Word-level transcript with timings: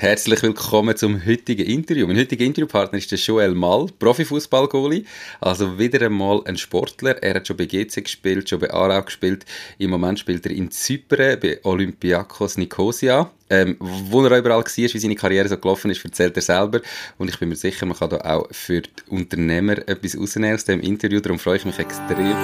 Herzlich 0.00 0.44
willkommen 0.44 0.96
zum 0.96 1.26
heutigen 1.26 1.66
Interview. 1.66 2.06
Mein 2.06 2.18
heutiger 2.18 2.44
Interviewpartner 2.44 2.98
ist 2.98 3.10
der 3.10 3.18
Joel 3.18 3.52
Mall, 3.52 3.88
Profifußball-Goalie. 3.98 5.02
Also 5.40 5.76
wieder 5.76 6.06
einmal 6.06 6.40
ein 6.44 6.56
Sportler. 6.56 7.20
Er 7.20 7.34
hat 7.34 7.48
schon 7.48 7.56
bei 7.56 7.66
GC 7.66 8.04
gespielt, 8.04 8.48
schon 8.48 8.60
bei 8.60 8.72
Aarau 8.72 9.02
gespielt. 9.02 9.44
Im 9.76 9.90
Moment 9.90 10.20
spielt 10.20 10.46
er 10.46 10.52
in 10.52 10.70
Zypern 10.70 11.40
bei 11.40 11.58
Olympiakos 11.64 12.58
Nicosia. 12.58 13.32
Ähm, 13.50 13.74
wo 13.80 14.24
er 14.24 14.38
überall 14.38 14.58
war, 14.58 14.64
wie 14.64 14.86
seine 14.86 15.16
Karriere 15.16 15.48
so 15.48 15.58
gelaufen 15.58 15.90
ist, 15.90 16.04
erzählt 16.04 16.36
er 16.36 16.42
selber. 16.42 16.80
Und 17.18 17.28
ich 17.28 17.40
bin 17.40 17.48
mir 17.48 17.56
sicher, 17.56 17.84
man 17.84 17.96
kann 17.96 18.10
da 18.10 18.18
auch 18.18 18.46
für 18.52 18.82
die 18.82 18.90
Unternehmer 19.08 19.78
etwas 19.78 20.16
rausnehmen 20.16 20.54
aus 20.54 20.64
dem 20.64 20.78
Interview. 20.78 21.18
Darum 21.18 21.40
freue 21.40 21.56
ich 21.56 21.64
mich 21.64 21.78
extrem. 21.80 22.36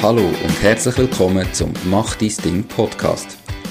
Hallo 0.00 0.24
und 0.24 0.62
herzlich 0.62 0.96
willkommen 0.96 1.46
zum 1.52 1.74
Mach 1.84 2.14
dein 2.14 2.34
Ding 2.42 2.64
Podcast. 2.64 3.41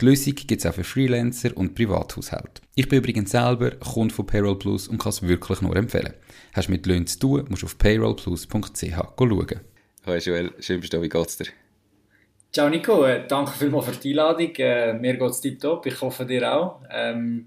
Die 0.00 0.04
Lösung 0.04 0.34
gibt 0.34 0.52
es 0.52 0.66
auch 0.66 0.74
für 0.74 0.84
Freelancer 0.84 1.56
und 1.56 1.74
Privathaushalte. 1.74 2.62
Ich 2.74 2.88
bin 2.88 2.98
übrigens 2.98 3.30
selber 3.30 3.72
Kunde 3.72 4.14
von 4.14 4.26
Payroll 4.26 4.58
Plus 4.58 4.88
und 4.88 4.98
kann 4.98 5.10
es 5.10 5.22
wirklich 5.22 5.60
nur 5.60 5.76
empfehlen. 5.76 6.14
Hast 6.54 6.68
du 6.68 6.72
mit 6.72 6.86
Löhnen 6.86 7.06
zu 7.06 7.18
tun, 7.18 7.44
musst 7.48 7.62
du 7.62 7.66
auf 7.66 7.78
payrollplus.ch 7.78 8.94
schauen. 9.18 9.60
Hi 10.06 10.18
Joel, 10.18 10.52
schön 10.58 10.80
bist 10.80 10.92
du 10.92 10.96
da, 10.96 11.02
wie 11.02 11.08
geht's 11.08 11.36
dir? 11.36 11.46
Ciao 12.52 12.68
Nico, 12.68 13.04
äh, 13.04 13.26
danke 13.26 13.52
vielmals 13.52 13.86
für 13.86 13.92
die 13.92 14.10
Einladung. 14.10 14.54
Äh, 14.56 14.94
mir 14.94 15.16
geht's 15.16 15.40
tiptop, 15.40 15.86
ich 15.86 16.00
hoffe 16.00 16.26
dir 16.26 16.52
auch. 16.52 16.80
Ähm, 16.90 17.46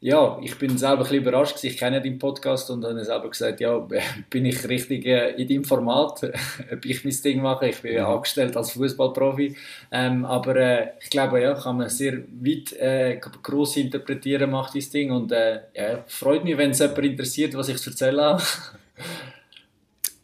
ja, 0.00 0.38
ich 0.42 0.58
bin 0.58 0.76
selber 0.76 0.98
ein 0.98 1.02
bisschen 1.02 1.22
überrascht. 1.22 1.64
Ich 1.64 1.78
kenne 1.78 2.02
deinen 2.02 2.18
Podcast 2.18 2.70
und 2.70 2.84
habe 2.84 3.02
selber 3.02 3.30
gesagt, 3.30 3.60
ja, 3.60 3.78
bin 4.30 4.44
ich 4.44 4.68
richtig 4.68 5.06
äh, 5.06 5.30
in 5.30 5.48
deinem 5.48 5.64
Format, 5.64 6.22
ob 6.72 6.84
ich 6.84 7.04
mein 7.04 7.14
Ding 7.24 7.42
mache. 7.42 7.68
Ich 7.68 7.80
bin 7.80 7.94
ja. 7.94 8.12
angestellt 8.12 8.56
als 8.56 8.72
Fußballprofi. 8.72 9.56
Ähm, 9.90 10.24
aber 10.24 10.56
äh, 10.56 10.88
ich 11.00 11.10
glaube, 11.10 11.40
ja, 11.40 11.54
kann 11.54 11.78
man 11.78 11.88
sehr 11.88 12.18
weit 12.18 12.72
äh, 12.74 13.18
groß 13.42 13.78
interpretieren, 13.78 14.50
macht 14.50 14.76
das 14.76 14.90
Ding. 14.90 15.10
Und 15.10 15.32
äh, 15.32 15.60
ja, 15.74 16.04
freut 16.06 16.44
mich, 16.44 16.58
wenn 16.58 16.72
es 16.72 16.78
jemand 16.78 16.98
interessiert, 16.98 17.54
was 17.54 17.68
ich 17.68 17.78
zu 17.78 17.90
erzählen 17.90 18.20
habe. 18.20 18.42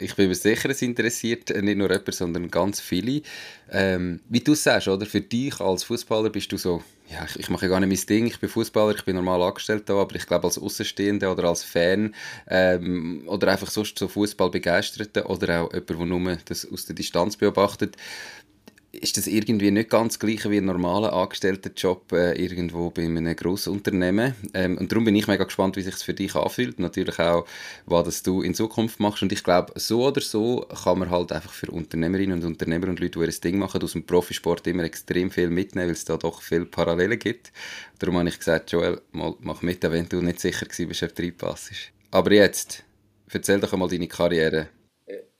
ich 0.02 0.14
bin 0.14 0.28
mir 0.28 0.34
sicher, 0.34 0.70
es 0.70 0.82
interessiert 0.82 1.50
nicht 1.50 1.78
nur 1.78 1.90
jemand, 1.90 2.14
sondern 2.14 2.50
ganz 2.50 2.80
viele. 2.80 3.22
Ähm, 3.70 4.20
wie 4.28 4.40
du 4.40 4.54
sagst, 4.54 4.88
oder? 4.88 5.06
Für 5.06 5.20
dich 5.20 5.60
als 5.60 5.84
Fußballer 5.84 6.30
bist 6.30 6.52
du 6.52 6.56
so 6.56 6.82
ja, 7.12 7.24
ich, 7.26 7.38
ich 7.38 7.50
mache 7.50 7.68
gar 7.68 7.80
nicht 7.80 7.88
mein 7.88 8.06
Ding, 8.06 8.26
ich 8.26 8.40
bin 8.40 8.48
Fußballer, 8.48 8.94
ich 8.94 9.04
bin 9.04 9.16
normal 9.16 9.42
angestellt 9.42 9.84
da, 9.86 9.94
aber 9.94 10.14
ich 10.14 10.26
glaube 10.26 10.46
als 10.46 10.58
Außenstehender 10.58 11.32
oder 11.32 11.44
als 11.44 11.62
Fan 11.62 12.14
ähm, 12.48 13.24
oder 13.26 13.48
einfach 13.48 13.70
sonst 13.70 13.98
so 13.98 14.08
Fußball 14.08 14.50
begeisterte 14.50 15.24
oder 15.26 15.62
auch 15.62 15.72
jemand, 15.72 15.90
der 15.90 15.96
nur 16.06 16.36
das 16.46 16.70
aus 16.70 16.86
der 16.86 16.94
Distanz 16.94 17.36
beobachtet, 17.36 17.96
ist 18.92 19.16
das 19.16 19.26
irgendwie 19.26 19.70
nicht 19.70 19.88
ganz 19.88 20.18
gleich 20.18 20.48
wie 20.48 20.58
ein 20.58 20.66
normaler 20.66 21.14
Angestelltenjob 21.14 22.12
äh, 22.12 22.32
irgendwo 22.32 22.90
bei 22.90 23.02
einem 23.02 23.34
grossen 23.34 23.72
Unternehmen. 23.72 24.34
Ähm, 24.52 24.76
und 24.76 24.92
darum 24.92 25.04
bin 25.04 25.16
ich 25.16 25.26
mega 25.26 25.44
gespannt, 25.44 25.76
wie 25.76 25.82
sich 25.82 25.94
es 25.94 26.02
für 26.02 26.12
dich 26.12 26.34
anfühlt. 26.34 26.78
Natürlich 26.78 27.18
auch, 27.18 27.46
was 27.86 28.22
du 28.22 28.42
in 28.42 28.54
Zukunft 28.54 29.00
machst. 29.00 29.22
Und 29.22 29.32
ich 29.32 29.42
glaube, 29.42 29.72
so 29.76 30.06
oder 30.06 30.20
so 30.20 30.66
kann 30.84 30.98
man 30.98 31.10
halt 31.10 31.32
einfach 31.32 31.52
für 31.52 31.70
Unternehmerinnen 31.70 32.38
und 32.38 32.44
Unternehmer 32.44 32.88
und 32.88 33.00
Leute, 33.00 33.18
die 33.18 33.24
ihr 33.24 33.40
Ding 33.40 33.58
machen, 33.58 33.82
aus 33.82 33.92
dem 33.92 34.04
Profisport 34.04 34.66
immer 34.66 34.84
extrem 34.84 35.30
viel 35.30 35.48
mitnehmen, 35.48 35.86
weil 35.86 35.94
es 35.94 36.04
da 36.04 36.18
doch 36.18 36.42
viele 36.42 36.66
Parallelen 36.66 37.18
gibt. 37.18 37.50
Darum 37.98 38.18
habe 38.18 38.28
ich 38.28 38.38
gesagt, 38.38 38.72
Joel, 38.72 39.00
mal, 39.12 39.34
mach 39.40 39.62
mit, 39.62 39.82
wenn 39.82 40.08
du 40.08 40.20
nicht 40.20 40.40
sicher 40.40 40.66
bist, 40.66 41.02
ob 41.02 41.14
du 41.14 41.22
reinpassst. 41.22 41.72
Aber 42.10 42.32
jetzt, 42.32 42.84
erzähl 43.30 43.58
doch 43.58 43.72
einmal 43.72 43.88
deine 43.88 44.06
Karriere. 44.06 44.68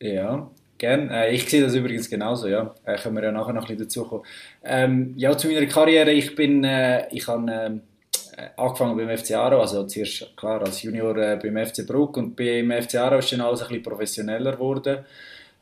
Ja, 0.01 0.51
Gerne. 0.83 1.27
Äh, 1.29 1.35
ich 1.37 1.49
sehe 1.49 1.63
das 1.63 1.77
übrigens 1.77 2.11
genauso, 2.11 2.49
ja. 2.49 2.75
Äh, 2.85 2.97
können 2.99 3.15
wir 3.15 3.23
ja 3.23 3.31
nachher 3.31 3.53
noch 3.53 3.63
ein 3.63 3.77
bisschen 3.77 3.85
dazukommen. 3.85 4.27
Ähm, 4.65 5.15
ja, 5.17 5.39
zu 5.39 5.47
meiner 5.47 5.65
Karriere. 5.67 6.11
Ich 6.11 6.35
bin, 6.35 6.65
äh, 6.65 7.07
ich 7.15 7.29
habe 7.29 7.81
äh, 8.37 8.49
angefangen 8.57 8.97
beim 8.97 9.17
FC 9.17 9.37
Aro, 9.37 9.61
also 9.61 9.87
zuerst 9.87 10.37
klar 10.37 10.61
als 10.61 10.83
Junior 10.83 11.17
äh, 11.19 11.39
beim 11.41 11.57
FC 11.65 11.87
Bruck 11.87 12.17
und 12.17 12.35
beim 12.35 12.73
FC 12.73 12.97
Aro 12.97 13.19
ist 13.19 13.31
dann 13.31 13.43
alles 13.43 13.63
ein 13.63 13.69
bisschen 13.69 13.85
professioneller 13.85 14.53
geworden. 14.55 15.05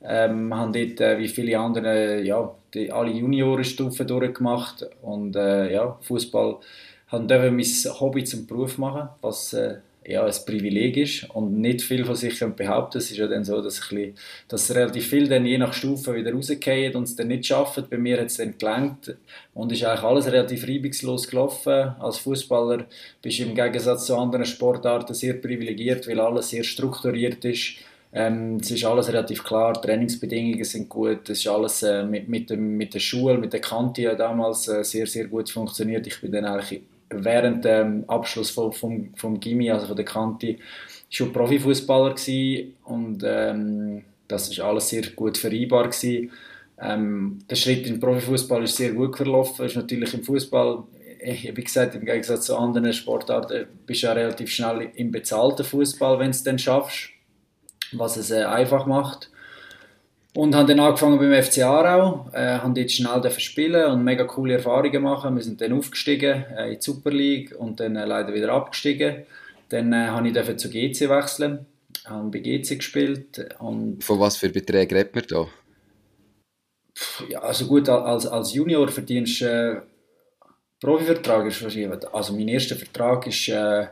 Ähm, 0.03 0.55
haben 0.55 0.73
dort, 0.73 1.01
äh, 1.03 1.19
wie 1.19 1.29
viele 1.29 1.59
andere, 1.59 2.23
ja, 2.23 2.55
die, 2.73 2.91
alle 2.91 3.11
Juniorenstufen 3.11 4.07
durchgemacht 4.07 4.87
und 5.03 5.37
äh, 5.37 5.71
ja, 5.71 5.99
Fußball 6.01 6.61
haben 7.09 7.29
dürfen 7.29 7.57
mein 7.57 8.01
Hobby 8.01 8.25
zum 8.25 8.47
Beruf 8.47 8.79
machen, 8.79 9.11
was 9.21 9.53
äh, 9.53 9.81
ja, 10.11 10.25
ein 10.25 10.35
Privileg 10.47 10.97
ist 10.97 11.31
und 11.31 11.61
nicht 11.61 11.83
viel 11.83 12.05
von 12.05 12.17
sich 12.17 12.39
behaupten 12.57 12.99
Es 12.99 13.11
ist 13.11 13.17
ja 13.17 13.27
dann 13.27 13.45
so, 13.45 13.61
dass, 13.63 13.81
bisschen, 13.81 14.15
dass 14.49 14.75
relativ 14.75 15.09
viel 15.09 15.29
dann 15.29 15.47
je 15.47 15.59
nach 15.59 15.73
Stufe 15.73 16.15
wieder 16.15 16.33
rausgehen 16.33 16.95
und 16.97 17.05
es 17.05 17.17
dann 17.17 17.29
nicht 17.29 17.47
schaffen. 17.47 17.85
Bei 17.89 17.99
mir 17.99 18.19
hat 18.19 18.27
es 18.27 18.37
dann 18.37 18.57
gelangt 18.59 19.17
und 19.55 19.73
ist 19.73 19.85
eigentlich 19.85 20.03
alles 20.03 20.27
relativ 20.27 20.67
reibungslos 20.67 21.29
gelaufen. 21.29 21.95
Als 21.99 22.19
Fußballer 22.19 22.87
bist 23.23 23.39
du 23.39 23.45
im 23.45 23.55
Gegensatz 23.55 24.07
zu 24.07 24.17
anderen 24.17 24.45
Sportarten 24.45 25.15
sehr 25.15 25.35
privilegiert, 25.35 26.09
weil 26.09 26.21
alles 26.21 26.51
sehr 26.51 26.65
strukturiert 26.65 27.45
ist. 27.45 27.77
Ähm, 28.13 28.57
es 28.57 28.71
ist 28.71 28.85
alles 28.85 29.09
relativ 29.09 29.45
klar, 29.45 29.81
Trainingsbedingungen 29.81 30.65
sind 30.65 30.89
gut, 30.89 31.29
es 31.31 31.39
ist 31.39 31.47
alles 31.47 31.85
äh, 31.85 32.03
mit, 32.03 32.29
mit, 32.29 32.51
dem, 32.51 32.77
mit 32.77 32.93
der 32.93 32.99
Schule, 32.99 33.39
mit 33.39 33.53
der 33.53 33.61
Kante 33.61 34.17
damals 34.17 34.67
äh, 34.67 34.83
sehr, 34.83 35.07
sehr 35.07 35.29
gut 35.29 35.49
funktioniert. 35.49 36.05
Ich 36.09 36.21
bin 36.21 36.33
dann 36.33 36.45
eigentlich 36.45 36.83
während 37.11 37.65
dem 37.65 38.09
Abschluss 38.09 38.51
vom, 38.51 38.73
vom, 38.73 39.15
vom 39.17 39.41
Gimmi, 39.41 39.71
also 39.71 39.87
von 39.87 39.97
der 39.97 40.05
Kante, 40.05 40.57
schon 41.09 41.33
Profifußballer 41.33 42.15
und 42.85 43.23
ähm, 43.25 44.03
das 44.29 44.49
ist 44.49 44.61
alles 44.61 44.89
sehr 44.89 45.03
gut 45.17 45.37
vereinbar. 45.37 45.91
Ähm, 46.83 47.39
der 47.51 47.57
Schritt 47.57 47.87
den 47.87 48.01
Profifußball 48.01 48.63
ist 48.63 48.77
sehr 48.77 48.93
gut 48.93 49.17
verlaufen. 49.17 49.67
Ist 49.67 49.77
natürlich 49.77 50.15
im 50.15 50.23
Fußball, 50.23 50.85
äh, 51.19 51.55
wie 51.55 51.65
gesagt, 51.65 51.95
im 51.95 52.05
Gegensatz 52.05 52.47
zu 52.47 52.57
anderen 52.57 52.93
Sportarten, 52.93 53.67
bist 53.87 54.03
du 54.03 54.07
ja 54.07 54.13
relativ 54.13 54.51
schnell 54.51 54.91
im 54.95 55.11
bezahlten 55.11 55.65
Fußball, 55.65 56.19
wenn 56.19 56.27
du 56.27 56.31
es 56.31 56.43
dann 56.43 56.59
schaffst, 56.59 57.11
was 57.93 58.17
es 58.17 58.31
äh, 58.31 58.45
einfach 58.45 58.87
macht. 58.87 59.31
Und 60.33 60.55
haben 60.55 60.69
dann 60.69 60.79
angefangen 60.79 61.19
beim 61.19 61.43
FC 61.43 61.63
Aarau, 61.65 62.31
äh, 62.33 62.59
haben 62.59 62.75
dort 62.75 62.91
schnell 62.91 63.31
spielen 63.39 63.91
und 63.91 64.05
mega 64.05 64.25
coole 64.25 64.55
Erfahrungen 64.55 65.03
machen. 65.03 65.35
Wir 65.35 65.43
sind 65.43 65.61
dann 65.61 65.73
aufgestiegen 65.73 66.45
äh, 66.57 66.69
in 66.69 66.75
die 66.77 66.83
Super 66.83 67.11
League 67.11 67.55
und 67.59 67.81
dann 67.81 67.97
äh, 67.97 68.05
leider 68.05 68.33
wieder 68.33 68.53
abgestiegen. 68.53 69.25
Dann 69.71 69.93
äh, 69.93 70.07
habe 70.07 70.29
ich 70.29 70.57
zu 70.57 70.71
GC 70.71 71.09
wechseln, 71.09 71.67
habe 72.05 72.31
bei 72.31 72.39
GC 72.39 72.77
gespielt. 72.77 73.57
Und 73.59 74.05
Von 74.05 74.21
was 74.21 74.37
für 74.37 74.51
Beträgen 74.51 74.97
redet 74.97 75.15
man 75.17 75.25
da? 75.29 75.47
Ja, 77.29 77.41
also 77.41 77.67
gut, 77.67 77.89
als, 77.89 78.27
als 78.27 78.55
Junior 78.55 78.87
verdienst 78.89 79.41
du 79.41 79.47
äh, 79.47 79.81
Profivertrag 80.81 81.47
ist 81.47 81.63
wahrscheinlich, 81.63 82.09
also 82.13 82.33
mein 82.33 82.49
erster 82.49 82.75
Vertrag 82.75 83.27
ist, 83.27 83.49
äh, 83.49 83.87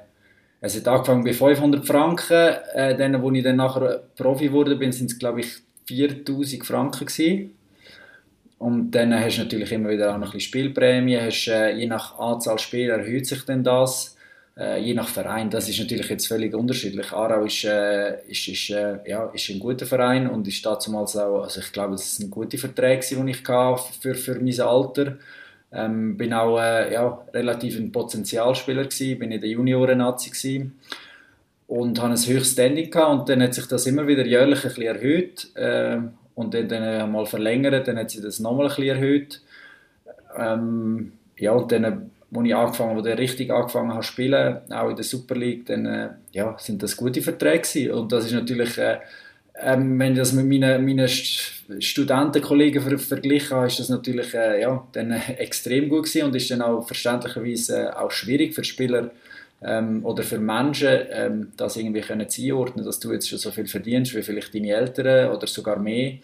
es 0.60 0.76
hat 0.76 0.88
angefangen 0.88 1.22
bei 1.22 1.32
500 1.32 1.86
Franken, 1.86 2.56
äh, 2.74 2.96
dann, 2.96 3.20
wo 3.22 3.30
ich 3.30 3.42
dann 3.42 3.56
nachher 3.56 4.04
Profi 4.16 4.50
wurde, 4.50 4.76
bin, 4.76 4.90
sind 4.90 5.10
es 5.10 5.18
glaube 5.18 5.40
ich 5.40 5.67
4000 5.88 6.66
Franken 6.66 7.06
gewesen. 7.06 7.54
Und 8.58 8.90
dann 8.90 9.14
hast 9.14 9.36
du 9.38 9.42
natürlich 9.42 9.72
immer 9.72 9.90
wieder 9.90 10.12
auch 10.12 10.18
noch 10.18 10.28
ein 10.28 10.32
bisschen 10.32 10.48
Spielprämie. 10.48 11.18
Hast, 11.18 11.48
äh, 11.48 11.72
je 11.72 11.86
nach 11.86 12.18
Anzahl 12.18 12.58
Spieler 12.58 12.98
erhöht 12.98 13.26
sich 13.26 13.44
dann 13.44 13.64
das. 13.64 14.16
Äh, 14.58 14.80
je 14.80 14.94
nach 14.94 15.08
Verein, 15.08 15.48
das 15.48 15.68
ist 15.68 15.78
natürlich 15.78 16.08
jetzt 16.10 16.26
völlig 16.26 16.52
unterschiedlich. 16.54 17.12
Aarau 17.12 17.44
ist, 17.44 17.64
äh, 17.64 18.20
ist, 18.28 18.48
ist, 18.48 18.70
äh, 18.70 18.98
ja, 19.06 19.26
ist 19.26 19.48
ein 19.48 19.60
guter 19.60 19.86
Verein 19.86 20.28
und 20.28 20.48
ist 20.48 20.66
damals 20.66 21.16
auch, 21.16 21.44
also 21.44 21.60
ich 21.60 21.72
glaube, 21.72 21.94
es 21.94 22.16
sind 22.16 22.30
gute 22.30 22.58
Verträge, 22.58 23.06
die 23.08 23.30
ich 23.30 23.48
hatte 23.48 23.92
für, 24.00 24.14
für 24.14 24.40
mein 24.40 24.60
Alter. 24.60 25.16
Ähm, 25.70 26.16
bin 26.16 26.32
auch 26.32 26.58
äh, 26.58 26.92
ja, 26.92 27.22
relativ 27.32 27.78
ein 27.78 27.92
Potenzialspieler 27.92 28.84
gewesen, 28.84 29.18
bin 29.18 29.30
in 29.30 29.40
der 29.40 29.50
Junioren-Nazi 29.50 30.70
und 31.68 32.00
habe 32.00 32.14
ein 32.14 32.16
höchstes 32.16 32.52
Standing 32.52 32.90
gehabt 32.90 33.20
und 33.20 33.28
dann 33.28 33.42
hat 33.42 33.54
sich 33.54 33.66
das 33.66 33.86
immer 33.86 34.06
wieder 34.08 34.26
jährlich 34.26 34.64
ein 34.64 34.68
bisschen 34.68 34.82
erhöht 34.82 35.54
äh, 35.54 35.98
und 36.34 36.54
dann, 36.54 36.68
dann 36.68 37.12
mal 37.12 37.26
verlängert, 37.26 37.86
dann 37.86 37.98
hat 37.98 38.10
sie 38.10 38.22
das 38.22 38.40
nochmal 38.40 38.66
ein 38.66 38.68
bisschen 38.70 38.96
erhöht. 38.96 39.42
Ähm, 40.36 41.12
ja, 41.36 41.52
und 41.52 41.70
dann, 41.70 41.84
als 41.84 42.46
ich 42.46 42.54
angefangen, 42.54 42.96
wo 42.96 43.06
ich 43.06 43.18
richtig 43.18 43.50
angefangen 43.50 43.92
habe 43.92 44.02
zu 44.02 44.12
spielen, 44.12 44.58
auch 44.72 44.88
in 44.88 44.96
der 44.96 45.04
Super 45.04 45.34
League, 45.34 45.66
dann 45.66 45.84
äh, 45.86 46.08
ja, 46.32 46.56
sind 46.58 46.82
das 46.82 46.96
gute 46.96 47.20
Verträge 47.20 47.60
gewesen. 47.60 47.92
Und 47.92 48.12
das 48.12 48.24
ist 48.24 48.32
natürlich, 48.32 48.78
äh, 48.78 48.98
ähm, 49.60 49.98
wenn 49.98 50.12
ich 50.12 50.18
das 50.18 50.32
mit 50.32 50.46
meinen, 50.46 50.86
meinen 50.86 51.08
Studentenkollegen 51.08 52.80
ver 52.80 52.98
verglichen 52.98 53.56
habe, 53.56 53.66
ist 53.66 53.78
das 53.78 53.90
natürlich 53.90 54.32
äh, 54.32 54.62
ja, 54.62 54.86
dann, 54.92 55.10
äh, 55.10 55.32
extrem 55.36 55.90
gut 55.90 56.04
gewesen 56.04 56.26
und 56.26 56.36
ist 56.36 56.50
dann 56.50 56.62
auch 56.62 56.86
verständlicherweise 56.86 57.88
äh, 57.88 57.90
auch 57.90 58.10
schwierig 58.10 58.54
für 58.54 58.64
Spieler, 58.64 59.10
ähm, 59.62 60.04
oder 60.04 60.22
für 60.22 60.38
Menschen 60.38 60.98
ähm, 61.10 61.52
das 61.56 61.76
irgendwie 61.76 62.00
können 62.00 62.28
einordnen, 62.28 62.84
dass 62.84 63.00
du 63.00 63.12
jetzt 63.12 63.28
schon 63.28 63.38
so 63.38 63.50
viel 63.50 63.66
verdienst 63.66 64.14
wie 64.14 64.22
vielleicht 64.22 64.54
deine 64.54 64.70
Eltern 64.70 65.34
oder 65.34 65.46
sogar 65.46 65.78
mehr 65.78 66.18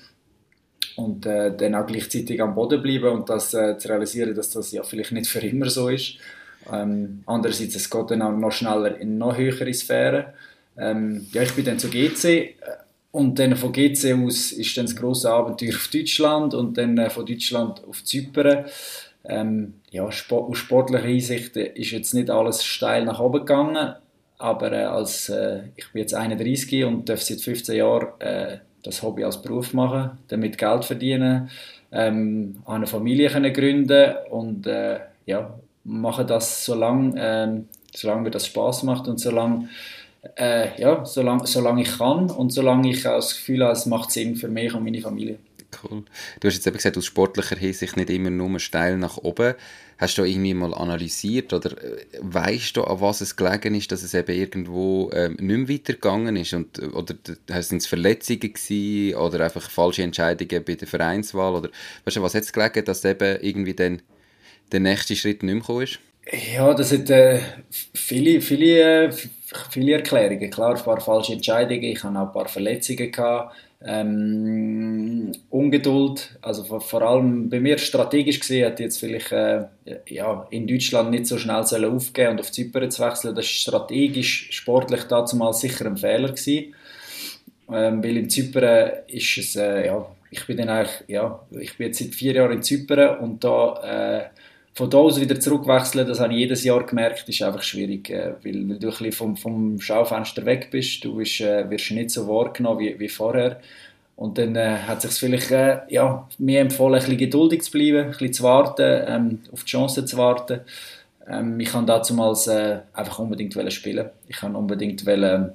und 0.96 1.26
äh, 1.26 1.54
dann 1.56 1.74
auch 1.74 1.86
gleichzeitig 1.86 2.40
am 2.40 2.54
Boden 2.54 2.80
bleiben 2.80 3.08
und 3.08 3.28
das 3.28 3.52
äh, 3.54 3.76
zu 3.78 3.88
realisieren, 3.88 4.34
dass 4.34 4.50
das 4.50 4.72
ja 4.72 4.82
vielleicht 4.82 5.12
nicht 5.12 5.28
für 5.28 5.40
immer 5.40 5.68
so 5.68 5.88
ist. 5.88 6.18
Ähm, 6.72 7.22
andererseits, 7.26 7.74
es 7.74 7.90
geht 7.90 8.10
dann 8.10 8.22
auch 8.22 8.32
noch 8.32 8.52
schneller 8.52 8.98
in 8.98 9.18
noch 9.18 9.36
höhere 9.36 9.72
Sphären. 9.74 10.26
Ähm, 10.76 11.26
ja, 11.32 11.42
ich 11.42 11.52
bin 11.52 11.64
dann 11.64 11.78
zu 11.78 11.88
GC 11.88 12.24
äh, 12.24 12.54
und 13.10 13.38
dann 13.38 13.56
von 13.56 13.72
GC 13.72 14.14
aus 14.24 14.52
ist 14.52 14.76
dann 14.76 14.86
das 14.86 14.96
große 14.96 15.30
Abenteuer 15.30 15.74
auf 15.74 15.88
Deutschland 15.88 16.54
und 16.54 16.78
dann 16.78 16.96
äh, 16.98 17.10
von 17.10 17.26
Deutschland 17.26 17.82
auf 17.84 18.02
Zypern. 18.04 18.64
Ähm, 19.26 19.74
ja, 19.90 20.10
Sport, 20.12 20.50
aus 20.50 20.58
sportlicher 20.58 21.06
Hinsicht 21.06 21.56
ist 21.56 21.90
jetzt 21.90 22.14
nicht 22.14 22.30
alles 22.30 22.64
steil 22.64 23.04
nach 23.04 23.20
oben 23.20 23.40
gegangen, 23.40 23.94
aber 24.38 24.72
äh, 24.72 24.84
als, 24.84 25.28
äh, 25.28 25.60
ich 25.76 25.90
bin 25.92 26.02
jetzt 26.02 26.14
31 26.14 26.84
und 26.84 27.08
darf 27.08 27.22
seit 27.22 27.40
15 27.40 27.76
Jahren 27.76 28.08
äh, 28.20 28.58
das 28.82 29.02
Hobby 29.02 29.24
als 29.24 29.40
Beruf 29.40 29.72
machen, 29.72 30.18
damit 30.28 30.58
Geld 30.58 30.84
verdienen, 30.84 31.48
ähm, 31.90 32.56
eine 32.66 32.86
Familie 32.86 33.30
können 33.30 33.52
gründen 33.52 34.14
und 34.30 34.66
äh, 34.66 34.98
ja, 35.26 35.54
mache 35.84 36.26
das 36.26 36.64
solange, 36.64 37.18
äh, 37.18 37.62
solange 37.94 38.22
mir 38.22 38.30
das 38.30 38.46
Spaß 38.46 38.82
macht 38.82 39.08
und 39.08 39.18
solange 39.18 39.68
äh, 40.36 40.80
ja, 40.80 41.04
solange, 41.04 41.46
solange 41.46 41.82
ich 41.82 41.98
kann 41.98 42.30
und 42.30 42.50
solange 42.50 42.90
ich 42.90 43.02
das 43.02 43.36
Gefühl 43.36 43.62
habe, 43.62 43.72
es 43.72 43.86
macht 43.86 44.10
Sinn 44.10 44.36
für 44.36 44.48
mich 44.48 44.74
und 44.74 44.84
meine 44.84 45.00
Familie. 45.00 45.38
Cool. 45.82 46.04
Du 46.40 46.48
hast 46.48 46.54
jetzt 46.54 46.66
eben 46.66 46.76
gesagt, 46.76 46.96
aus 46.96 47.06
sportlicher 47.06 47.56
Hinsicht 47.56 47.96
nicht 47.96 48.10
immer 48.10 48.30
nur 48.30 48.58
steil 48.60 48.96
nach 48.96 49.16
oben. 49.18 49.54
Hast 49.98 50.18
du 50.18 50.24
irgendwie 50.24 50.54
mal 50.54 50.74
analysiert 50.74 51.52
oder 51.52 51.72
äh, 51.82 52.04
weißt 52.20 52.76
du, 52.76 52.84
an 52.84 53.00
was 53.00 53.20
es 53.20 53.36
gelegen 53.36 53.74
ist, 53.74 53.92
dass 53.92 54.02
es 54.02 54.12
eben 54.14 54.36
irgendwo 54.36 55.10
ähm, 55.12 55.36
nicht 55.40 55.68
mehr 55.68 55.68
weitergegangen 55.68 56.36
ist? 56.36 56.52
Und, 56.52 56.78
äh, 56.78 56.86
oder 56.86 57.14
sind 57.62 57.78
es 57.78 57.86
Verletzungen 57.86 58.40
gewesen, 58.40 59.16
oder 59.16 59.44
einfach 59.44 59.70
falsche 59.70 60.02
Entscheidungen 60.02 60.64
bei 60.64 60.74
der 60.74 60.88
Vereinswahl? 60.88 61.54
Oder 61.54 61.70
weißt 62.04 62.16
du, 62.16 62.22
was 62.22 62.34
hat 62.34 62.42
es 62.42 62.52
gelegen, 62.52 62.84
dass 62.84 63.04
eben 63.04 63.38
irgendwie 63.40 63.74
dann 63.74 64.02
der 64.72 64.80
nächste 64.80 65.16
Schritt 65.16 65.42
nicht 65.42 65.52
mehr 65.52 65.60
gekommen 65.60 65.82
ist? 65.82 66.00
Ja, 66.54 66.72
das 66.72 66.90
hat 66.90 67.10
äh, 67.10 67.40
viele, 67.92 68.40
viele, 68.40 69.08
äh, 69.08 69.12
viele 69.70 69.92
Erklärungen. 69.92 70.50
Klar, 70.50 70.74
ein 70.74 70.82
paar 70.82 71.00
falsche 71.00 71.34
Entscheidungen. 71.34 71.82
Ich 71.82 72.02
hatte 72.02 72.18
auch 72.18 72.28
ein 72.28 72.32
paar 72.32 72.48
Verletzungen. 72.48 73.12
Gehabt. 73.12 73.54
Ähm, 73.86 75.32
Ungeduld, 75.50 76.38
also 76.40 76.64
vor, 76.64 76.80
vor, 76.80 77.02
allem 77.02 77.50
bei 77.50 77.60
mir 77.60 77.76
strategisch 77.76 78.40
gesehen, 78.40 78.64
hätte 78.64 78.82
jetzt 78.82 78.98
vielleicht 78.98 79.30
äh, 79.30 79.66
ja, 80.08 80.46
in 80.50 80.66
Deutschland 80.66 81.10
nicht 81.10 81.26
so 81.26 81.36
schnell 81.36 81.64
sollen 81.64 81.94
aufgeben 81.94 82.32
und 82.32 82.40
auf 82.40 82.50
Zypern 82.50 82.90
zu 82.90 83.02
wechseln. 83.02 83.34
Das 83.34 83.44
ist 83.44 83.52
strategisch, 83.52 84.48
sportlich 84.52 85.04
dazu 85.04 85.36
mal 85.36 85.52
sicher 85.52 85.84
ein 85.84 85.98
Fehler 85.98 86.30
gewesen. 86.30 86.74
Ähm, 87.70 88.02
weil 88.02 88.16
in 88.16 88.30
Zypern 88.30 88.90
ist 89.06 89.36
es, 89.36 89.56
äh, 89.56 89.86
ja, 89.86 90.06
ich 90.30 90.46
bin 90.46 90.56
dann 90.56 90.70
eigentlich, 90.70 91.04
ja, 91.08 91.40
ich 91.50 91.76
bin 91.76 91.88
jetzt 91.88 91.98
seit 91.98 92.14
vier 92.14 92.32
Jahren 92.32 92.52
in 92.52 92.62
Zypern 92.62 93.18
und 93.18 93.44
da 93.44 93.82
äh, 93.82 94.24
von 94.74 94.90
da 94.90 94.98
aus 94.98 95.20
wieder 95.20 95.38
zurückwechseln, 95.38 96.06
das 96.06 96.20
habe 96.20 96.32
ich 96.32 96.40
jedes 96.40 96.64
Jahr 96.64 96.84
gemerkt, 96.84 97.28
ist 97.28 97.42
einfach 97.42 97.62
schwierig, 97.62 98.10
äh, 98.10 98.34
weil, 98.42 98.68
weil, 98.68 98.78
du 98.78 98.88
ein 98.88 98.90
bisschen 98.90 99.12
vom, 99.12 99.36
vom 99.36 99.80
Schaufenster 99.80 100.44
weg 100.44 100.68
bist, 100.70 101.04
du 101.04 101.16
bist, 101.16 101.40
äh, 101.40 101.68
wirst 101.70 101.90
nicht 101.92 102.10
so 102.10 102.26
wahrgenommen 102.26 102.80
wie, 102.80 102.98
wie 102.98 103.08
vorher 103.08 103.60
und 104.16 104.38
dann 104.38 104.56
äh, 104.56 104.78
hat 104.78 105.02
sich 105.02 105.12
vielleicht 105.12 105.50
äh, 105.50 105.80
ja, 105.88 106.28
mir 106.38 106.60
empfohlen, 106.60 106.94
ein 106.94 107.00
bisschen 107.00 107.18
geduldig 107.18 107.62
zu 107.62 107.70
bleiben, 107.72 107.98
ein 107.98 108.10
bisschen 108.10 108.32
zu 108.32 108.42
warten, 108.42 109.04
ähm, 109.06 109.38
auf 109.52 109.64
die 109.64 109.70
Chance 109.70 110.04
zu 110.04 110.16
warten. 110.16 110.60
Ähm, 111.28 111.58
ich 111.58 111.70
kann 111.70 111.86
damals 111.86 112.46
äh, 112.46 112.80
einfach 112.92 113.18
unbedingt 113.18 113.54
spielen. 113.72 114.10
Ich 114.28 114.36
kann 114.36 114.54
unbedingt 114.54 115.06
wollen, 115.06 115.52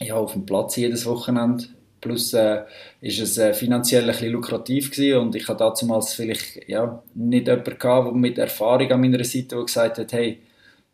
ja, 0.00 0.14
auf 0.14 0.32
dem 0.32 0.46
Platz 0.46 0.76
jedes 0.76 1.06
Wochenende 1.06 1.64
Plus 2.00 2.32
äh, 2.32 2.62
ist 3.00 3.20
es 3.20 3.38
äh, 3.38 3.52
finanziell 3.52 4.02
ein 4.02 4.08
bisschen 4.08 4.32
lukrativ 4.32 4.90
gewesen 4.90 5.18
und 5.18 5.34
ich 5.34 5.46
hatte 5.48 5.70
damals 5.78 6.14
vielleicht 6.14 6.68
ja, 6.68 7.02
nicht 7.14 7.46
jemanden 7.46 7.78
gehabt, 7.78 8.14
mit 8.14 8.38
Erfahrung 8.38 8.90
an 8.90 9.00
meiner 9.00 9.22
Seite 9.24 9.48
der 9.48 9.64
gesagt 9.64 9.98
hat, 9.98 10.12
hey, 10.12 10.40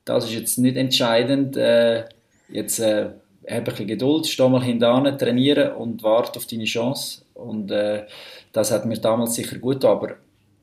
das 0.04 0.24
ist 0.24 0.34
jetzt 0.34 0.58
nicht 0.58 0.76
entscheidend, 0.76 1.56
äh, 1.56 2.04
jetzt 2.48 2.78
äh, 2.80 3.10
ein 3.46 3.64
bisschen 3.64 3.86
Geduld, 3.86 4.26
steh 4.26 4.48
mal 4.48 4.62
hinten 4.62 5.18
trainieren 5.18 5.72
und 5.72 6.02
warte 6.02 6.38
auf 6.38 6.46
deine 6.46 6.64
Chance. 6.64 7.22
Und 7.34 7.70
äh, 7.70 8.06
das 8.52 8.70
hat 8.70 8.86
mir 8.86 8.98
damals 8.98 9.34
sicher 9.34 9.58
gut 9.58 9.84
aber 9.84 10.12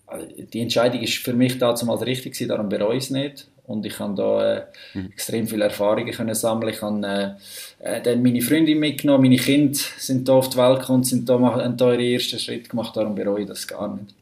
äh, 0.09 0.43
die 0.51 0.61
Entscheidung 0.61 1.01
ist 1.01 1.17
für 1.17 1.33
mich 1.33 1.57
damals 1.57 2.05
richtig 2.05 2.33
gewesen, 2.33 2.49
darum 2.49 2.69
bereue 2.69 2.97
ich 2.97 3.05
es 3.05 3.09
nicht 3.09 3.47
und 3.65 3.85
ich 3.85 3.97
habe 3.99 4.15
da 4.15 4.55
äh, 4.55 4.61
mhm. 4.93 5.11
extrem 5.11 5.47
viele 5.47 5.65
Erfahrungen 5.65 6.11
können 6.11 6.35
sammeln. 6.35 6.73
Ich 6.73 6.81
habe 6.81 7.37
äh, 7.81 7.97
äh, 7.97 8.01
dann 8.01 8.21
meine 8.21 8.41
Freundin 8.41 8.79
mitgenommen, 8.79 9.23
meine 9.23 9.37
Kinder 9.37 9.79
sind 9.97 10.27
da 10.27 10.33
auf 10.33 10.49
die 10.49 10.57
Welt 10.57 10.81
gekommen, 10.81 11.03
sind 11.03 11.29
da, 11.29 11.39
haben 11.39 11.77
da 11.77 11.93
ihre 11.93 12.13
ersten 12.13 12.39
Schritt 12.39 12.69
gemacht, 12.69 12.95
darum 12.95 13.15
bereue 13.15 13.41
ich 13.41 13.47
das 13.47 13.67
gar 13.67 13.95
nicht. 13.95 14.13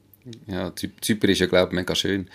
Ja, 0.45 0.71
Zypern 0.75 1.31
ist 1.31 1.39
ja, 1.39 1.47
glaube 1.47 1.69
ich, 1.71 1.75
mega 1.75 1.95
schön. 1.95 2.27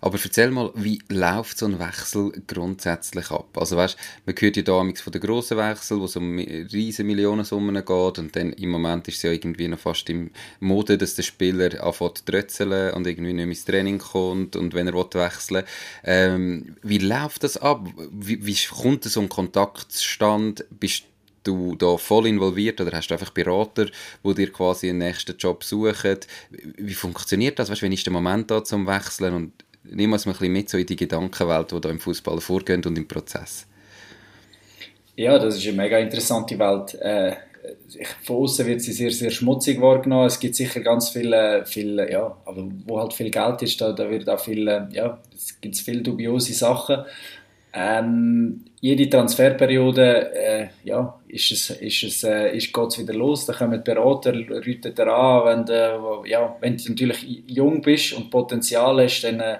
Aber 0.00 0.18
erzähl 0.22 0.50
mal, 0.50 0.72
wie 0.74 1.00
läuft 1.08 1.58
so 1.58 1.66
ein 1.66 1.78
Wechsel 1.78 2.32
grundsätzlich 2.46 3.30
ab? 3.30 3.56
Also 3.56 3.76
weißt, 3.76 3.96
man 4.26 4.34
hört 4.38 4.56
ja 4.56 4.62
da 4.62 4.72
von 4.72 5.12
den 5.12 5.20
grossen 5.20 5.56
Wechseln, 5.58 6.00
wo 6.00 6.04
es 6.04 6.16
um 6.16 6.38
riesige 6.38 7.06
Millionensummen 7.06 7.74
geht 7.74 8.18
und 8.18 8.34
dann 8.34 8.52
im 8.52 8.70
Moment 8.70 9.08
ist 9.08 9.18
es 9.18 9.22
ja 9.22 9.32
irgendwie 9.32 9.68
noch 9.68 9.78
fast 9.78 10.08
im 10.10 10.30
Mode, 10.60 10.98
dass 10.98 11.14
der 11.14 11.22
Spieler 11.22 11.82
anfängt 11.82 12.18
zu 12.18 12.24
trötzeln 12.24 12.94
und 12.94 13.06
irgendwie 13.06 13.32
nicht 13.32 13.46
mehr 13.46 13.46
ins 13.46 13.64
Training 13.64 13.98
kommt 13.98 14.56
und 14.56 14.74
wenn 14.74 14.86
er 14.86 14.94
will. 14.94 15.64
Ähm, 16.04 16.76
wie 16.82 16.98
läuft 16.98 17.44
das 17.44 17.56
ab? 17.56 17.86
Wie, 18.10 18.44
wie 18.44 18.56
kommt 18.66 19.04
so 19.04 19.20
ein 19.20 19.28
Kontakt 19.28 19.92
zustande? 19.92 20.64
Bist 20.70 21.04
du 21.48 21.74
da 21.76 21.96
voll 21.96 22.26
involviert 22.26 22.80
oder 22.80 22.92
hast 22.92 23.08
du 23.08 23.14
einfach 23.14 23.30
Berater, 23.30 23.86
die 24.24 24.34
dir 24.34 24.52
quasi 24.52 24.88
einen 24.88 24.98
nächsten 24.98 25.36
Job 25.36 25.64
suchen? 25.64 26.18
Wie 26.76 26.94
funktioniert 26.94 27.58
das? 27.58 27.70
Weißt, 27.70 27.82
wenn 27.82 27.92
ist 27.92 28.06
der 28.06 28.12
Moment 28.12 28.50
da 28.50 28.62
zum 28.62 28.86
Wechseln 28.86 29.34
und 29.34 29.52
nimm 29.84 30.12
uns 30.12 30.26
mal 30.26 30.32
ein 30.32 30.38
bisschen 30.38 30.52
mit 30.52 30.68
so 30.68 30.78
in 30.78 30.86
die 30.86 30.96
Gedankenwelt, 30.96 31.72
die 31.72 31.80
da 31.80 31.90
im 31.90 32.00
Fußball 32.00 32.40
vorgehen 32.40 32.84
und 32.84 32.98
im 32.98 33.08
Prozess. 33.08 33.66
Ja, 35.16 35.38
das 35.38 35.56
ist 35.56 35.66
eine 35.66 35.76
mega 35.76 35.98
interessante 35.98 36.58
Welt. 36.58 36.94
Äh, 36.94 37.36
von 38.22 38.36
außen 38.36 38.66
wird 38.66 38.82
sie 38.82 38.92
sehr, 38.92 39.10
sehr 39.10 39.30
schmutzig 39.30 39.80
wahrgenommen. 39.80 40.26
Es 40.26 40.38
gibt 40.38 40.54
sicher 40.54 40.80
ganz 40.80 41.10
viele, 41.10 41.64
viele 41.66 42.10
ja, 42.10 42.36
aber 42.44 42.68
wo 42.86 43.00
halt 43.00 43.12
viel 43.12 43.30
Geld 43.30 43.62
ist, 43.62 43.80
da, 43.80 43.92
da 43.92 44.08
wird 44.08 44.28
auch 44.28 44.40
viel, 44.40 44.68
äh, 44.68 44.86
ja, 44.92 45.18
es 45.34 45.60
gibt 45.60 45.76
viele 45.76 46.02
dubiose 46.02 46.52
Sachen. 46.52 47.04
Ähm, 47.72 48.64
jede 48.80 49.10
Transferperiode 49.10 50.32
äh, 50.34 50.66
ja, 50.84 51.18
ist 51.28 51.50
es, 51.50 51.70
ist 51.70 52.02
es, 52.02 52.24
äh, 52.24 52.56
ist, 52.56 52.72
geht 52.72 52.86
es 52.86 52.98
wieder 52.98 53.14
los. 53.14 53.46
Da 53.46 53.52
kommen 53.52 53.82
Berater, 53.82 54.32
rufen 54.32 54.94
dir 54.94 55.06
an. 55.08 55.44
Wenn 55.46 55.66
du, 55.66 56.24
ja, 56.26 56.56
wenn 56.60 56.76
du 56.76 56.88
natürlich 56.88 57.42
jung 57.46 57.82
bist 57.82 58.12
und 58.14 58.30
Potenzial 58.30 59.02
hast, 59.02 59.22
dann 59.22 59.40
äh, 59.40 59.58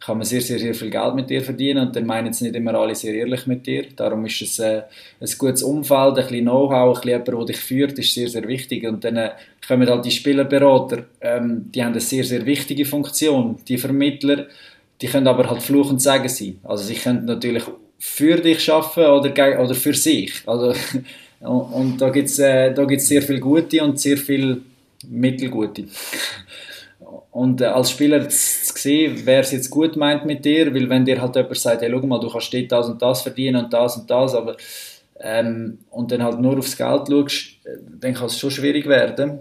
kann 0.00 0.16
man 0.16 0.26
sehr, 0.26 0.40
sehr, 0.40 0.58
sehr 0.58 0.74
viel 0.74 0.88
Geld 0.88 1.14
mit 1.14 1.28
dir 1.28 1.42
verdienen 1.42 1.88
und 1.88 1.94
dann 1.94 2.06
meinen 2.06 2.28
es 2.28 2.40
nicht 2.40 2.54
immer 2.54 2.74
alle 2.74 2.94
sehr 2.94 3.14
ehrlich 3.14 3.46
mit 3.46 3.66
dir. 3.66 3.84
Darum 3.94 4.24
ist 4.24 4.40
es 4.40 4.58
äh, 4.58 4.82
ein 5.20 5.28
gutes 5.36 5.62
Umfeld, 5.62 6.16
ein 6.16 6.26
bisschen 6.26 6.44
Know-how, 6.44 6.72
ein 6.72 6.94
bisschen 6.94 7.10
jemand, 7.10 7.28
der 7.28 7.44
dich 7.44 7.58
führt, 7.58 7.98
ist 7.98 8.14
sehr, 8.14 8.28
sehr 8.28 8.48
wichtig. 8.48 8.86
Und 8.86 9.04
dann 9.04 9.16
äh, 9.16 9.30
kommen 9.66 9.88
halt 9.88 10.06
die 10.06 10.10
Spielerberater, 10.10 11.04
ähm, 11.20 11.70
die 11.70 11.84
haben 11.84 11.92
eine 11.92 12.00
sehr, 12.00 12.24
sehr 12.24 12.46
wichtige 12.46 12.86
Funktion. 12.86 13.58
Die 13.68 13.76
Vermittler, 13.76 14.46
die 15.00 15.06
können 15.06 15.26
aber 15.26 15.48
halt 15.48 15.62
Fluch 15.62 15.90
und 15.90 16.00
Sagen 16.00 16.28
sein. 16.28 16.58
Also 16.62 16.84
sie 16.84 16.94
können 16.94 17.24
natürlich 17.24 17.64
für 17.98 18.36
dich 18.36 18.70
arbeiten 18.70 19.00
oder, 19.00 19.60
oder 19.60 19.74
für 19.74 19.94
sich. 19.94 20.42
Also, 20.46 20.74
und 21.40 21.98
da 21.98 22.10
gibt 22.10 22.28
es 22.28 22.38
äh, 22.38 22.74
sehr 22.98 23.22
viel 23.22 23.40
Gute 23.40 23.82
und 23.82 23.98
sehr 23.98 24.16
viel 24.16 24.62
Mittelgute. 25.08 25.84
Und 27.30 27.60
äh, 27.60 27.66
als 27.66 27.90
Spieler 27.90 28.28
zu 28.28 28.72
sehen, 28.74 29.20
wer 29.24 29.40
es 29.40 29.52
jetzt 29.52 29.70
gut 29.70 29.96
meint 29.96 30.26
mit 30.26 30.44
dir, 30.44 30.74
weil 30.74 30.88
wenn 30.88 31.04
dir 31.04 31.20
halt 31.20 31.36
jemand 31.36 31.56
sagt, 31.56 31.82
hey, 31.82 31.90
schau 31.90 32.06
mal, 32.06 32.20
du 32.20 32.28
kannst 32.28 32.54
das 32.68 32.88
und 32.88 33.00
das 33.00 33.22
verdienen 33.22 33.64
und 33.64 33.72
das 33.72 33.96
und 33.96 34.10
das, 34.10 34.34
aber 34.34 34.56
ähm, 35.20 35.78
und 35.90 36.10
dann 36.10 36.22
halt 36.22 36.40
nur 36.40 36.58
aufs 36.58 36.76
Geld 36.76 37.08
schaust, 37.08 37.46
äh, 37.64 37.76
dann 38.00 38.14
kann 38.14 38.26
es 38.26 38.38
schon 38.38 38.50
schwierig 38.50 38.86
werden. 38.86 39.40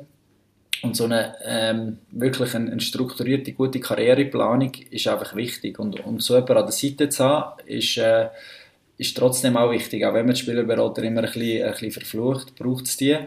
Und 0.81 0.95
so 0.95 1.05
eine 1.05 1.35
ähm, 1.43 1.97
wirklich 2.11 2.55
eine, 2.55 2.71
eine, 2.71 2.79
strukturierte, 2.79 3.53
gute 3.53 3.79
Karriereplanung 3.79 4.71
ist 4.91 5.07
einfach 5.07 5.35
wichtig. 5.35 5.77
Und, 5.79 5.99
und 6.05 6.21
so 6.21 6.35
jemanden 6.35 6.57
an 6.57 6.65
der 6.65 6.71
Seite 6.71 7.09
zu 7.09 7.23
haben, 7.23 7.61
ist, 7.65 7.97
äh, 7.97 8.27
ist 8.97 9.17
trotzdem 9.17 9.57
auch 9.57 9.71
wichtig. 9.71 10.05
Auch 10.05 10.13
wenn 10.13 10.25
man 10.25 10.35
die 10.35 10.41
Spielerberater 10.41 11.03
immer 11.03 11.21
ein 11.21 11.25
bisschen, 11.25 11.65
ein 11.65 11.71
bisschen 11.71 11.91
verflucht, 11.91 12.55
braucht 12.55 12.85
es 12.85 12.97
die. 12.97 13.17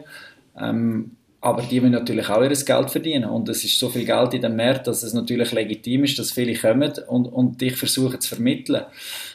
Ähm, 0.58 1.12
aber 1.42 1.62
die 1.62 1.82
wollen 1.82 1.90
natürlich 1.90 2.28
auch 2.28 2.40
ihr 2.40 2.50
Geld 2.50 2.90
verdienen. 2.90 3.24
Und 3.24 3.48
es 3.48 3.64
ist 3.64 3.78
so 3.78 3.88
viel 3.88 4.06
Geld 4.06 4.32
in 4.32 4.42
dem 4.42 4.54
Markt, 4.54 4.86
dass 4.86 5.02
es 5.02 5.12
natürlich 5.12 5.50
legitim 5.50 6.04
ist, 6.04 6.16
dass 6.18 6.30
viele 6.30 6.54
kommen 6.54 6.92
und, 7.08 7.26
und 7.26 7.60
dich 7.60 7.76
versuchen 7.76 8.20
zu 8.20 8.36
vermitteln. 8.36 8.84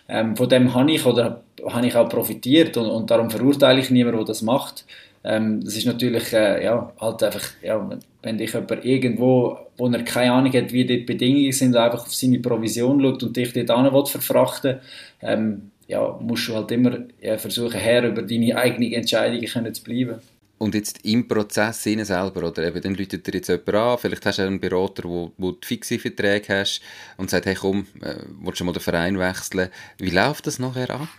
Ähm, 0.07 0.35
von 0.35 0.47
dem 0.47 0.73
habe 0.73 0.91
ich 0.91 1.05
oder 1.05 1.43
habe 1.65 1.85
ich 1.85 1.95
auch 1.95 2.07
profitiert 2.07 2.77
und, 2.77 2.87
und 2.87 3.11
darum 3.11 3.29
verurteile 3.29 3.81
ich 3.81 3.89
niemanden, 3.89 4.19
der 4.19 4.27
das 4.27 4.41
macht. 4.41 4.85
Ähm, 5.29 5.61
das 5.61 5.75
ist 5.75 5.85
natürlich, 5.85 6.31
äh, 6.31 6.63
ja, 6.63 6.93
halt 7.01 7.21
einfach, 7.21 7.43
ja, 7.61 7.89
wenn 8.23 8.37
dich 8.37 8.53
jemand 8.53 8.85
irgendwo, 8.85 9.57
wo 9.75 9.87
er 9.89 10.03
keine 10.03 10.31
Ahnung 10.31 10.53
hat, 10.53 10.71
wie 10.71 10.85
die 10.85 10.99
Bedingungen 10.99 11.51
sind, 11.51 11.75
einfach 11.75 12.03
auf 12.03 12.15
seine 12.15 12.39
Provision 12.39 13.01
schaut 13.01 13.23
und 13.23 13.35
dich 13.35 13.51
dort 13.51 13.69
an 13.71 14.05
verfrachten 14.05 14.79
ähm, 15.21 15.71
ja, 15.87 16.17
musst 16.21 16.47
du 16.47 16.55
halt 16.55 16.71
immer 16.71 16.97
ja, 17.21 17.37
versuchen, 17.37 17.77
Herr 17.77 18.07
über 18.07 18.21
deine 18.21 18.55
eigenen 18.55 18.93
Entscheidungen 18.93 19.73
zu 19.73 19.83
bleiben. 19.83 20.15
Und 20.59 20.75
jetzt 20.75 21.05
im 21.05 21.27
Prozess 21.27 21.85
innen 21.85 22.05
selber, 22.05 22.47
oder 22.47 22.65
eben, 22.65 22.81
dann 22.81 22.95
läutet 22.95 23.27
dir 23.27 23.33
jetzt 23.33 23.49
jemand 23.49 23.75
an, 23.75 23.97
vielleicht 23.97 24.25
hast 24.25 24.39
du 24.39 24.43
einen 24.43 24.59
Berater, 24.61 25.03
wo, 25.03 25.31
wo 25.37 25.51
du 25.51 25.59
fixe 25.61 25.99
Verträge 25.99 26.61
hast 26.61 26.81
und 27.17 27.29
sagt, 27.29 27.47
hey 27.47 27.55
komm, 27.55 27.85
äh, 28.01 28.15
willst 28.41 28.61
du 28.61 28.63
mal 28.63 28.71
den 28.71 28.81
Verein 28.81 29.19
wechseln? 29.19 29.69
Wie 29.99 30.09
läuft 30.09 30.47
das 30.47 30.57
nachher 30.57 30.89
ab? 30.89 31.09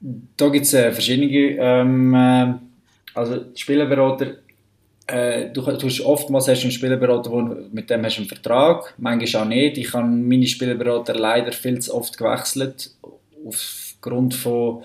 Da 0.00 0.48
gibt 0.48 0.66
es 0.66 0.74
äh, 0.74 0.92
verschiedene, 0.92 1.28
ähm, 1.58 2.14
äh, 2.14 2.54
also 3.14 3.46
Spielerberater, 3.54 4.36
äh, 5.06 5.50
du, 5.50 5.62
du 5.62 5.86
hast 5.86 6.00
oftmals 6.00 6.48
hast 6.48 6.62
einen 6.62 6.72
Spielerberater, 6.72 7.30
wo, 7.30 7.42
mit 7.72 7.88
dem 7.88 8.04
hast 8.04 8.16
du 8.16 8.22
einen 8.22 8.28
Vertrag, 8.28 8.94
manchmal 8.98 9.42
auch 9.42 9.48
nicht. 9.48 9.78
Ich 9.78 9.94
habe 9.94 10.06
meine 10.06 10.46
Spielerberater 10.46 11.14
leider 11.14 11.52
viel 11.52 11.78
zu 11.78 11.94
oft 11.94 12.18
gewechselt, 12.18 12.90
aufgrund 13.46 14.34
von 14.34 14.82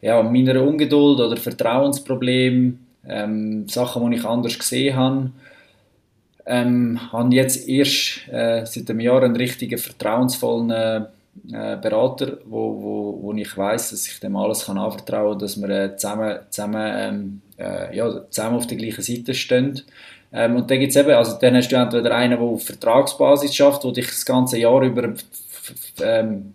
ja, 0.00 0.22
meiner 0.22 0.62
Ungeduld 0.62 1.20
oder 1.20 1.36
Vertrauensproblemen, 1.36 2.86
ähm, 3.08 3.68
Sachen, 3.68 4.10
die 4.10 4.18
ich 4.18 4.24
anders 4.24 4.58
gesehen 4.58 4.96
habe. 4.96 5.30
Ähm, 6.44 7.12
habe 7.12 7.34
jetzt 7.34 7.68
erst 7.68 8.28
äh, 8.28 8.64
seit 8.66 8.90
einem 8.90 9.00
Jahr 9.00 9.22
einen 9.22 9.36
richtigen 9.36 9.78
vertrauensvollen 9.78 11.06
äh, 11.50 11.76
Berater, 11.76 12.38
wo, 12.44 12.82
wo, 12.82 13.18
wo 13.22 13.32
ich 13.34 13.56
weiß, 13.56 13.90
dass 13.90 14.06
ich 14.06 14.20
dem 14.20 14.36
alles 14.36 14.66
kann 14.66 14.78
anvertrauen 14.78 15.32
kann, 15.32 15.38
dass 15.38 15.60
wir 15.60 15.68
äh, 15.68 15.96
zusammen, 15.96 16.38
zusammen, 16.50 16.92
ähm, 16.96 17.42
äh, 17.58 17.96
ja, 17.96 18.28
zusammen 18.30 18.56
auf 18.56 18.66
der 18.66 18.76
gleichen 18.76 19.02
Seite 19.02 19.34
stehen. 19.34 19.82
Ähm, 20.32 20.56
und 20.56 20.70
dann 20.70 20.78
gibt 20.78 20.90
es 20.90 20.96
eben, 20.96 21.10
also 21.10 21.38
dann 21.38 21.56
hast 21.56 21.68
du 21.68 21.76
entweder 21.76 22.14
einen, 22.14 22.38
der 22.38 22.40
auf 22.40 22.64
Vertragsbasis 22.64 23.54
schafft, 23.54 23.84
der 23.84 23.92
dich 23.92 24.06
das 24.06 24.24
ganze 24.24 24.58
Jahr 24.58 24.82
über 24.82 25.14
ähm, 26.02 26.54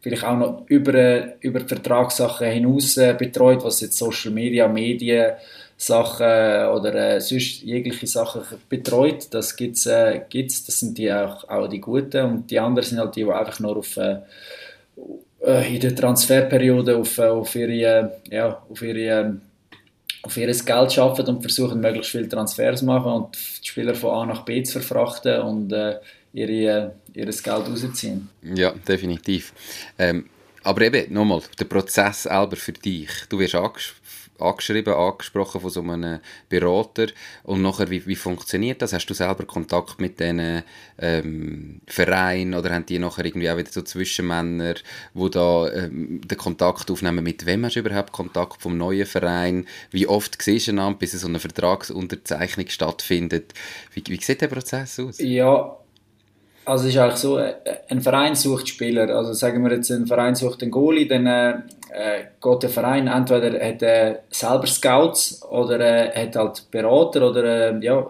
vielleicht 0.00 0.24
auch 0.24 0.36
noch 0.36 0.62
über, 0.66 1.40
über 1.40 1.60
die 1.60 1.68
Vertragssachen 1.68 2.46
hinaus 2.48 2.96
äh, 2.96 3.14
betreut, 3.18 3.64
was 3.64 3.80
jetzt 3.80 3.98
Social 3.98 4.30
Media, 4.30 4.68
Medien, 4.68 5.32
Sachen 5.80 6.26
äh, 6.26 6.66
oder 6.74 6.92
äh, 6.94 7.20
sonst 7.20 7.62
jegliche 7.62 8.06
Sachen 8.08 8.42
betreut. 8.68 9.28
Das 9.30 9.56
gibt's, 9.56 9.86
äh, 9.86 10.22
gibt's. 10.28 10.66
Das 10.66 10.80
sind 10.80 10.98
die 10.98 11.10
auch, 11.12 11.48
auch 11.48 11.68
die 11.68 11.80
Guten 11.80 12.24
und 12.24 12.50
die 12.50 12.58
anderen 12.58 12.86
sind 12.86 12.98
halt 12.98 13.14
die, 13.14 13.24
die 13.24 13.30
einfach 13.30 13.60
nur 13.60 13.76
auf 13.76 13.96
äh, 13.96 14.16
äh 15.40 15.74
in 15.74 15.80
der 15.80 15.94
Transferperiode 15.94 16.96
auf, 16.96 17.16
äh, 17.18 17.28
auf 17.28 17.54
ihre, 17.54 18.18
ja, 18.28 18.60
auf 18.68 18.82
ihre 18.82 19.36
auf 20.22 20.36
ihr 20.36 20.48
Geld 20.48 20.98
arbeiten 20.98 21.36
und 21.36 21.42
versuchen, 21.42 21.80
möglichst 21.80 22.10
viele 22.10 22.28
Transfers 22.28 22.80
zu 22.80 22.84
machen 22.84 23.12
und 23.12 23.38
die 23.62 23.68
Spieler 23.68 23.94
von 23.94 24.10
A 24.10 24.26
nach 24.26 24.44
B 24.44 24.62
zu 24.64 24.80
verfrachten 24.80 25.40
und 25.42 25.72
äh, 25.72 26.00
ihre, 26.32 26.96
ihr 27.14 27.26
Geld 27.26 27.48
rausziehen. 27.48 28.28
Ja, 28.42 28.72
definitiv. 28.72 29.52
Ähm, 29.96 30.28
aber 30.64 30.82
eben, 30.82 31.12
nochmal, 31.12 31.40
der 31.58 31.64
Prozess 31.66 32.24
selber 32.24 32.56
für 32.56 32.72
dich. 32.72 33.08
Du 33.28 33.38
wirst 33.38 33.54
angesch 33.54 33.94
angeschrieben, 34.38 34.94
angesprochen 34.94 35.60
von 35.60 35.70
so 35.70 35.82
einem 35.82 36.20
Berater 36.48 37.06
und 37.44 37.62
nachher, 37.62 37.90
wie, 37.90 38.06
wie 38.06 38.16
funktioniert 38.16 38.82
das? 38.82 38.92
Hast 38.92 39.06
du 39.06 39.14
selber 39.14 39.44
Kontakt 39.44 40.00
mit 40.00 40.20
diesen 40.20 40.62
ähm, 40.98 41.80
Vereinen 41.86 42.54
oder 42.54 42.70
haben 42.70 42.86
die 42.86 42.98
nachher 42.98 43.24
irgendwie 43.24 43.50
auch 43.50 43.56
wieder 43.56 43.70
so 43.70 43.82
Zwischenmänner, 43.82 44.74
die 45.14 45.30
da 45.30 45.70
ähm, 45.72 46.20
den 46.24 46.38
Kontakt 46.38 46.90
aufnehmen? 46.90 47.24
Mit 47.24 47.46
wem 47.46 47.64
hast 47.64 47.76
du 47.76 47.80
überhaupt 47.80 48.12
Kontakt 48.12 48.62
vom 48.62 48.76
neuen 48.76 49.06
Verein? 49.06 49.66
Wie 49.90 50.06
oft 50.06 50.40
siehst 50.40 50.68
du 50.68 50.72
einander, 50.72 50.98
bis 50.98 51.12
so 51.12 51.26
eine 51.26 51.40
Vertragsunterzeichnung 51.40 52.68
stattfindet? 52.68 53.54
Wie, 53.92 54.02
wie 54.06 54.22
sieht 54.22 54.40
der 54.40 54.48
Prozess 54.48 55.00
aus? 55.00 55.18
Ja, 55.18 55.76
also 56.68 56.86
es 56.86 56.94
ist 56.94 57.00
eigentlich 57.00 57.16
so, 57.16 57.38
äh, 57.38 57.54
ein 57.88 58.00
Verein 58.00 58.34
sucht 58.34 58.68
Spieler. 58.68 59.08
Also 59.08 59.32
sagen 59.32 59.64
wir 59.64 59.72
jetzt, 59.72 59.90
ein 59.90 60.06
Verein 60.06 60.34
sucht 60.34 60.62
einen 60.62 60.70
Goalie, 60.70 61.06
dann 61.06 61.26
äh, 61.26 61.50
äh 61.50 62.24
geht 62.40 62.62
der 62.62 62.70
Verein 62.70 63.06
entweder 63.08 63.58
hat 63.58 63.82
er 63.82 64.22
selber 64.30 64.66
Scouts 64.66 65.42
oder 65.50 65.80
äh, 65.80 66.26
hat 66.26 66.36
halt 66.36 66.70
Berater 66.70 67.28
oder 67.28 67.70
äh, 67.70 67.84
ja, 67.84 68.06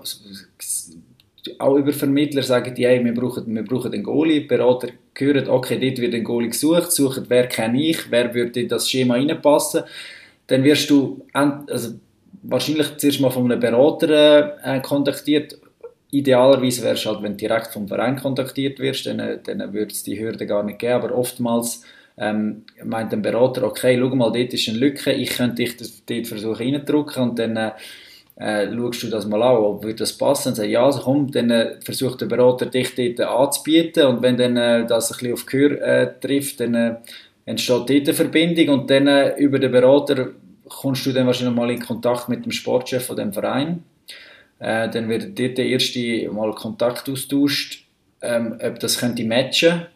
auch 1.58 1.76
über 1.76 1.92
Vermittler 1.92 2.42
sagen 2.42 2.74
die, 2.74 2.86
hey, 2.86 3.04
wir 3.04 3.14
brauchen, 3.14 3.54
wir 3.54 3.64
brauchen 3.64 3.92
einen 3.92 4.02
Goalie. 4.02 4.40
Berater 4.40 4.88
hören, 5.16 5.48
okay, 5.48 5.78
dort 5.78 5.98
wird 5.98 6.14
ein 6.14 6.24
Goalie 6.24 6.50
gesucht, 6.50 6.92
suchen, 6.92 7.24
wer 7.28 7.46
kenne 7.46 7.80
ich, 7.80 8.10
wer 8.10 8.34
würde 8.34 8.60
in 8.60 8.68
das 8.68 8.90
Schema 8.90 9.14
reinpassen. 9.14 9.84
Dann 10.48 10.64
wirst 10.64 10.90
du 10.90 11.24
also, 11.32 11.94
wahrscheinlich 12.42 12.96
zuerst 12.96 13.20
mal 13.20 13.30
von 13.30 13.50
einem 13.50 13.60
Berater 13.60 14.58
äh, 14.64 14.80
kontaktiert 14.80 15.58
Idealerweise 16.10 16.82
wäre 16.82 16.94
es 16.94 17.04
halt, 17.04 17.22
wenn 17.22 17.32
du 17.32 17.38
direkt 17.38 17.68
vom 17.68 17.86
Verein 17.86 18.16
kontaktiert 18.16 18.78
wirst, 18.78 19.06
dann, 19.06 19.40
dann 19.44 19.72
würde 19.72 19.92
es 19.92 20.02
die 20.02 20.18
Hürde 20.18 20.46
gar 20.46 20.62
nicht 20.62 20.78
geben. 20.78 20.94
Aber 20.94 21.14
oftmals 21.14 21.82
ähm, 22.16 22.64
meint 22.84 23.12
ein 23.12 23.22
Berater, 23.22 23.64
okay, 23.64 23.98
schau 23.98 24.14
mal, 24.14 24.32
dort 24.32 24.52
ist 24.52 24.68
eine 24.68 24.78
Lücke, 24.78 25.12
ich 25.12 25.30
könnte 25.30 25.62
dich 25.62 25.76
dort 25.76 26.26
versuchen 26.26 26.56
reinzudrücken 26.56 27.22
und 27.22 27.38
dann 27.38 27.56
äh, 27.56 27.70
äh, 28.36 28.72
schaust 28.74 29.02
du 29.02 29.08
das 29.08 29.26
mal 29.26 29.42
an, 29.42 29.56
ob 29.56 29.84
wird 29.84 30.00
das 30.00 30.16
passen, 30.16 30.50
und 30.50 30.54
sagst, 30.54 30.70
ja, 30.70 30.84
also 30.84 31.00
komm, 31.00 31.30
dann 31.30 31.50
äh, 31.50 31.80
versucht 31.80 32.20
der 32.20 32.26
Berater 32.26 32.66
dich 32.66 32.94
dort 32.94 33.20
anzubieten 33.20 34.06
und 34.06 34.22
wenn 34.22 34.36
dann 34.36 34.56
äh, 34.56 34.86
das 34.86 35.10
ein 35.10 35.18
bisschen 35.18 35.32
auf 35.34 35.46
Gehör 35.46 35.80
äh, 35.80 36.20
trifft, 36.20 36.60
dann 36.60 36.74
äh, 36.74 36.96
entsteht 37.44 37.78
dort 37.78 37.90
eine 37.90 38.14
Verbindung 38.14 38.80
und 38.80 38.90
dann 38.90 39.06
äh, 39.06 39.36
über 39.38 39.58
den 39.58 39.72
Berater 39.72 40.28
kommst 40.68 41.06
du 41.06 41.12
dann 41.12 41.26
wahrscheinlich 41.26 41.56
mal 41.56 41.70
in 41.70 41.80
Kontakt 41.80 42.28
mit 42.28 42.44
dem 42.44 42.52
Sportchef 42.52 43.06
von 43.06 43.16
dem 43.16 43.32
Verein 43.32 43.82
äh, 44.58 44.88
dann 44.88 45.08
wird 45.08 45.38
dort 45.38 45.58
der 45.58 45.66
erste 45.66 46.30
Mal 46.30 46.52
Kontakt 46.54 47.08
austauscht, 47.08 47.84
ähm, 48.22 48.58
ob 48.62 48.78
das 48.80 48.98
könnte 48.98 49.24
matchen 49.24 49.86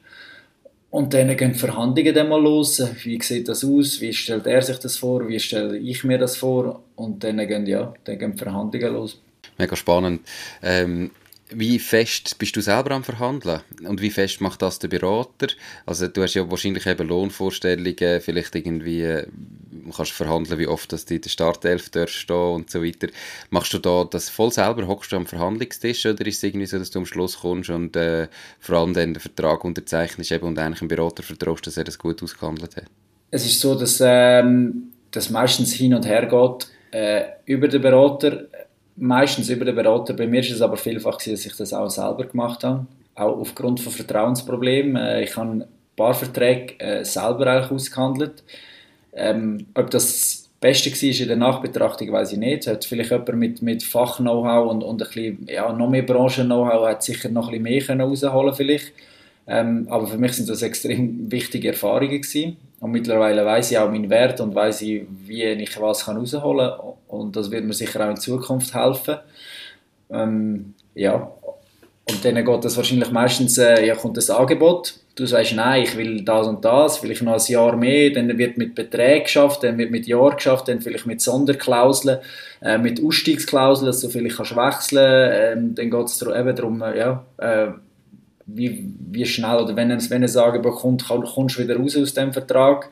und 0.92 1.14
dann 1.14 1.34
gehen 1.38 1.54
Verhandlungen 1.54 2.14
dann 2.14 2.28
mal 2.28 2.40
los. 2.40 2.82
Wie 3.02 3.20
sieht 3.22 3.48
das 3.48 3.64
aus? 3.64 4.00
Wie 4.02 4.12
stellt 4.12 4.46
er 4.46 4.60
sich 4.60 4.76
das 4.76 4.98
vor? 4.98 5.26
Wie 5.26 5.40
stelle 5.40 5.78
ich 5.78 6.04
mir 6.04 6.18
das 6.18 6.36
vor? 6.36 6.82
Und 6.96 7.24
dann 7.24 7.38
gehen, 7.48 7.66
ja, 7.66 7.94
dann 8.04 8.18
gehen 8.18 8.36
Verhandlungen 8.36 8.92
los. 8.92 9.18
Mega 9.56 9.74
spannend. 9.74 10.20
Ähm, 10.62 11.10
wie 11.48 11.78
fest 11.78 12.38
bist 12.38 12.56
du 12.56 12.60
selber 12.60 12.90
am 12.90 13.04
Verhandeln? 13.04 13.62
Und 13.86 14.02
wie 14.02 14.10
fest 14.10 14.42
macht 14.42 14.60
das 14.60 14.78
der 14.80 14.88
Berater? 14.88 15.48
Also 15.86 16.08
du 16.08 16.22
hast 16.22 16.34
ja 16.34 16.50
wahrscheinlich 16.50 16.86
eben 16.86 17.08
Lohnvorstellungen, 17.08 18.20
vielleicht 18.20 18.54
irgendwie 18.54 19.00
äh, 19.00 19.26
kannst 19.90 20.12
verhandeln, 20.12 20.58
wie 20.58 20.66
oft 20.66 20.92
dass 20.92 21.04
du 21.04 21.14
in 21.14 21.20
der 21.20 21.30
Startelf 21.30 21.90
stehen 22.06 22.36
und 22.36 22.70
so 22.70 22.82
weiter. 22.82 23.08
Machst 23.50 23.72
du 23.72 23.78
da 23.78 24.04
das 24.04 24.28
voll 24.28 24.52
selber? 24.52 24.86
Hockst 24.86 25.12
du 25.12 25.16
am 25.16 25.26
Verhandlungstisch 25.26 26.06
oder 26.06 26.26
ist 26.26 26.36
es 26.36 26.42
irgendwie 26.42 26.66
so, 26.66 26.78
dass 26.78 26.90
du 26.90 26.98
am 27.00 27.06
Schluss 27.06 27.40
kommst 27.40 27.70
und 27.70 27.96
äh, 27.96 28.28
vor 28.60 28.78
allem 28.78 28.94
dann 28.94 29.14
den 29.14 29.20
Vertrag 29.20 29.64
unterzeichnest 29.64 30.32
eben 30.32 30.46
und 30.46 30.58
eigentlich 30.58 30.80
dem 30.80 30.88
Berater 30.88 31.22
vertraust, 31.22 31.66
dass 31.66 31.76
er 31.76 31.84
das 31.84 31.98
gut 31.98 32.22
ausgehandelt 32.22 32.76
hat? 32.76 32.84
Es 33.30 33.46
ist 33.46 33.60
so, 33.60 33.74
dass 33.74 34.00
ähm, 34.02 34.92
das 35.10 35.30
meistens 35.30 35.72
hin 35.72 35.94
und 35.94 36.06
her 36.06 36.26
geht 36.26 36.68
äh, 36.92 37.24
über 37.46 37.68
den 37.68 37.80
Berater 37.82 38.46
meistens 38.96 39.48
über 39.48 39.64
den 39.64 39.74
Berater. 39.74 40.14
Bei 40.14 40.26
mir 40.26 40.40
ist 40.40 40.50
es 40.50 40.62
aber 40.62 40.76
vielfach, 40.76 41.16
dass 41.16 41.46
ich 41.46 41.56
das 41.56 41.72
auch 41.72 41.88
selber 41.88 42.24
gemacht 42.24 42.64
habe, 42.64 42.86
auch 43.14 43.38
aufgrund 43.38 43.80
von 43.80 43.92
Vertrauensproblemen. 43.92 44.96
Äh, 44.96 45.24
ich 45.24 45.36
habe 45.36 45.50
ein 45.50 45.64
paar 45.96 46.14
Verträge 46.14 46.78
äh, 46.80 47.04
selber 47.04 47.46
eigentlich 47.46 47.70
ausgehandelt. 47.70 48.42
Ähm, 49.14 49.66
ob 49.74 49.90
das 49.90 50.48
Beste 50.60 50.90
war 50.90 51.20
in 51.20 51.28
der 51.28 51.36
Nachbetrachtung, 51.36 52.12
weiß 52.12 52.32
ich 52.32 52.38
nicht. 52.38 52.66
Hat 52.66 52.84
vielleicht 52.84 53.10
jemand 53.10 53.34
mit, 53.34 53.62
mit 53.62 53.82
Fach-Know-how 53.82 54.70
und, 54.70 54.82
und 54.82 55.02
ein 55.02 55.08
bisschen, 55.08 55.46
ja, 55.48 55.72
noch 55.72 55.90
mehr 55.90 56.02
Branchen-Know-how 56.02 56.86
hat 56.86 57.02
sicher 57.02 57.28
noch 57.28 57.50
ein 57.52 57.62
bisschen 57.62 57.98
mehr 57.98 58.06
rausholen 58.06 58.54
vielleicht. 58.54 58.92
Ähm, 59.46 59.86
aber 59.90 60.06
für 60.06 60.18
mich 60.18 60.34
sind 60.34 60.48
das 60.48 60.62
extrem 60.62 61.30
wichtige 61.30 61.68
Erfahrungen 61.68 62.20
gewesen. 62.20 62.56
Und 62.80 62.92
mittlerweile 62.92 63.44
weiß 63.44 63.72
ich 63.72 63.78
auch 63.78 63.90
meinen 63.90 64.08
Wert 64.08 64.40
und 64.40 64.54
weiß 64.54 64.82
ich, 64.82 65.02
wie 65.26 65.42
ich 65.42 65.80
was 65.80 66.04
kann 66.04 66.16
rausholen 66.16 66.70
kann. 66.70 66.92
Und 67.08 67.36
das 67.36 67.50
wird 67.50 67.64
mir 67.64 67.74
sicher 67.74 68.04
auch 68.04 68.10
in 68.10 68.16
Zukunft 68.16 68.74
helfen. 68.74 69.16
Ähm, 70.10 70.74
ja. 70.94 71.32
Und 72.08 72.24
dann 72.24 72.44
geht 72.44 72.64
das 72.64 72.76
wahrscheinlich 72.76 73.10
meistens, 73.10 73.58
äh, 73.58 73.84
ja, 73.86 73.94
kommt 73.94 74.16
das 74.16 74.30
Angebot. 74.30 74.94
Du 75.14 75.26
sagst, 75.26 75.54
nein, 75.54 75.82
ich 75.82 75.96
will 75.96 76.22
das 76.22 76.46
und 76.46 76.64
das, 76.64 76.98
vielleicht 76.98 77.22
noch 77.22 77.34
ein 77.34 77.52
Jahr 77.52 77.76
mehr, 77.76 78.10
dann 78.10 78.38
wird 78.38 78.56
mit 78.56 78.74
Beträgen 78.74 79.24
geschafft, 79.24 79.62
dann 79.62 79.76
wird 79.76 79.90
mit 79.90 80.06
Jahr 80.06 80.34
geschafft, 80.34 80.68
dann 80.68 80.80
vielleicht 80.80 81.06
mit 81.06 81.20
Sonderklauseln, 81.20 82.18
äh, 82.62 82.78
mit 82.78 83.04
Ausstiegsklauseln, 83.04 83.86
dass 83.86 84.00
du 84.00 84.08
vielleicht 84.08 84.36
kannst 84.36 84.56
wechseln 84.56 85.30
ähm, 85.34 85.74
Dann 85.74 85.90
geht 85.90 86.06
es 86.06 86.22
eben 86.22 86.56
darum, 86.56 86.80
äh, 86.80 86.98
ja, 86.98 87.24
äh, 87.36 87.72
wie, 88.46 88.90
wie 89.10 89.26
schnell 89.26 89.60
oder 89.60 89.76
wenn, 89.76 89.90
wenn 89.90 90.24
ein 90.24 90.36
Angebot 90.36 90.76
kommt, 90.76 91.06
kommst 91.06 91.58
du 91.58 91.62
wieder 91.62 91.76
raus 91.76 91.96
aus 91.96 92.14
dem 92.14 92.32
Vertrag. 92.32 92.88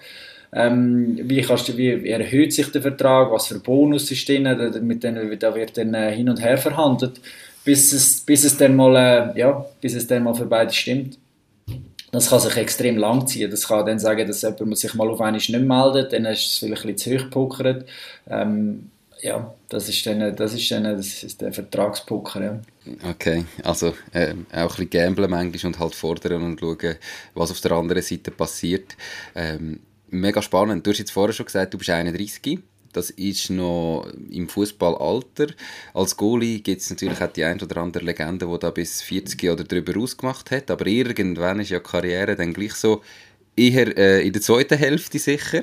ähm, 0.53 1.19
wie, 1.23 1.43
kannst 1.43 1.69
du, 1.69 1.77
wie 1.77 2.09
erhöht 2.09 2.53
sich 2.53 2.71
der 2.73 2.83
Vertrag, 2.83 3.31
was 3.31 3.47
für 3.47 3.61
Bonus 3.61 4.11
ist 4.11 4.29
drin, 4.29 4.49
mit 4.83 5.03
denen 5.05 5.39
da 5.39 5.55
wird 5.55 5.77
dann 5.77 5.95
äh, 5.95 6.12
hin 6.15 6.29
und 6.29 6.43
her 6.43 6.59
verhandelt, 6.59 7.21
bis 7.65 7.93
es, 7.93 8.21
bis 8.21 8.45
es 8.45 8.57
dann 8.57 8.75
mal, 8.75 8.97
äh, 9.35 9.39
ja, 9.39 9.65
bis 9.81 9.95
es 9.95 10.07
dann 10.07 10.25
mal 10.25 10.35
für 10.35 10.47
beide 10.47 10.73
stimmt. 10.73 11.19
Das 12.12 12.31
kann 12.31 12.40
sich 12.40 12.57
extrem 12.57 12.97
lang 12.97 13.26
ziehen. 13.26 13.50
Das 13.50 13.69
kann 13.69 13.87
dann 13.87 13.99
sagen, 13.99 14.26
dass 14.26 14.43
jemand 14.43 14.79
sich 14.79 14.95
mal 14.95 15.09
auf 15.09 15.21
einmal 15.21 15.33
nicht 15.33 15.50
meldet, 15.50 16.12
dann 16.12 16.25
ist 16.25 16.47
es 16.47 16.59
vielleicht 16.59 16.85
ein 16.85 16.95
bisschen 16.95 17.19
zu 17.19 17.25
hoch 17.25 17.25
gepokert. 17.25 17.88
Ähm, 18.29 18.90
ja, 19.23 19.55
das 19.69 19.88
ist 19.88 20.05
dann, 20.07 20.35
das 20.35 20.55
ist 20.55 20.71
dann 20.71 20.85
das 20.85 21.23
ist 21.23 21.40
der 21.40 21.52
Vertragspoker, 21.52 22.43
ja. 22.43 22.61
Okay, 23.09 23.45
also 23.62 23.95
äh, 24.12 24.35
auch 24.52 24.57
ein 24.57 24.69
bisschen 24.69 24.90
gamblen 24.90 25.31
manchmal 25.31 25.73
und 25.73 25.79
halt 25.79 25.95
fordern 25.95 26.43
und 26.43 26.61
schauen, 26.61 26.97
was 27.35 27.50
auf 27.50 27.61
der 27.61 27.73
anderen 27.73 28.02
Seite 28.02 28.31
passiert. 28.31 28.97
Ähm, 29.35 29.81
mega 30.09 30.43
spannend. 30.43 30.87
Du 30.87 30.90
hast 30.90 30.99
jetzt 30.99 31.12
vorher 31.12 31.33
schon 31.33 31.47
gesagt, 31.47 31.75
du 31.75 31.79
bist 31.79 31.90
31. 31.90 32.61
Das 32.92 33.11
ist 33.11 33.50
noch 33.50 34.09
im 34.30 34.49
Fußballalter. 34.49 35.49
Als 35.94 36.16
Goalie 36.16 36.61
gibt 36.61 36.80
es 36.80 36.90
natürlich 36.90 37.20
auch 37.20 37.32
die 37.32 37.44
ein 37.44 37.61
oder 37.61 37.76
andere 37.78 38.04
Legende, 38.04 38.47
die 38.47 38.59
da 38.59 38.70
bis 38.70 39.02
40 39.02 39.50
oder 39.50 39.64
darüber 39.64 39.99
ausgemacht 40.00 40.50
hat. 40.50 40.70
Aber 40.70 40.87
irgendwann 40.87 41.61
ist 41.61 41.70
ja 41.70 41.80
Karriere 41.80 42.35
dann 42.35 42.52
gleich 42.52 42.75
so 42.75 43.02
eher 43.56 43.97
äh, 43.97 44.26
in 44.26 44.32
der 44.32 44.42
zweiten 44.42 44.78
Hälfte 44.78 45.18
sicher. 45.18 45.62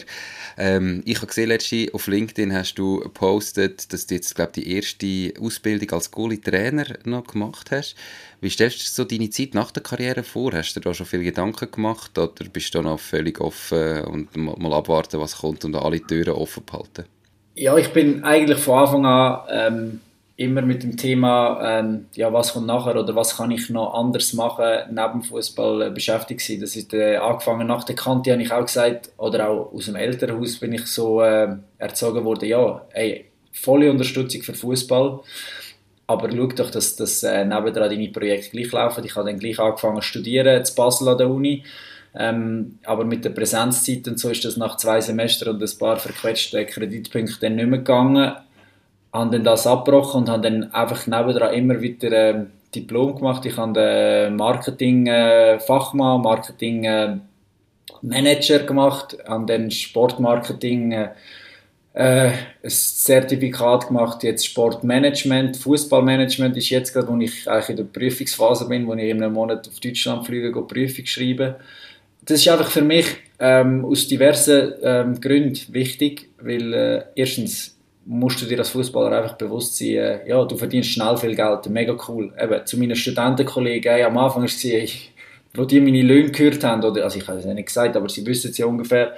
Ähm, 0.57 1.01
ich 1.05 1.17
habe 1.17 1.27
gesehen, 1.27 1.49
letztens 1.49 1.93
auf 1.93 2.07
LinkedIn 2.07 2.53
hast 2.53 2.75
du 2.75 2.99
gepostet, 2.99 3.91
dass 3.91 4.07
du 4.07 4.15
jetzt, 4.15 4.35
glaube 4.35 4.53
die 4.55 4.71
erste 4.71 5.33
Ausbildung 5.39 5.91
als 5.91 6.11
Goalie-Trainer 6.11 6.85
noch 7.05 7.27
gemacht 7.27 7.71
hast. 7.71 7.95
Wie 8.41 8.49
stellst 8.49 8.81
du 8.81 8.91
so 8.91 9.03
deine 9.03 9.29
Zeit 9.29 9.53
nach 9.53 9.71
der 9.71 9.83
Karriere 9.83 10.23
vor? 10.23 10.53
Hast 10.53 10.75
du 10.75 10.79
da 10.79 10.93
schon 10.93 11.05
viele 11.05 11.23
Gedanken 11.23 11.71
gemacht 11.71 12.17
oder 12.17 12.45
bist 12.51 12.73
du 12.73 12.81
noch 12.81 12.99
völlig 12.99 13.39
offen 13.39 14.01
und 14.05 14.35
mal 14.35 14.73
abwarten, 14.73 15.19
was 15.19 15.37
kommt 15.37 15.65
und 15.65 15.75
alle 15.75 16.01
Türen 16.01 16.33
offen 16.33 16.63
behalten? 16.65 17.05
Ja, 17.59 17.75
ich 17.75 17.91
bin 17.91 18.23
eigentlich 18.23 18.59
von 18.59 18.77
Anfang 18.77 19.05
an 19.07 19.39
ähm, 19.49 20.01
immer 20.35 20.61
mit 20.61 20.83
dem 20.83 20.95
Thema, 20.95 21.79
ähm, 21.79 22.05
ja, 22.13 22.31
was 22.31 22.53
kommt 22.53 22.67
nachher 22.67 22.95
oder 22.95 23.15
was 23.15 23.35
kann 23.35 23.49
ich 23.49 23.71
noch 23.71 23.95
anders 23.95 24.33
machen, 24.33 24.63
neben 24.91 25.23
Fußball 25.23 25.81
äh, 25.81 25.89
beschäftigt 25.89 26.41
sein. 26.41 26.61
Das 26.61 26.75
ist 26.75 26.93
äh, 26.93 27.15
angefangen 27.15 27.65
nach 27.65 27.83
der 27.83 27.95
Kante, 27.95 28.31
habe 28.31 28.43
ich 28.43 28.51
auch 28.51 28.63
gesagt, 28.63 29.09
oder 29.17 29.49
auch 29.49 29.73
aus 29.73 29.85
dem 29.85 29.95
Elternhaus 29.95 30.57
bin 30.57 30.73
ich 30.73 30.85
so 30.85 31.23
äh, 31.23 31.47
erzogen 31.79 32.23
worden, 32.25 32.47
ja, 32.47 32.85
ey, 32.91 33.25
volle 33.51 33.89
Unterstützung 33.89 34.43
für 34.43 34.53
Fußball, 34.53 35.19
aber 36.05 36.29
schau 36.29 36.45
doch, 36.45 36.69
dass, 36.69 36.95
dass 36.95 37.23
äh, 37.23 37.43
nebendran 37.43 37.89
deine 37.89 38.09
Projekte 38.09 38.51
gleich 38.51 38.71
laufen. 38.71 39.03
Ich 39.03 39.15
habe 39.15 39.31
dann 39.31 39.39
gleich 39.39 39.57
angefangen 39.57 40.01
zu 40.01 40.03
studieren, 40.03 40.63
zu 40.63 40.75
Basel 40.75 41.07
an 41.07 41.17
der 41.17 41.27
Uni, 41.27 41.63
ähm, 42.15 42.79
aber 42.85 43.05
mit 43.05 43.25
der 43.25 43.29
Präsenzzeit 43.29 44.07
und 44.07 44.19
so 44.19 44.29
ist 44.29 44.45
das 44.45 44.57
nach 44.57 44.77
zwei 44.77 45.01
Semestern 45.01 45.55
und 45.55 45.63
ein 45.63 45.77
paar 45.77 45.97
verquetschten 45.97 46.65
Kreditpunkten 46.65 47.39
dann 47.41 47.55
nicht 47.55 47.67
mehr 47.67 47.79
gegangen 47.79 48.35
habe 49.17 49.31
dann 49.31 49.43
das 49.43 49.67
abgebrochen 49.67 50.21
und 50.21 50.29
habe 50.29 50.43
dann 50.43 50.73
einfach 50.73 51.05
nebendran 51.07 51.53
immer 51.53 51.81
wieder 51.81 52.11
äh, 52.11 52.45
Diplom 52.75 53.15
gemacht. 53.15 53.45
Ich 53.45 53.57
habe 53.57 54.29
Marketing-Fachmann, 54.31 56.19
äh, 56.19 56.23
Marketing-Manager 56.23 58.61
äh, 58.61 58.65
gemacht, 58.65 59.17
habe 59.27 59.45
dann 59.45 59.71
Sportmarketing 59.71 60.91
äh, 60.91 61.09
ein 61.93 62.33
Zertifikat 62.69 63.87
gemacht, 63.87 64.23
jetzt 64.23 64.45
Sportmanagement, 64.45 65.55
Fußballmanagement 65.57 66.55
ist 66.57 66.69
jetzt 66.69 66.93
gerade, 66.93 67.07
wo 67.07 67.17
ich 67.17 67.49
eigentlich 67.49 67.69
in 67.69 67.77
der 67.77 67.85
Prüfungsphase 67.85 68.67
bin, 68.67 68.85
wo 68.85 68.93
ich 68.93 69.09
in 69.09 69.23
einem 69.23 69.33
Monat 69.33 69.67
auf 69.67 69.79
Deutschland 69.79 70.23
fliege, 70.25 70.55
und 70.55 70.67
Prüfung 70.67 71.07
schreibe. 71.07 71.55
Das 72.27 72.41
ist 72.41 72.47
einfach 72.49 72.69
für 72.69 72.81
mich 72.81 73.05
ähm, 73.39 73.85
aus 73.85 74.07
diversen 74.07 74.73
ähm, 74.83 75.21
Gründen 75.21 75.59
wichtig, 75.69 76.29
weil 76.41 76.73
äh, 76.73 77.03
erstens 77.15 77.77
musst 78.05 78.41
du 78.41 78.45
dir 78.45 78.59
als 78.59 78.69
Fußballer 78.69 79.17
einfach 79.17 79.37
bewusst 79.37 79.77
sein, 79.77 79.87
äh, 79.87 80.29
ja, 80.29 80.43
du 80.43 80.57
verdienst 80.57 80.89
schnell 80.89 81.15
viel 81.17 81.35
Geld, 81.35 81.69
mega 81.69 81.95
cool. 82.07 82.33
Eben, 82.41 82.65
zu 82.65 82.77
meinen 82.77 82.97
Studentenkollegen, 82.97 83.91
ey, 83.91 84.03
am 84.03 84.17
Anfang 84.17 84.41
war 84.41 84.45
es, 84.45 84.61
ich, 84.63 85.13
wo 85.53 85.63
die 85.63 85.79
meine 85.79 86.01
Löhne 86.01 86.31
gehört 86.31 86.63
haben, 86.65 86.83
oder, 86.83 87.05
also 87.05 87.17
ich 87.17 87.27
habe 87.27 87.39
es 87.39 87.45
nicht 87.45 87.65
gesagt, 87.65 87.95
aber 87.95 88.09
sie 88.09 88.25
wissen 88.25 88.51
es 88.51 88.57
ja 88.57 88.65
ungefähr, 88.65 89.15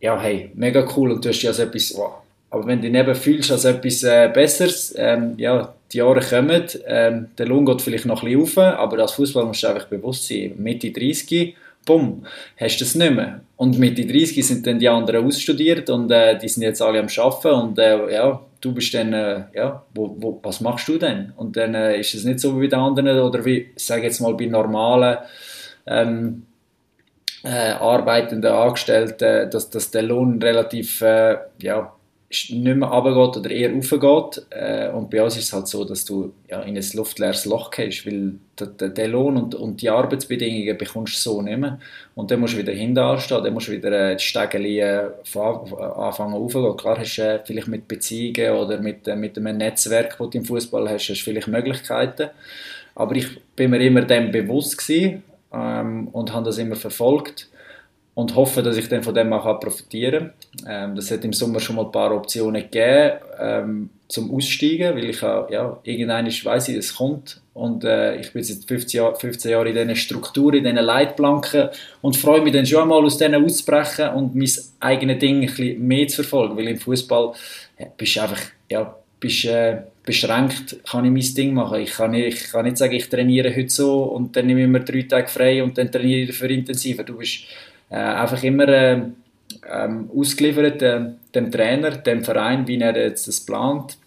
ja, 0.00 0.18
hey, 0.18 0.50
mega 0.54 0.86
cool 0.96 1.12
und 1.12 1.22
du 1.22 1.28
hast 1.28 1.42
ja 1.42 1.50
als 1.50 1.58
etwas, 1.58 1.94
wow. 1.94 2.22
aber 2.48 2.66
wenn 2.66 2.80
du 2.80 2.90
dich 2.90 2.98
eben 2.98 3.14
fühlst 3.14 3.52
als 3.52 3.66
etwas 3.66 4.02
äh, 4.02 4.30
Besseres, 4.32 4.94
ähm, 4.96 5.34
ja, 5.36 5.74
die 5.92 5.98
Jahre 5.98 6.20
kommen, 6.20 6.64
ähm, 6.86 7.28
der 7.36 7.46
Lohn 7.46 7.66
geht 7.66 7.82
vielleicht 7.82 8.06
noch 8.06 8.22
ein 8.22 8.32
bisschen 8.32 8.62
rauf, 8.64 8.78
aber 8.78 8.98
als 8.98 9.12
Fußballer 9.12 9.46
musst 9.46 9.62
du 9.62 9.66
einfach 9.66 9.88
bewusst 9.88 10.26
sein, 10.26 10.54
Mitte 10.56 10.90
30, 10.90 11.54
bumm, 11.84 12.24
hast 12.58 12.78
du 12.78 12.84
es 12.84 12.94
nicht 12.94 13.14
mehr. 13.14 13.40
Und 13.56 13.78
mit 13.78 13.98
den 13.98 14.08
30 14.08 14.46
sind 14.46 14.66
dann 14.66 14.78
die 14.78 14.88
anderen 14.88 15.26
ausstudiert 15.26 15.90
und 15.90 16.10
äh, 16.10 16.38
die 16.38 16.48
sind 16.48 16.62
jetzt 16.62 16.80
alle 16.80 17.00
am 17.00 17.08
Arbeiten 17.16 17.60
und 17.60 17.78
äh, 17.78 18.14
ja, 18.14 18.40
du 18.60 18.74
bist 18.74 18.94
dann, 18.94 19.12
äh, 19.12 19.44
ja, 19.54 19.84
wo, 19.94 20.16
wo, 20.18 20.40
was 20.42 20.60
machst 20.60 20.88
du 20.88 20.98
denn? 20.98 21.32
Und 21.36 21.56
dann 21.56 21.74
äh, 21.74 21.98
ist 21.98 22.14
es 22.14 22.24
nicht 22.24 22.40
so 22.40 22.56
wie 22.56 22.66
bei 22.66 22.76
den 22.76 22.80
anderen 22.80 23.20
oder 23.20 23.44
wie, 23.44 23.70
ich 23.74 23.84
sage 23.84 24.04
jetzt 24.04 24.20
mal, 24.20 24.34
bei 24.34 24.46
normalen 24.46 25.18
ähm, 25.86 26.46
äh, 27.42 27.72
arbeitenden 27.72 28.52
Angestellten, 28.52 29.50
dass, 29.50 29.70
dass 29.70 29.90
der 29.90 30.02
Lohn 30.02 30.40
relativ, 30.42 31.00
äh, 31.00 31.38
ja, 31.60 31.92
nicht 32.30 32.76
mehr 32.76 32.88
runtergeht 32.88 33.36
oder 33.38 33.50
eher 33.50 33.74
raufgeht. 33.74 34.46
Äh, 34.50 34.90
und 34.90 35.10
bei 35.10 35.22
uns 35.22 35.36
ist 35.36 35.44
es 35.44 35.52
halt 35.52 35.66
so, 35.66 35.84
dass 35.84 36.04
du 36.04 36.32
ja, 36.48 36.62
in 36.62 36.76
ein 36.76 36.84
luftleeres 36.94 37.44
Loch 37.44 37.70
gehst, 37.72 38.06
weil 38.06 38.34
den 38.56 39.10
Lohn 39.10 39.36
und, 39.36 39.54
und 39.56 39.82
die 39.82 39.90
Arbeitsbedingungen 39.90 40.78
bekommst 40.78 41.14
du 41.14 41.18
so 41.18 41.42
nicht 41.42 41.58
mehr. 41.58 41.80
Und 42.14 42.30
dann 42.30 42.38
musst 42.38 42.54
du 42.54 42.58
wieder 42.58 42.72
hinten 42.72 42.98
anstehen, 42.98 43.42
dann 43.42 43.52
musst 43.52 43.66
du 43.66 43.72
wieder 43.72 44.10
äh, 44.12 44.16
die 44.16 44.22
Stegeli 44.22 44.78
äh, 44.78 45.08
anfangen 45.34 46.34
aufzugehen. 46.34 46.76
Klar 46.76 46.98
hast 46.98 47.16
du 47.16 47.22
äh, 47.22 47.40
vielleicht 47.44 47.68
mit 47.68 47.88
Beziehungen 47.88 48.52
oder 48.52 48.78
mit, 48.78 49.08
äh, 49.08 49.16
mit 49.16 49.36
einem 49.36 49.56
Netzwerk, 49.56 50.16
das 50.16 50.30
du 50.30 50.38
im 50.38 50.44
Fußball 50.44 50.88
hast, 50.88 51.08
hast 51.08 51.20
du 51.20 51.24
vielleicht 51.24 51.48
Möglichkeiten. 51.48 52.30
Aber 52.94 53.16
ich 53.16 53.26
bin 53.56 53.70
mir 53.70 53.80
immer 53.80 54.02
dem 54.02 54.30
bewusst 54.30 54.78
gewesen, 54.78 55.24
ähm, 55.52 56.08
und 56.08 56.32
habe 56.32 56.46
das 56.46 56.58
immer 56.58 56.76
verfolgt 56.76 57.48
und 58.14 58.34
hoffe, 58.34 58.62
dass 58.62 58.76
ich 58.76 58.88
dann 58.88 59.02
von 59.02 59.14
dem 59.14 59.32
auch 59.32 59.60
profitieren 59.60 60.32
kann. 60.64 60.90
Ähm, 60.90 60.96
das 60.96 61.10
hat 61.10 61.24
im 61.24 61.32
Sommer 61.32 61.60
schon 61.60 61.76
mal 61.76 61.86
ein 61.86 61.92
paar 61.92 62.14
Optionen 62.14 62.62
gegeben 62.62 63.18
ähm, 63.38 63.90
zum 64.08 64.34
Aussteigen, 64.34 64.94
weil 64.96 65.10
ich 65.10 65.22
auch, 65.22 65.48
ja, 65.50 65.78
irgendwann 65.84 66.26
weiss 66.26 66.68
ich, 66.68 66.76
es 66.76 66.94
kommt 66.96 67.40
und 67.54 67.84
äh, 67.84 68.16
ich 68.16 68.32
bin 68.32 68.42
seit 68.42 68.64
15, 68.64 68.98
Jahr, 68.98 69.14
15 69.14 69.50
Jahren 69.50 69.68
in 69.68 69.74
diesen 69.74 69.96
Strukturen, 69.96 70.56
in 70.56 70.64
diesen 70.64 70.84
Leitplanken 70.84 71.68
und 72.00 72.16
freue 72.16 72.42
mich 72.42 72.52
dann 72.52 72.66
schon 72.66 72.82
einmal 72.82 73.04
aus 73.04 73.18
denen 73.18 73.44
auszubrechen 73.44 74.10
und 74.10 74.34
mein 74.34 74.50
eigenes 74.80 75.18
Ding 75.18 75.42
ein 75.42 75.46
bisschen 75.46 75.86
mehr 75.86 76.08
zu 76.08 76.22
verfolgen, 76.22 76.56
weil 76.56 76.68
im 76.68 76.78
Fußball 76.78 77.32
ja, 77.78 77.86
bist 77.96 78.16
du 78.16 78.20
einfach, 78.20 78.40
ja, 78.68 78.96
bist, 79.20 79.44
äh, 79.44 79.82
beschränkt, 80.04 80.78
kann 80.88 81.04
ich 81.04 81.12
mein 81.12 81.34
Ding 81.34 81.54
machen. 81.54 81.80
Ich 81.80 81.92
kann, 81.92 82.10
nicht, 82.10 82.42
ich 82.42 82.50
kann 82.50 82.64
nicht 82.64 82.78
sagen, 82.78 82.94
ich 82.94 83.08
trainiere 83.08 83.54
heute 83.54 83.68
so 83.68 84.02
und 84.04 84.34
dann 84.34 84.46
nehme 84.46 84.62
ich 84.62 84.68
mir 84.68 84.80
drei 84.80 85.02
Tage 85.02 85.28
frei 85.28 85.62
und 85.62 85.76
dann 85.78 85.92
trainiere 85.92 86.22
ich 86.22 86.28
dafür 86.28 86.50
intensiver. 86.50 87.04
Du 87.04 87.16
bist 87.16 87.44
äh, 87.90 87.96
einfach 87.96 88.42
immer 88.42 88.68
äh, 88.68 89.02
ähm, 89.68 90.10
ausgeliefert 90.16 90.82
äh, 90.82 91.00
dem 91.34 91.50
Trainer, 91.50 91.90
dem 91.90 92.24
Verein, 92.24 92.66
wie 92.66 92.80
er 92.80 92.96
jetzt 92.96 93.28
das 93.28 93.40
plant, 93.40 93.98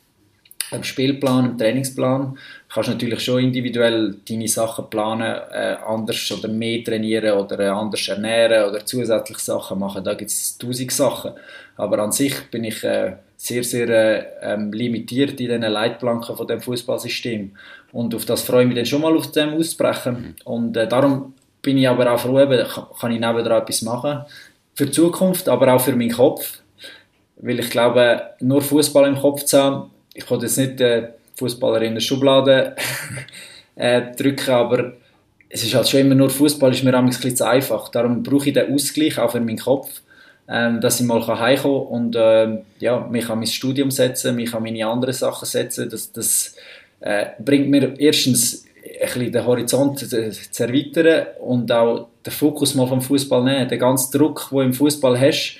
im 0.71 0.83
Spielplan, 0.83 1.51
im 1.51 1.57
Trainingsplan. 1.57 2.33
Du 2.33 2.73
kannst 2.73 2.89
natürlich 2.89 3.19
schon 3.19 3.43
individuell 3.43 4.15
deine 4.27 4.47
Sachen 4.47 4.89
planen, 4.89 5.35
äh, 5.51 5.75
anders 5.85 6.31
oder 6.31 6.47
mehr 6.47 6.83
trainieren 6.83 7.37
oder 7.37 7.59
äh, 7.59 7.67
anders 7.67 8.07
ernähren 8.07 8.69
oder 8.69 8.85
zusätzliche 8.85 9.41
Sachen 9.41 9.79
machen. 9.79 10.03
Da 10.03 10.13
gibt 10.15 10.31
es 10.31 10.57
tausend 10.57 10.91
Sachen. 10.91 11.33
Aber 11.75 11.99
an 11.99 12.11
sich 12.11 12.49
bin 12.49 12.63
ich 12.63 12.83
äh, 12.83 13.13
sehr, 13.37 13.63
sehr 13.63 13.89
äh, 13.89 14.25
ähm, 14.41 14.71
limitiert 14.71 15.31
in 15.31 15.37
diesen 15.37 15.61
Leitplanken 15.61 16.35
von 16.35 16.47
dem 16.47 16.61
Fußballsystem. 16.61 17.51
Und 17.91 18.15
auf 18.15 18.25
das 18.25 18.41
freue 18.41 18.63
ich 18.63 18.67
mich 18.67 18.77
dann 18.77 18.85
schon 18.85 19.01
mal 19.01 19.15
auf 19.15 19.31
dem 19.31 19.53
auszubrechen. 19.53 20.13
Mhm. 20.13 20.35
Und 20.45 20.77
äh, 20.77 20.87
darum 20.87 21.33
bin 21.63 21.77
ich 21.77 21.89
aber 21.89 22.11
auch 22.11 22.19
froh, 22.19 22.39
eben, 22.39 22.67
kann 22.99 23.11
ich 23.11 23.19
nebenan 23.19 23.61
etwas 23.61 23.81
machen. 23.81 24.25
Für 24.75 24.85
die 24.85 24.91
Zukunft, 24.91 25.49
aber 25.49 25.73
auch 25.73 25.81
für 25.81 25.95
meinen 25.95 26.11
Kopf. 26.11 26.59
Weil 27.37 27.59
ich 27.59 27.69
glaube, 27.69 28.21
nur 28.41 28.61
Fußball 28.61 29.07
im 29.07 29.17
Kopf 29.17 29.43
zu 29.45 29.57
haben, 29.57 29.91
ich 30.13 30.25
kann 30.25 30.41
jetzt 30.41 30.57
nicht 30.57 30.79
äh, 30.81 31.09
Fußballer 31.35 31.81
in 31.81 31.95
der 31.95 32.01
Schublade 32.01 32.75
äh, 33.75 34.01
drücken, 34.15 34.51
aber 34.51 34.93
es 35.49 35.63
ist 35.63 35.73
halt 35.73 35.87
schon 35.87 36.01
immer 36.01 36.15
nur 36.15 36.29
Fußball, 36.29 36.71
ist 36.71 36.83
mir 36.83 36.97
ein 36.97 37.05
bisschen 37.05 37.35
zu 37.35 37.47
einfach. 37.47 37.89
Darum 37.89 38.21
brauche 38.21 38.49
ich 38.49 38.53
den 38.53 38.73
Ausgleich 38.73 39.17
auch 39.17 39.31
für 39.31 39.39
meinen 39.39 39.59
Kopf, 39.59 40.01
ähm, 40.47 40.81
dass 40.81 40.99
ich 40.99 41.05
mal 41.05 41.25
heimkommen 41.25 41.87
kann 41.87 41.87
und 41.87 42.15
äh, 42.15 42.61
ja, 42.79 42.99
mich 42.99 43.29
an 43.29 43.39
mein 43.39 43.47
Studium 43.47 43.89
setzen, 43.89 44.35
mich 44.35 44.53
an 44.53 44.63
meine 44.63 44.85
anderen 44.85 45.13
Sachen 45.13 45.45
setzen. 45.45 45.89
Das, 45.89 46.11
das 46.11 46.55
äh, 46.99 47.27
bringt 47.39 47.69
mir 47.69 47.97
erstens 47.99 48.65
bisschen 49.05 49.31
den 49.31 49.45
Horizont 49.45 49.99
zu 49.99 50.63
erweitern 50.63 51.27
und 51.41 51.71
auch 51.71 52.07
den 52.25 52.31
Fokus 52.31 52.75
mal 52.75 52.87
vom 52.87 53.01
Fußball 53.01 53.43
nehmen. 53.43 53.67
Den 53.67 53.79
ganzen 53.79 54.17
Druck, 54.17 54.47
du 54.49 54.61
im 54.61 54.73
Fußball 54.73 55.19
hast, 55.19 55.57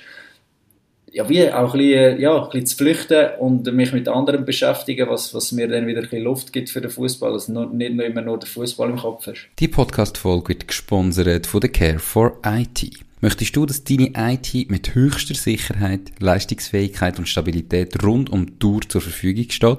ja, 1.14 1.28
wie 1.28 1.48
auch 1.50 1.72
ein 1.74 1.78
bisschen, 1.78 2.20
ja, 2.20 2.42
ein 2.42 2.50
bisschen 2.50 2.66
zu 2.66 2.76
flüchten 2.76 3.28
und 3.38 3.72
mich 3.72 3.92
mit 3.92 4.08
anderen 4.08 4.44
beschäftigen, 4.44 5.08
was, 5.08 5.32
was 5.32 5.52
mir 5.52 5.68
dann 5.68 5.86
wieder 5.86 6.00
ein 6.00 6.08
bisschen 6.08 6.24
Luft 6.24 6.52
gibt 6.52 6.70
für 6.70 6.80
den 6.80 6.90
Fußball, 6.90 7.32
dass 7.32 7.46
du 7.46 7.64
nicht 7.66 7.94
nur 7.94 8.04
immer 8.04 8.20
nur 8.20 8.38
den 8.38 8.48
Fußball 8.48 8.90
im 8.90 8.96
Kopf 8.96 9.26
hast. 9.28 9.48
Die 9.60 9.68
Podcast-Folge 9.68 10.48
wird 10.48 10.66
gesponsert 10.66 11.46
von 11.46 11.60
der 11.60 11.70
Care 11.70 12.00
for 12.00 12.38
IT. 12.44 12.90
Möchtest 13.20 13.54
du, 13.56 13.64
dass 13.64 13.84
deine 13.84 14.12
IT 14.16 14.70
mit 14.70 14.94
höchster 14.94 15.34
Sicherheit, 15.34 16.10
Leistungsfähigkeit 16.18 17.18
und 17.18 17.28
Stabilität 17.28 18.02
rund 18.02 18.28
um 18.28 18.46
die 18.46 18.58
Tour 18.58 18.80
zur 18.86 19.00
Verfügung 19.00 19.48
steht? 19.50 19.78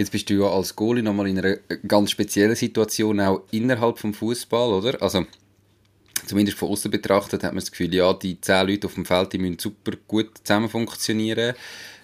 Jetzt 0.00 0.12
bist 0.12 0.30
du 0.30 0.34
ja 0.40 0.48
als 0.48 0.74
Goalie 0.74 1.02
nochmal 1.02 1.28
in 1.28 1.38
einer 1.38 1.58
ganz 1.86 2.12
speziellen 2.12 2.56
Situation, 2.56 3.20
auch 3.20 3.42
innerhalb 3.50 3.98
vom 3.98 4.14
Fußball, 4.14 4.72
oder? 4.72 5.02
Also, 5.02 5.26
zumindest 6.24 6.56
von 6.56 6.70
außen 6.70 6.90
betrachtet, 6.90 7.42
hat 7.42 7.52
man 7.52 7.60
das 7.60 7.70
Gefühl, 7.70 7.94
ja, 7.94 8.10
die 8.14 8.40
zehn 8.40 8.66
Leute 8.66 8.86
auf 8.86 8.94
dem 8.94 9.04
Feld, 9.04 9.34
die 9.34 9.38
müssen 9.38 9.58
super 9.58 9.92
gut 10.08 10.30
zusammen 10.42 10.70
funktionieren. 10.70 11.54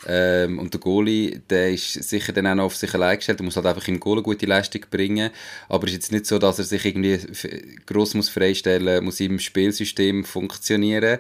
Ähm, 0.07 0.59
und 0.59 0.75
der 0.75 0.81
Goalie, 0.81 1.41
der 1.49 1.73
ist 1.73 1.95
sicher 1.95 2.35
dann 2.35 2.47
auch 2.49 2.55
noch 2.55 2.65
auf 2.65 2.77
sich 2.77 2.93
allein 2.93 3.17
gestellt. 3.17 3.41
Er 3.41 3.45
muss 3.45 3.57
halt 3.57 3.65
einfach 3.65 3.89
im 3.89 3.99
Goal 3.99 4.19
eine 4.19 4.25
gute 4.25 4.45
Leistung 4.45 4.83
bringen. 4.91 5.31
Aber 5.71 5.87
es 5.87 5.93
ist 5.93 5.97
jetzt 5.97 6.13
nicht 6.13 6.27
so, 6.27 6.39
dass 6.39 6.59
er 6.59 6.67
sich 6.67 6.85
irgendwie 6.85 7.19
gross 7.87 8.13
muss 8.13 8.29
freistellen 8.29 9.03
muss, 9.05 9.21
im 9.21 9.39
Spielsystem 9.39 10.23
funktionieren. 10.25 11.19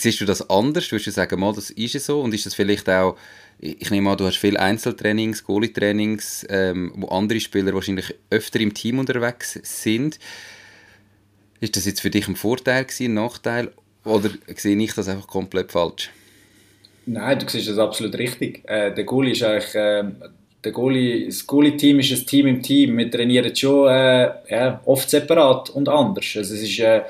Siehst 0.00 0.22
du 0.22 0.24
das 0.24 0.48
anders? 0.48 0.90
Würdest 0.90 1.08
du 1.08 1.10
sagen, 1.10 1.38
mal, 1.38 1.52
das 1.52 1.68
ist 1.68 2.02
so? 2.02 2.22
Und 2.22 2.32
ist 2.32 2.46
das 2.46 2.54
vielleicht 2.54 2.88
auch 2.88 3.18
ich 3.64 3.90
nehme 3.90 4.10
an, 4.10 4.18
du 4.18 4.26
hast 4.26 4.36
viele 4.36 4.60
Einzeltrainings, 4.60 5.42
Goalie-Trainings, 5.44 6.46
ähm, 6.50 6.92
wo 6.96 7.08
andere 7.08 7.40
Spieler 7.40 7.72
wahrscheinlich 7.72 8.14
öfter 8.28 8.60
im 8.60 8.74
Team 8.74 8.98
unterwegs 8.98 9.58
sind. 9.62 10.18
Ist 11.60 11.76
das 11.76 11.86
jetzt 11.86 12.02
für 12.02 12.10
dich 12.10 12.28
ein 12.28 12.36
Vorteil 12.36 12.84
gewesen, 12.84 13.12
ein 13.12 13.14
Nachteil? 13.14 13.72
Oder 14.04 14.30
sehe 14.54 14.76
ich 14.76 14.92
das 14.92 15.08
einfach 15.08 15.26
komplett 15.26 15.72
falsch? 15.72 16.10
Nein, 17.06 17.38
du 17.38 17.48
siehst 17.48 17.68
das 17.68 17.78
absolut 17.78 18.18
richtig. 18.18 18.62
Äh, 18.68 18.94
der 18.94 19.04
Goalie 19.04 19.32
ist 19.32 19.42
eigentlich... 19.42 19.74
Äh, 19.74 20.04
der 20.64 20.72
Goalie, 20.72 21.26
das 21.26 21.46
Goalie-Team 21.46 22.00
ist 22.00 22.10
ein 22.10 22.26
Team 22.26 22.46
im 22.46 22.62
Team. 22.62 22.96
Wir 22.96 23.10
trainieren 23.10 23.54
schon 23.54 23.86
äh, 23.86 24.30
ja, 24.48 24.80
oft 24.86 25.10
separat 25.10 25.68
und 25.68 25.90
anders. 25.90 26.24
Also 26.36 26.54
es 26.54 26.62
ist 26.62 26.78
äh, 26.78 27.02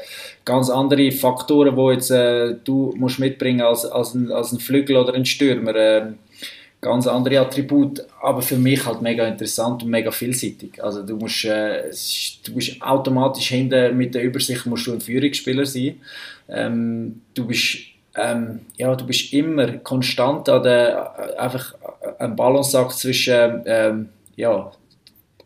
ganz 0.44 0.70
andere 0.70 1.12
Faktoren, 1.12 1.76
die 1.76 2.12
äh, 2.12 2.56
du 2.64 2.92
musst 2.96 3.20
mitbringen 3.20 3.60
als, 3.60 3.84
als, 3.84 4.14
ein, 4.14 4.32
als 4.32 4.50
ein 4.50 4.58
Flügel 4.58 4.96
oder 4.96 5.14
ein 5.14 5.24
Stürmer. 5.24 6.14
Ganz 6.84 7.06
andere 7.06 7.40
Attribute, 7.40 8.04
aber 8.20 8.42
für 8.42 8.58
mich 8.58 8.84
halt 8.84 9.00
mega 9.00 9.26
interessant 9.26 9.82
und 9.82 9.88
mega 9.88 10.10
vielseitig. 10.10 10.84
Also 10.84 11.02
du 11.02 11.16
musst, 11.16 11.46
äh, 11.46 11.90
du 12.44 12.52
musst 12.52 12.82
automatisch 12.82 13.48
hinter 13.48 13.90
mit 13.90 14.14
der 14.14 14.22
Übersicht 14.22 14.66
musst 14.66 14.86
du 14.86 14.92
ein 14.92 15.00
Führungsspieler 15.00 15.64
sein. 15.64 16.00
Ähm, 16.46 17.22
du 17.32 17.46
bist 17.46 17.78
ähm, 18.16 18.60
ja, 18.76 18.94
du 18.94 19.06
bist 19.06 19.32
immer 19.32 19.78
konstant 19.78 20.48
an 20.48 20.62
der, 20.62 21.38
einfach 21.40 21.74
ein 22.18 22.36
Balanceakt 22.36 22.92
zwischen 22.92 23.62
ähm, 23.64 24.08
ja, 24.36 24.70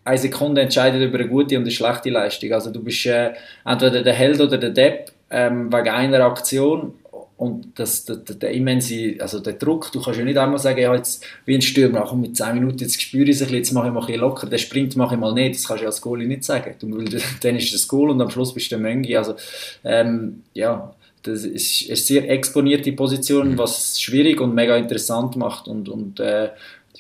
eine 0.05 0.19
Sekunde 0.19 0.63
entscheidet 0.63 1.03
über 1.03 1.19
eine 1.19 1.29
gute 1.29 1.57
und 1.57 1.63
eine 1.63 1.71
schlechte 1.71 2.11
Leistung. 2.11 2.53
Also 2.53 2.71
du 2.71 2.83
bist 2.83 3.07
äh, 3.07 3.33
entweder 3.65 4.03
der 4.03 4.15
Held 4.15 4.41
oder 4.41 4.59
der 4.59 4.71
Depp 4.71 5.13
ähm, 5.31 5.73
wegen 5.73 5.89
einer 5.89 6.25
Aktion 6.25 6.95
und 7.39 7.79
das, 7.79 8.05
der, 8.05 8.17
der, 8.17 8.51
immense, 8.51 9.15
also 9.21 9.39
der 9.39 9.53
Druck, 9.53 9.93
du 9.93 10.03
kannst 10.03 10.19
ja 10.19 10.25
nicht 10.25 10.37
einmal 10.37 10.59
sagen, 10.59 10.81
ja, 10.81 10.93
jetzt 10.93 11.25
wie 11.45 11.55
ein 11.55 11.63
Stürmer, 11.63 12.05
komm, 12.09 12.21
mit 12.21 12.37
10 12.37 12.55
Minuten, 12.55 12.81
jetzt 12.81 13.01
spüre 13.01 13.31
ich 13.31 13.37
es 13.37 13.43
ein 13.43 13.47
bisschen, 13.47 13.59
jetzt 13.59 13.73
mache 13.73 13.87
ich 13.87 13.93
mal 13.93 14.01
ein 14.01 14.07
bisschen 14.07 14.21
locker, 14.23 14.49
den 14.49 14.59
Sprint 14.59 14.97
mache 14.97 15.15
ich 15.15 15.21
mal 15.21 15.33
nicht, 15.33 15.55
das 15.55 15.69
kannst 15.69 15.81
du 15.81 15.85
ja 15.85 15.89
als 15.89 16.01
Goalie 16.01 16.27
nicht 16.27 16.43
sagen. 16.43 16.75
Du, 16.81 16.89
dann 17.43 17.57
ist 17.57 17.73
das 17.73 17.87
Goal 17.87 18.11
und 18.11 18.21
am 18.21 18.29
Schluss 18.29 18.53
bist 18.53 18.73
du 18.73 18.77
der 18.77 18.81
Möngi. 18.81 19.17
Also, 19.17 19.37
ähm, 19.85 20.43
ja, 20.53 20.93
das 21.23 21.45
ist 21.45 21.87
eine 21.87 21.97
sehr 21.97 22.29
exponierte 22.29 22.91
Position, 22.93 23.53
mhm. 23.53 23.59
was 23.59 24.01
schwierig 24.01 24.41
und 24.41 24.53
mega 24.53 24.77
interessant 24.77 25.37
macht 25.37 25.69
und, 25.69 25.89
und 25.89 26.19
äh, 26.19 26.51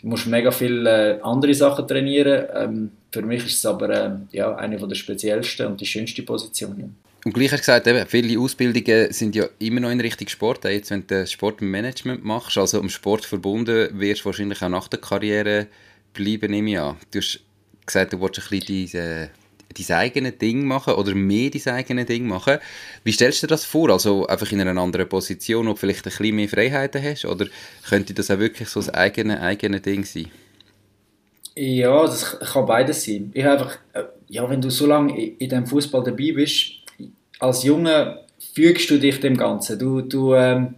du 0.00 0.06
musst 0.06 0.28
mega 0.28 0.52
viele 0.52 1.18
äh, 1.18 1.20
andere 1.20 1.54
Sachen 1.54 1.88
trainieren. 1.88 2.44
Ähm, 2.54 2.90
für 3.10 3.22
mich 3.22 3.44
ist 3.44 3.58
es 3.58 3.66
aber 3.66 3.90
äh, 3.90 4.10
ja, 4.30 4.54
eine 4.54 4.76
der 4.76 4.94
speziellsten 4.94 5.66
und 5.66 5.80
die 5.80 5.86
schönste 5.86 6.22
Position. 6.22 6.94
Und 7.28 7.34
gleich 7.34 7.52
hast 7.52 7.58
du 7.68 7.72
gesagt, 7.72 7.86
eben, 7.86 8.06
viele 8.06 8.40
Ausbildungen 8.40 9.12
sind 9.12 9.36
ja 9.36 9.44
immer 9.58 9.80
noch 9.80 9.90
in 9.90 10.00
Richtung 10.00 10.28
Sport. 10.28 10.64
Jetzt, 10.64 10.90
wenn 10.90 11.06
du 11.06 11.26
Sportmanagement 11.26 12.24
machst, 12.24 12.56
also 12.56 12.80
am 12.80 12.88
Sport 12.88 13.26
verbunden, 13.26 14.00
wirst 14.00 14.22
du 14.22 14.24
wahrscheinlich 14.24 14.62
auch 14.62 14.70
nach 14.70 14.88
der 14.88 14.98
Karriere 14.98 15.66
bleiben, 16.14 16.50
nehme 16.50 16.70
ich 16.70 16.78
an. 16.78 16.96
Du 17.10 17.18
hast 17.18 17.40
gesagt, 17.84 18.14
du 18.14 18.20
wolltest 18.20 18.50
ein 18.50 18.60
bisschen 18.60 18.88
dein, 18.94 19.30
dein 19.76 19.96
eigenes 19.98 20.38
Ding 20.38 20.64
machen 20.64 20.94
oder 20.94 21.14
mehr 21.14 21.50
dein 21.50 21.74
eigenes 21.74 22.06
Ding 22.06 22.26
machen. 22.26 22.56
Wie 23.04 23.12
stellst 23.12 23.42
du 23.42 23.46
dir 23.46 23.50
das 23.50 23.66
vor? 23.66 23.90
Also 23.90 24.26
einfach 24.26 24.50
in 24.50 24.62
einer 24.62 24.80
anderen 24.80 25.06
Position, 25.06 25.66
wo 25.66 25.72
du 25.72 25.76
vielleicht 25.76 26.06
ein 26.06 26.10
bisschen 26.10 26.34
mehr 26.34 26.48
Freiheiten 26.48 27.02
hast? 27.02 27.26
Oder 27.26 27.44
könnte 27.86 28.14
das 28.14 28.30
auch 28.30 28.38
wirklich 28.38 28.70
so 28.70 28.80
das 28.80 28.88
eigene, 28.88 29.42
eigene 29.42 29.82
Ding 29.82 30.02
sein? 30.06 30.28
Ja, 31.54 32.06
das 32.06 32.38
kann 32.40 32.64
beides 32.64 33.04
sein. 33.04 33.32
Ich 33.34 33.44
einfach, 33.44 33.76
äh, 33.92 34.04
ja, 34.28 34.48
wenn 34.48 34.62
du 34.62 34.70
so 34.70 34.86
lange 34.86 35.26
in 35.26 35.50
dem 35.50 35.66
Fußball 35.66 36.02
dabei 36.04 36.32
bist, 36.32 36.77
als 37.38 37.62
Junge 37.62 38.20
fügst 38.54 38.90
du 38.90 38.98
dich 38.98 39.20
dem 39.20 39.36
Ganzen. 39.36 39.78
Du, 39.78 40.00
du, 40.00 40.34
ähm, 40.34 40.74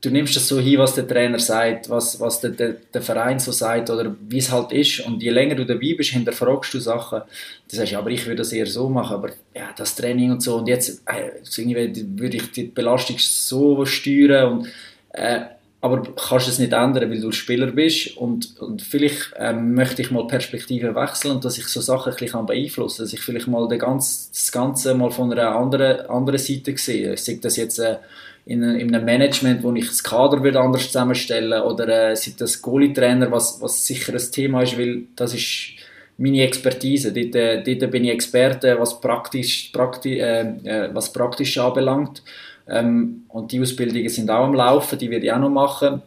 du 0.00 0.10
nimmst 0.10 0.36
das 0.36 0.48
so 0.48 0.58
hin, 0.58 0.78
was 0.78 0.94
der 0.94 1.06
Trainer 1.06 1.38
sagt, 1.38 1.88
was, 1.90 2.20
was 2.20 2.40
der, 2.40 2.50
der, 2.50 2.76
der 2.92 3.02
Verein 3.02 3.38
so 3.38 3.52
sagt 3.52 3.90
oder 3.90 4.14
wie 4.28 4.38
es 4.38 4.50
halt 4.50 4.72
ist. 4.72 5.00
Und 5.00 5.22
je 5.22 5.30
länger 5.30 5.54
du 5.54 5.64
dabei 5.64 5.94
bist, 5.96 6.10
hinterfragst 6.10 6.74
du 6.74 6.80
Sachen. 6.80 7.22
Du 7.68 7.76
sagst, 7.76 7.92
ja, 7.92 7.98
aber 7.98 8.10
ich 8.10 8.24
würde 8.26 8.36
das 8.36 8.52
eher 8.52 8.66
so 8.66 8.88
machen, 8.88 9.14
aber 9.14 9.30
ja, 9.54 9.70
das 9.76 9.94
Training 9.94 10.32
und 10.32 10.42
so. 10.42 10.56
Und 10.56 10.68
jetzt 10.68 11.02
äh, 11.06 11.30
würde 11.64 12.36
ich 12.36 12.50
die 12.52 12.64
Belastung 12.64 13.16
so 13.18 13.84
steuern 13.84 14.58
und 14.58 14.68
äh, 15.12 15.40
aber 15.80 16.02
kannst 16.14 16.48
es 16.48 16.58
nicht 16.58 16.72
ändern, 16.72 17.10
weil 17.10 17.20
du 17.20 17.30
Spieler 17.30 17.68
bist 17.68 18.16
und, 18.16 18.58
und 18.58 18.82
vielleicht 18.82 19.32
ähm, 19.36 19.74
möchte 19.74 20.02
ich 20.02 20.10
mal 20.10 20.26
Perspektive 20.26 20.94
wechseln 20.94 21.36
und 21.36 21.44
dass 21.44 21.56
ich 21.56 21.66
so 21.66 21.80
Sachen 21.80 22.12
ein 22.12 22.18
bisschen 22.18 22.46
beeinflussen 22.46 22.98
kann, 22.98 23.04
dass 23.04 23.12
ich 23.12 23.20
vielleicht 23.20 23.46
mal 23.46 23.68
ganz, 23.78 24.30
das 24.32 24.50
Ganze 24.50 24.94
mal 24.94 25.10
von 25.10 25.32
einer 25.32 25.54
anderen, 25.54 26.06
anderen 26.06 26.38
Seite 26.38 26.76
sehe. 26.76 27.16
Sehe 27.16 27.38
das 27.38 27.56
jetzt 27.56 27.78
äh, 27.78 27.98
in, 28.44 28.62
in 28.62 28.92
einem 28.92 29.04
Management, 29.04 29.62
wo 29.62 29.72
ich 29.74 29.86
das 29.86 30.02
Kader 30.02 30.42
würde 30.42 30.58
anders 30.58 30.86
zusammenstellen 30.86 31.62
oder 31.62 32.10
äh, 32.10 32.16
sei 32.16 32.32
das 32.36 32.60
Goalie-Trainer, 32.60 33.30
was, 33.30 33.60
was 33.60 33.86
sicher 33.86 34.14
ein 34.14 34.32
Thema 34.32 34.62
ist, 34.62 34.76
weil 34.76 35.02
das 35.14 35.34
ist 35.34 35.74
meine 36.16 36.42
Expertise. 36.42 37.12
Dort, 37.12 37.34
äh, 37.36 37.62
dort 37.62 37.92
bin 37.92 38.04
ich 38.04 38.10
Experte, 38.10 38.76
was 38.80 39.00
praktisch, 39.00 39.70
praktisch, 39.72 40.18
äh, 40.18 40.40
äh, 40.64 40.90
was 40.92 41.12
praktisch 41.12 41.56
anbelangt. 41.58 42.22
Ähm, 42.68 43.24
und 43.28 43.52
die 43.52 43.60
Ausbildungen 43.60 44.08
sind 44.08 44.30
auch 44.30 44.44
am 44.44 44.54
Laufen, 44.54 44.98
die 44.98 45.10
werde 45.10 45.26
ich 45.26 45.32
auch 45.32 45.38
noch 45.38 45.50
machen. 45.50 46.02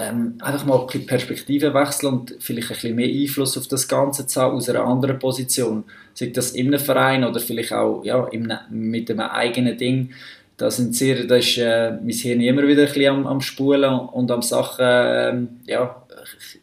Ähm, 0.00 0.36
einfach 0.40 0.64
mal 0.64 0.86
die 0.92 1.00
Perspektive 1.00 1.74
wechseln 1.74 2.14
und 2.14 2.34
vielleicht 2.40 2.70
ein 2.70 2.74
bisschen 2.74 2.96
mehr 2.96 3.08
Einfluss 3.08 3.58
auf 3.58 3.68
das 3.68 3.86
Ganze 3.86 4.26
zu 4.26 4.40
haben 4.40 4.56
aus 4.56 4.68
einer 4.68 4.84
anderen 4.84 5.18
Position. 5.18 5.84
Sei 6.14 6.26
das 6.26 6.52
in 6.52 6.68
einem 6.68 6.80
Verein 6.80 7.24
oder 7.24 7.40
vielleicht 7.40 7.72
auch 7.72 8.02
ja, 8.02 8.26
im, 8.28 8.50
mit 8.70 9.10
einem 9.10 9.20
eigenen 9.20 9.76
Ding. 9.76 10.10
Da, 10.56 10.70
sind 10.70 10.94
sehr, 10.94 11.24
da 11.24 11.36
ist 11.36 11.58
äh, 11.58 11.90
mein 11.90 12.10
Hirn 12.10 12.40
immer 12.40 12.66
wieder 12.66 12.82
ein 12.82 12.88
bisschen 12.88 13.14
am, 13.14 13.26
am 13.26 13.40
Spulen 13.40 13.92
und 13.92 14.30
am 14.30 14.42
Sachen, 14.42 14.84
ähm, 14.86 15.48
ja, 15.66 16.02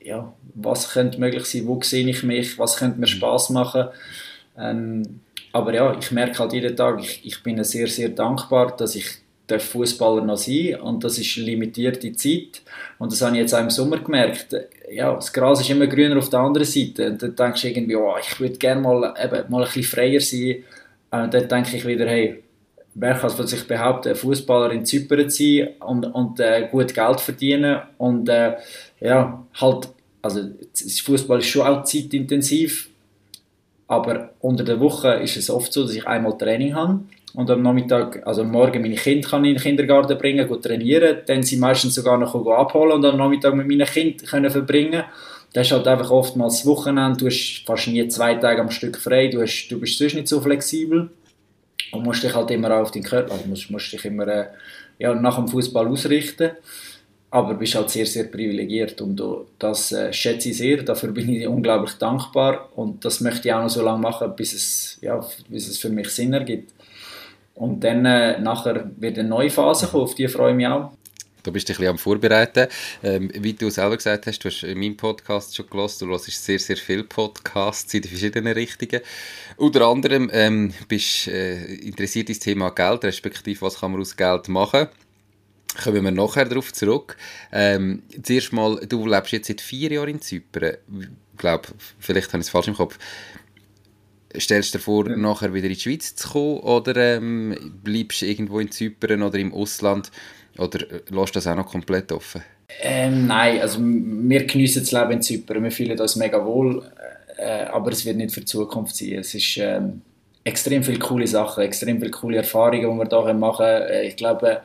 ja, 0.04 0.34
was 0.56 0.92
könnte 0.92 1.20
möglich 1.20 1.46
sein, 1.46 1.68
wo 1.68 1.82
sehe 1.82 2.08
ich 2.08 2.24
mich, 2.24 2.58
was 2.58 2.78
könnte 2.78 3.00
mir 3.00 3.08
Spaß 3.08 3.52
machen. 3.52 3.90
Ähm, 4.58 5.22
aber 5.52 5.74
ja, 5.74 5.98
ich 5.98 6.12
merke 6.12 6.40
halt 6.40 6.54
jeden 6.54 6.76
Tag, 6.76 7.00
ich, 7.02 7.26
ich 7.26 7.44
bin 7.44 7.64
sehr, 7.64 7.88
sehr 7.88 8.10
dankbar, 8.10 8.76
dass 8.76 8.96
ich 8.96 9.06
Fußballer 9.58 10.24
noch 10.24 10.38
sein 10.38 10.76
und 10.82 11.04
das 11.04 11.18
ist 11.18 11.36
limitierte 11.38 12.12
Zeit. 12.14 12.62
Und 13.00 13.12
das 13.12 13.22
habe 13.22 13.36
ich 13.36 13.42
jetzt 13.42 13.56
auch 13.56 13.62
im 13.62 13.72
Sommer 13.72 13.98
gemerkt. 13.98 14.56
Ja, 14.92 15.16
das 15.16 15.34
Gras 15.34 15.62
ist 15.62 15.70
immer 15.72 15.88
grüner 15.88 16.18
auf 16.18 16.30
der 16.30 16.42
anderen 16.42 16.68
Seite. 16.68 17.10
Und 17.10 17.24
dann 17.24 17.36
denkst 17.36 17.62
du 17.62 17.68
irgendwie, 17.70 17.96
oh, 17.96 18.14
ich 18.20 18.40
würde 18.40 18.58
gerne 18.58 18.82
mal, 18.82 19.16
eben, 19.20 19.50
mal 19.50 19.64
ein 19.64 19.66
bisschen 19.66 19.84
freier 19.84 20.20
sein. 20.20 20.64
Und 21.10 21.34
dann 21.34 21.48
denke 21.48 21.78
ich 21.78 21.88
wieder, 21.88 22.06
hey, 22.06 22.44
wer 22.94 23.16
kann 23.16 23.30
von 23.32 23.48
sich 23.48 23.66
behaupten, 23.66 24.14
Fußballer 24.14 24.72
in 24.72 24.86
Zypern 24.86 25.30
zu 25.30 25.44
sein 25.44 25.70
und, 25.80 26.06
und 26.06 26.40
äh, 26.40 26.68
gut 26.70 26.94
Geld 26.94 27.20
verdienen? 27.20 27.80
Und 27.98 28.30
äh, 28.30 28.58
ja, 29.00 29.44
halt, 29.60 29.90
also 30.22 30.42
Fußball 31.04 31.40
ist 31.40 31.48
schon 31.48 31.66
auch 31.66 31.84
zeitintensiv 31.84 32.89
aber 33.90 34.30
unter 34.40 34.64
der 34.64 34.80
Woche 34.80 35.16
ist 35.16 35.36
es 35.36 35.50
oft 35.50 35.74
so, 35.74 35.82
dass 35.82 35.96
ich 35.96 36.08
einmal 36.08 36.38
Training 36.38 36.76
habe 36.76 37.00
und 37.34 37.50
am 37.50 37.64
Nachmittag, 37.64 38.22
also 38.26 38.44
am 38.44 38.52
Morgen 38.52 38.84
meine 38.84 38.96
Kinder 38.96 39.28
kann 39.28 39.44
in 39.46 39.56
den 39.56 39.62
Kindergarten 39.62 40.16
bringen, 40.16 40.48
gut 40.48 40.64
trainieren, 40.64 41.18
dann 41.26 41.42
sie 41.42 41.58
meistens 41.58 41.96
sogar 41.96 42.20
noch 42.20 42.36
abholen 42.36 42.92
und 42.92 43.06
am 43.06 43.18
Nachmittag 43.18 43.56
mit 43.56 43.68
meinen 43.68 43.88
Kindern 43.88 44.28
können 44.28 44.52
verbringen. 44.52 45.04
Das 45.54 45.66
ist 45.66 45.74
halt 45.74 45.88
einfach 45.88 46.12
oftmals 46.12 46.68
Wochenende, 46.68 47.18
du 47.18 47.26
hast 47.26 47.64
fast 47.66 47.88
nie 47.88 48.08
zwei 48.08 48.36
Tage 48.36 48.62
am 48.62 48.70
Stück 48.70 48.96
frei, 48.96 49.28
du, 49.28 49.42
hast, 49.42 49.70
du 49.70 49.80
bist 49.80 49.98
sonst 49.98 50.14
nicht 50.14 50.28
so 50.28 50.40
flexibel 50.40 51.10
und 51.92 52.04
musst 52.04 52.22
dich 52.22 52.36
halt 52.36 52.52
immer 52.52 52.80
auf 52.80 52.92
den 52.92 53.02
Körper, 53.02 53.34
also 53.34 53.48
musst, 53.48 53.72
musst 53.72 53.92
dich 53.92 54.06
immer 54.06 54.28
äh, 54.28 54.46
ja, 55.00 55.16
nach 55.16 55.38
dem 55.38 55.48
Fußball 55.48 55.88
ausrichten. 55.88 56.52
Aber 57.32 57.54
bist 57.54 57.76
halt 57.76 57.90
sehr, 57.90 58.06
sehr 58.06 58.26
privilegiert 58.26 59.02
und 59.02 59.22
das 59.60 59.92
äh, 59.92 60.12
schätze 60.12 60.50
ich 60.50 60.58
sehr, 60.58 60.82
dafür 60.84 61.12
bin 61.12 61.30
ich 61.30 61.48
unglaublich 61.48 61.94
dankbar 61.94 62.70
und 62.76 63.06
das 63.06 63.22
möchte 63.22 63.48
ich 63.48 63.54
auch 63.54 63.62
noch 63.62 63.70
so 63.70 63.84
lange 63.84 64.02
machen, 64.02 64.34
bis 64.36 64.54
es, 64.54 64.98
ja, 65.02 65.24
bis 65.48 65.68
es 65.68 65.78
für 65.78 65.90
mich 65.90 66.10
Sinn 66.10 66.34
ergibt. 66.34 66.74
Und 67.56 67.84
dann 67.84 68.06
äh, 68.06 68.40
nachher 68.40 68.90
wird 68.98 69.20
eine 69.20 69.28
neue 69.28 69.50
Phase 69.50 69.88
kommen, 69.88 70.04
auf 70.04 70.16
die 70.16 70.28
freue 70.28 70.52
ich 70.52 70.58
mich 70.58 70.68
auch. 70.68 70.92
Du 71.44 71.54
bist 71.54 71.70
dich 71.70 71.78
ein 71.78 71.80
bisschen 71.80 71.92
am 71.92 71.98
Vorbereiten. 71.98 72.68
Ähm, 73.02 73.32
wie 73.34 73.54
du 73.54 73.70
selber 73.70 73.96
gesagt 73.96 74.28
hast, 74.28 74.40
du 74.40 74.50
hast 74.50 74.64
in 74.64 74.78
meinem 74.78 74.98
Podcast 74.98 75.56
schon 75.56 75.70
gelesen, 75.70 76.08
du 76.08 76.12
hörst 76.12 76.26
sehr, 76.32 76.60
sehr 76.60 76.78
viele 76.78 77.04
Podcasts 77.04 77.94
in 77.94 78.04
verschiedenen 78.04 78.54
Richtungen. 78.54 79.02
Unter 79.56 79.88
anderem 79.88 80.30
ähm, 80.34 80.74
bist 80.88 81.28
äh, 81.28 81.76
interessiert 81.76 82.30
ins 82.30 82.40
Thema 82.40 82.72
Geld, 82.72 83.06
respektive 83.06 83.62
was 83.62 83.80
kann 83.80 83.92
man 83.92 84.02
aus 84.02 84.18
Geld 84.18 84.50
machen. 84.50 84.90
Kommen 85.78 86.04
wir 86.04 86.12
nachher 86.12 86.46
darauf 86.46 86.74
zurück. 86.74 87.16
Ähm, 87.52 88.04
zuerst 88.24 88.52
mal, 88.54 88.78
du 88.88 89.06
lebst 89.06 89.32
jetzt 89.32 89.48
seit 89.48 89.62
vier 89.62 89.92
Jahren 89.92 90.10
in 90.10 90.22
Zypern. 90.22 90.78
Ich 91.00 91.38
glaube, 91.38 91.70
vielleicht 92.00 92.30
habe 92.30 92.40
ich 92.40 92.48
es 92.48 92.50
falsch 92.50 92.68
im 92.68 92.76
Kopf. 92.76 92.98
Stellst 94.38 94.74
du 94.74 94.78
dir 94.78 94.84
vor, 94.84 95.10
ja. 95.10 95.16
nachher 95.16 95.54
wieder 95.54 95.68
in 95.68 95.74
die 95.74 95.80
Schweiz 95.80 96.16
zu 96.16 96.30
kommen 96.30 96.60
oder 96.60 96.96
ähm, 96.96 97.80
bleibst 97.84 98.22
du 98.22 98.26
irgendwo 98.26 98.60
in 98.60 98.72
Zypern 98.72 99.24
oder 99.24 99.40
im 99.40 99.54
Ausland 99.54 100.12
oder 100.58 100.82
äh, 100.92 101.02
lässt 101.10 101.36
das 101.36 101.48
auch 101.48 101.56
noch 101.56 101.72
komplett 101.72 102.12
offen? 102.12 102.44
Ähm, 102.82 103.28
nein, 103.28 103.60
also 103.62 103.80
wir 103.82 104.46
genießen 104.46 104.84
das 104.84 104.92
Leben 104.92 105.12
in 105.12 105.22
Zypern, 105.22 105.64
wir 105.64 105.72
fühlen 105.72 106.00
uns 106.00 106.16
mega 106.16 106.46
wohl, 106.46 106.84
äh, 107.38 107.64
aber 107.66 107.92
es 107.92 108.06
wird 108.06 108.18
nicht 108.18 108.32
für 108.32 108.42
die 108.42 108.46
Zukunft 108.46 108.96
sein. 108.96 109.20
Es 109.20 109.34
ist 109.34 109.58
ähm, 109.58 110.02
extrem 110.44 110.84
viele 110.84 111.00
coole 111.00 111.26
Sachen, 111.26 111.64
extrem 111.64 112.00
viele 112.00 112.12
coole 112.12 112.38
Erfahrungen, 112.38 112.82
die 112.82 113.12
wir 113.12 113.24
hier 113.26 113.34
machen. 113.34 113.66
Äh, 113.66 114.08
ich 114.08 114.16
glaube, 114.16 114.52
äh, 114.52 114.58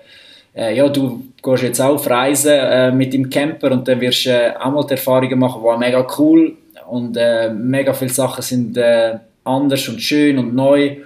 ja, 0.54 0.88
du 0.88 1.24
gehst 1.42 1.62
jetzt 1.62 1.80
auch 1.80 1.94
auf 1.94 2.08
Reisen 2.08 2.52
äh, 2.52 2.92
mit 2.92 3.12
dem 3.12 3.28
Camper 3.28 3.72
und 3.72 3.88
dann 3.88 4.00
wirst 4.00 4.26
du 4.26 4.30
äh, 4.30 4.54
auch 4.56 4.70
mal 4.70 4.84
die 4.84 4.92
Erfahrungen 4.92 5.38
machen, 5.38 5.62
die 5.62 5.78
mega 5.78 6.06
cool 6.18 6.56
und 6.88 7.16
äh, 7.16 7.50
mega 7.50 7.92
viele 7.92 8.10
Sachen 8.10 8.42
sind 8.42 8.76
äh, 8.76 9.18
anders 9.42 9.88
und 9.88 10.00
schön 10.00 10.38
und 10.38 10.54
neu 10.54 10.96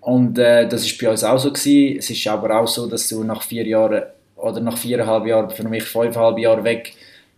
und 0.00 0.38
äh, 0.38 0.66
das 0.66 0.86
ist 0.86 0.98
bei 0.98 1.10
uns 1.10 1.22
auch 1.22 1.38
so 1.38 1.52
gewesen. 1.52 1.98
Es 1.98 2.08
ist 2.08 2.26
aber 2.26 2.58
auch 2.58 2.66
so, 2.66 2.86
dass 2.86 3.08
du 3.08 3.24
nach 3.24 3.42
vier 3.42 3.66
Jahren 3.66 4.02
oder 4.36 4.60
nach 4.60 4.78
viereinhalb 4.78 5.26
Jahren, 5.26 5.50
für 5.50 5.64
mich 5.64 5.84
fünfeinhalb 5.84 6.38
Jahre 6.38 6.64
weg, 6.64 6.94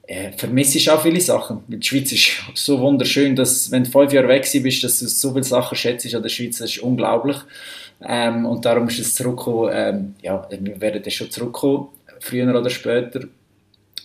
äh, 0.07 0.33
vermisse 0.37 0.93
auch 0.93 1.03
viele 1.03 1.21
Sachen. 1.21 1.65
Die 1.67 1.83
Schweiz 1.83 2.13
ist 2.13 2.31
so 2.55 2.79
wunderschön, 2.79 3.35
dass 3.35 3.71
wenn 3.71 3.85
du 3.85 3.91
fünf 3.91 4.13
Jahre 4.13 4.29
weg 4.29 4.49
bist, 4.63 4.85
dass 4.85 5.01
du 5.01 5.07
so 5.09 5.33
viele 5.33 5.45
Sachen 5.45 5.77
schätzt 5.77 6.15
an 6.15 6.23
der 6.23 6.29
Schweiz, 6.29 6.59
das 6.59 6.71
ist 6.71 6.79
unglaublich. 6.79 7.39
Ähm, 8.07 8.47
und 8.47 8.65
darum 8.65 8.89
ist 8.89 8.99
es 8.99 9.15
zurückgekommen, 9.15 9.71
ähm, 9.73 10.15
ja, 10.23 10.47
wir 10.51 10.81
werden 10.81 11.03
das 11.03 11.13
schon 11.15 11.31
zurückkommen, 11.31 11.89
früher 12.21 12.59
oder 12.59 12.71
später. 12.71 13.21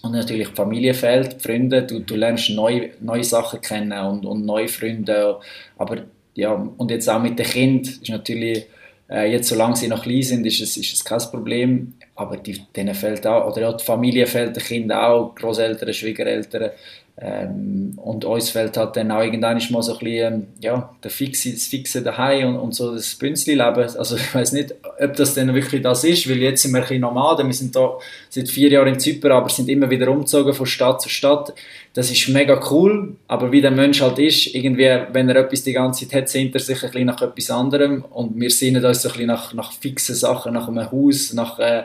Und 0.02 0.12
natürlich 0.12 0.50
die 0.50 0.56
Familie 0.56 0.94
fehlt, 0.94 1.34
die 1.34 1.40
Freunde, 1.40 1.84
du, 1.84 2.00
du 2.00 2.16
lernst 2.16 2.50
neue, 2.52 2.92
neue 3.00 3.24
Sachen 3.24 3.60
kennen 3.62 3.98
und, 4.06 4.26
und 4.26 4.46
neue 4.46 4.68
Freunde. 4.68 5.40
Aber 5.78 5.98
ja, 6.36 6.52
und 6.52 6.92
jetzt 6.92 7.10
auch 7.10 7.22
mit 7.22 7.40
den 7.40 7.46
Kindern 7.46 7.94
ist 8.02 8.10
natürlich, 8.10 8.68
äh, 9.10 9.32
jetzt 9.32 9.48
solange 9.50 9.76
sie 9.76 9.88
noch 9.88 10.04
klein 10.04 10.22
sind, 10.22 10.46
ist 10.46 10.62
es, 10.62 10.78
ist 10.78 10.94
es 10.94 11.04
kein 11.04 11.20
Problem. 11.32 11.94
Aber 12.16 12.38
die, 12.38 12.62
denen 12.76 12.96
fehlt 12.96 13.28
auch, 13.28 13.52
oder 13.52 13.62
ja, 13.62 13.74
die 13.74 13.84
Familie 13.84 14.26
fehlt 14.26 14.56
den 14.56 14.64
Kindern 14.64 15.00
auch, 15.00 15.36
Großeltern, 15.36 15.94
Schwiegereltern. 15.94 16.72
Ähm, 17.18 17.94
und 17.96 18.26
uns 18.26 18.50
fällt 18.50 18.76
halt 18.76 18.98
dann 18.98 19.10
auch 19.10 19.22
irgendwann 19.22 19.62
mal 19.70 19.82
so 19.82 19.94
ein 19.94 20.00
bisschen, 20.00 20.34
ähm, 20.34 20.48
ja, 20.60 20.94
der 21.02 21.12
Fixe, 21.12 21.54
das 21.54 21.68
Fixe 21.68 22.02
daheim 22.02 22.50
und, 22.50 22.58
und 22.58 22.76
so 22.76 22.94
das 22.94 23.16
Bünzli-Leben. 23.16 23.98
Also 23.98 24.18
ich 24.18 24.36
weiß 24.36 24.52
nicht, 24.52 24.76
ob 25.00 25.16
das 25.16 25.34
dann 25.34 25.54
wirklich 25.56 25.82
das 25.82 26.04
ist, 26.04 26.30
weil 26.30 26.40
jetzt 26.40 26.64
sind 26.64 26.74
wir 26.74 26.80
ein 26.80 26.84
bisschen 26.84 27.00
Nomaden. 27.00 27.48
Wir 27.48 27.54
sind 27.54 27.74
da 27.74 27.98
seit 28.30 28.50
vier 28.50 28.70
Jahren 28.70 28.90
in 28.90 29.00
Zypern, 29.00 29.32
aber 29.32 29.48
sind 29.48 29.70
immer 29.70 29.90
wieder 29.90 30.10
umgezogen 30.10 30.54
von 30.54 30.66
Stadt 30.66 31.02
zu 31.02 31.08
Stadt. 31.08 31.54
Das 31.94 32.12
ist 32.12 32.28
mega 32.28 32.60
cool, 32.70 33.16
aber 33.30 33.50
wie 33.54 33.62
der 33.62 33.72
Mensch 33.72 34.02
halt 34.02 34.20
ist, 34.20 34.54
irgendwie, 34.54 35.00
wenn 35.14 35.30
er 35.30 35.38
etwas 35.38 35.64
die 35.64 35.72
ganze 35.72 36.06
Zeit 36.06 36.24
hat, 36.24 36.30
sehnt 36.30 36.54
er 36.54 36.60
sich 36.60 36.84
ein 36.84 36.92
bisschen 36.92 37.06
nach 37.06 37.22
etwas 37.22 37.50
anderem 37.50 38.04
und 38.04 38.38
wir 38.38 38.50
sehnen 38.50 38.84
uns 38.84 39.02
so 39.02 39.08
ein 39.08 39.14
bisschen 39.14 39.28
nach, 39.28 39.54
nach 39.54 39.72
fixen 39.72 40.16
Sachen, 40.16 40.54
nach 40.54 40.68
einem 40.68 40.92
Haus, 40.92 41.32
nach... 41.32 41.60
Äh, 41.60 41.84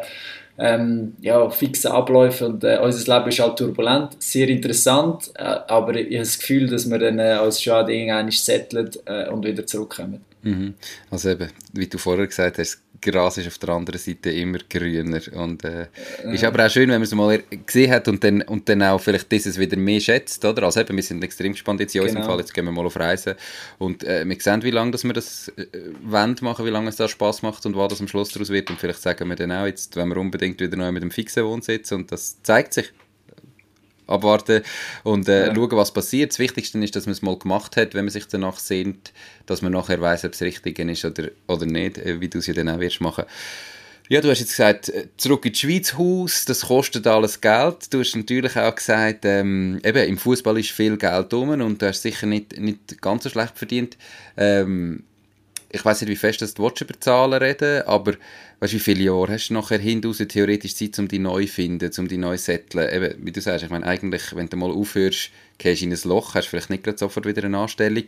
ähm, 0.61 1.15
ja, 1.21 1.49
fixe 1.49 1.91
Abläufe 1.91 2.47
und 2.47 2.63
äh, 2.65 2.79
unser 2.83 3.19
Leben 3.19 3.31
ist 3.31 3.39
halt 3.41 3.57
turbulent, 3.57 4.23
sehr 4.23 4.49
interessant, 4.49 5.31
äh, 5.35 5.43
aber 5.43 5.97
ich 5.97 6.07
habe 6.07 6.19
das 6.19 6.39
Gefühl, 6.39 6.69
dass 6.69 6.89
wir 6.89 6.99
dann 6.99 7.19
äh, 7.19 7.39
uns 7.43 7.63
schon 7.63 7.89
irgendwann 7.89 8.31
setteln 8.31 8.91
äh, 9.07 9.29
und 9.31 9.45
wieder 9.45 9.67
zurückkommen. 9.67 10.21
Mhm. 10.43 10.75
Also 11.11 11.31
eben, 11.31 11.49
wie 11.73 11.87
du 11.87 11.97
vorher 11.97 12.27
gesagt 12.27 12.59
hast, 12.59 12.83
Gras 13.01 13.39
ist 13.39 13.49
auf 13.49 13.59
der 13.59 13.71
anderen 13.71 13.99
Seite 13.99 14.31
immer 14.31 14.59
grüner. 14.69 15.21
Und 15.35 15.65
äh, 15.65 15.87
ja. 16.25 16.33
ist 16.33 16.45
aber 16.45 16.67
auch 16.67 16.71
schön, 16.71 16.89
wenn 16.89 16.97
man 16.97 17.03
es 17.03 17.15
mal 17.15 17.43
gesehen 17.67 17.91
hat 17.91 18.09
und 18.09 18.23
dann, 18.23 18.43
und 18.43 18.69
dann 18.69 18.83
auch 18.83 19.01
vielleicht 19.01 19.31
dieses 19.33 19.59
wieder 19.59 19.77
mehr 19.77 20.01
schätzt, 20.01 20.45
oder? 20.45 20.65
Also 20.65 20.81
eben, 20.81 20.97
wir 20.97 21.03
sind 21.03 21.23
extrem 21.25 21.53
gespannt 21.53 21.81
jetzt 21.81 21.95
in 21.95 22.03
unserem 22.03 22.23
genau. 22.23 22.33
Fall, 22.33 22.41
jetzt 22.41 22.55
gehen 22.55 22.65
wir 22.65 22.73
mal 22.73 22.87
auf 22.87 22.97
Reisen 22.97 23.35
und 23.79 24.05
äh, 24.05 24.25
wir 24.27 24.41
sehen, 24.41 24.63
wie 24.63 24.71
lange 24.71 24.91
dass 24.91 25.05
wir 25.05 25.13
das 25.13 25.49
äh, 25.57 25.67
wollen 26.03 26.37
machen, 26.41 26.65
wie 26.67 26.71
lange 26.71 26.89
es 26.89 26.97
da 26.97 27.09
Spaß 27.09 27.43
macht 27.43 27.65
und 27.67 27.77
was 27.77 27.89
das 27.89 28.01
am 28.01 28.09
Schluss 28.09 28.31
daraus 28.31 28.51
wird 28.51 28.71
und 28.71 28.79
vielleicht 28.79 29.03
sagen 29.03 29.29
wir 29.29 29.37
dann 29.37 29.53
auch, 29.53 29.67
jetzt 29.67 29.97
wenn 29.97 30.09
wir 30.09 30.17
unbedingt 30.17 30.61
wieder 30.61 30.77
neu 30.77 30.93
mit 30.93 31.03
dem 31.03 31.11
fixen 31.11 31.45
Wohnsitz 31.45 31.93
und 31.93 32.13
das 32.13 32.43
zeigt 32.43 32.75
sich 32.75 32.93
abwarten 34.11 34.63
und 35.05 35.29
äh, 35.29 35.47
ja. 35.47 35.55
schauen, 35.55 35.71
was 35.73 35.93
passiert. 35.93 36.33
Das 36.33 36.39
Wichtigste 36.39 36.79
ist, 36.79 36.97
dass 36.97 37.07
man 37.07 37.13
es 37.13 37.23
mal 37.23 37.39
gemacht 37.39 37.77
hat, 37.77 37.95
wenn 37.95 38.05
man 38.05 38.13
sich 38.13 38.27
danach 38.27 38.59
sehnt, 38.59 39.13
dass 39.47 39.63
man 39.63 39.73
nachher 39.73 40.01
weiß, 40.01 40.25
ob 40.25 40.33
es 40.33 40.43
richtig 40.43 40.79
ist 40.79 41.05
oder, 41.05 41.29
oder 41.47 41.67
nicht, 41.67 41.99
äh, 41.99 42.21
wie 42.21 42.29
du 42.29 42.39
es 42.39 42.47
ja 42.47 42.55
dann 42.55 42.69
auch 42.69 42.81
wirst 42.81 43.01
machen. 43.01 43.25
Ja, 44.11 44.21
du 44.21 44.29
hast 44.29 44.41
jetzt 44.41 44.51
gesagt, 44.51 44.89
äh, 44.89 45.07
zurück 45.17 45.45
in 45.47 45.53
die 45.53 45.59
Schweiz 45.59 45.95
Haus, 45.97 46.45
das 46.45 46.63
kostet 46.63 47.07
alles 47.07 47.41
Geld. 47.41 47.95
Du 47.95 48.01
hast 48.01 48.17
natürlich 48.17 48.57
auch 48.57 48.75
gesagt, 48.75 49.25
ähm, 49.25 49.79
eben, 49.85 50.09
im 50.09 50.19
Fußball 50.19 50.59
ist 50.59 50.73
viel 50.73 50.97
Geld 50.97 51.33
rum 51.33 51.51
und 51.51 51.81
du 51.81 51.87
hast 51.87 52.03
sicher 52.03 52.27
nicht, 52.27 52.59
nicht 52.59 53.01
ganz 53.01 53.23
so 53.23 53.31
schlecht 53.31 53.57
verdient. 53.57 53.97
Ähm, 54.37 55.05
ich 55.73 55.85
weiß 55.85 56.01
nicht, 56.01 56.11
wie 56.11 56.17
fest 56.17 56.43
das 56.43 56.55
du 56.55 56.67
über 56.67 57.01
Zahlen 57.01 57.41
reden 57.41 57.83
aber 57.83 58.15
weißt, 58.61 58.75
wie 58.75 58.79
viele 58.79 59.05
Jahre 59.05 59.33
hast 59.33 59.49
du 59.49 59.55
nachher 59.55 59.79
hinaus 59.79 60.19
theoretisch 60.19 60.75
Zeit, 60.75 60.99
um 60.99 61.09
die 61.09 61.19
neu 61.19 61.47
zu 61.47 61.53
finden, 61.53 61.91
um 61.99 62.09
die 62.09 62.19
neu 62.19 62.37
zu 62.37 62.45
setteln? 62.45 62.89
Eben, 62.93 63.25
wie 63.25 63.33
du 63.33 63.41
sagst, 63.41 63.65
ich 63.65 63.71
meine, 63.71 63.87
eigentlich, 63.87 64.35
wenn 64.35 64.49
du 64.49 64.57
mal 64.57 64.71
aufhörst, 64.71 65.31
gehst 65.59 65.83
du 65.83 65.87
in 65.87 65.93
ein 65.93 65.99
Loch, 66.05 66.35
hast 66.35 66.49
vielleicht 66.49 66.71
nicht 66.71 66.99
sofort 66.99 67.27
wieder 67.27 67.45
eine 67.45 67.59
Anstellung. 67.59 68.05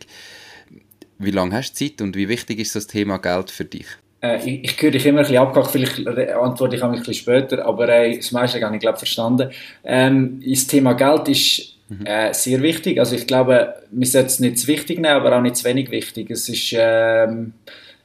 Wie 1.19 1.31
lange 1.31 1.55
hast 1.55 1.73
du 1.73 1.85
Zeit 1.85 2.01
und 2.01 2.15
wie 2.15 2.27
wichtig 2.27 2.59
ist 2.59 2.75
das 2.75 2.87
Thema 2.87 3.17
Geld 3.17 3.49
für 3.49 3.65
dich? 3.65 3.87
Äh, 4.21 4.37
ich, 4.37 4.63
ich 4.63 4.81
höre 4.81 4.91
dich 4.91 5.05
immer 5.05 5.19
ein 5.19 5.23
bisschen 5.23 5.37
abgehakt, 5.37 5.71
vielleicht 5.71 6.07
antworte 6.07 6.75
ich 6.75 6.83
ein 6.83 6.91
bisschen 6.91 7.13
später, 7.13 7.65
aber 7.65 7.89
äh, 7.89 8.17
das 8.17 8.31
meiste 8.31 8.61
habe 8.61 8.75
ich, 8.75 8.81
glaube 8.81 8.97
verstanden. 8.97 9.51
Ähm, 9.83 10.41
das 10.45 10.67
Thema 10.67 10.93
Geld 10.93 11.27
ist 11.29 11.72
Mhm. 11.89 12.05
Äh, 12.05 12.33
sehr 12.33 12.61
wichtig. 12.61 12.99
Also 12.99 13.15
ich 13.15 13.27
glaube, 13.27 13.73
wir 13.91 14.07
sollten 14.07 14.27
es 14.27 14.39
nicht 14.39 14.59
zu 14.59 14.67
wichtig 14.67 14.99
nehmen, 14.99 15.15
aber 15.15 15.37
auch 15.37 15.41
nicht 15.41 15.57
zu 15.57 15.65
wenig 15.65 15.91
wichtig. 15.91 16.29
Es 16.31 16.47
ist, 16.49 16.73
ähm, 16.77 17.53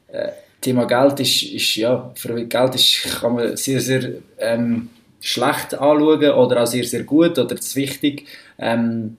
äh, 0.08 0.28
Thema 0.60 0.86
Geld 0.86 1.20
ist, 1.20 1.42
ist, 1.42 1.76
ja, 1.76 2.10
für 2.14 2.44
Geld 2.44 2.74
ist, 2.74 3.20
kann 3.20 3.34
man 3.34 3.56
sehr, 3.56 3.80
sehr 3.80 4.10
ähm, 4.38 4.90
schlecht 5.20 5.74
anschauen 5.74 6.30
oder 6.30 6.62
auch 6.62 6.66
sehr, 6.66 6.84
sehr 6.84 7.04
gut 7.04 7.38
oder 7.38 7.56
zu 7.56 7.76
wichtig. 7.76 8.26
Ähm, 8.58 9.16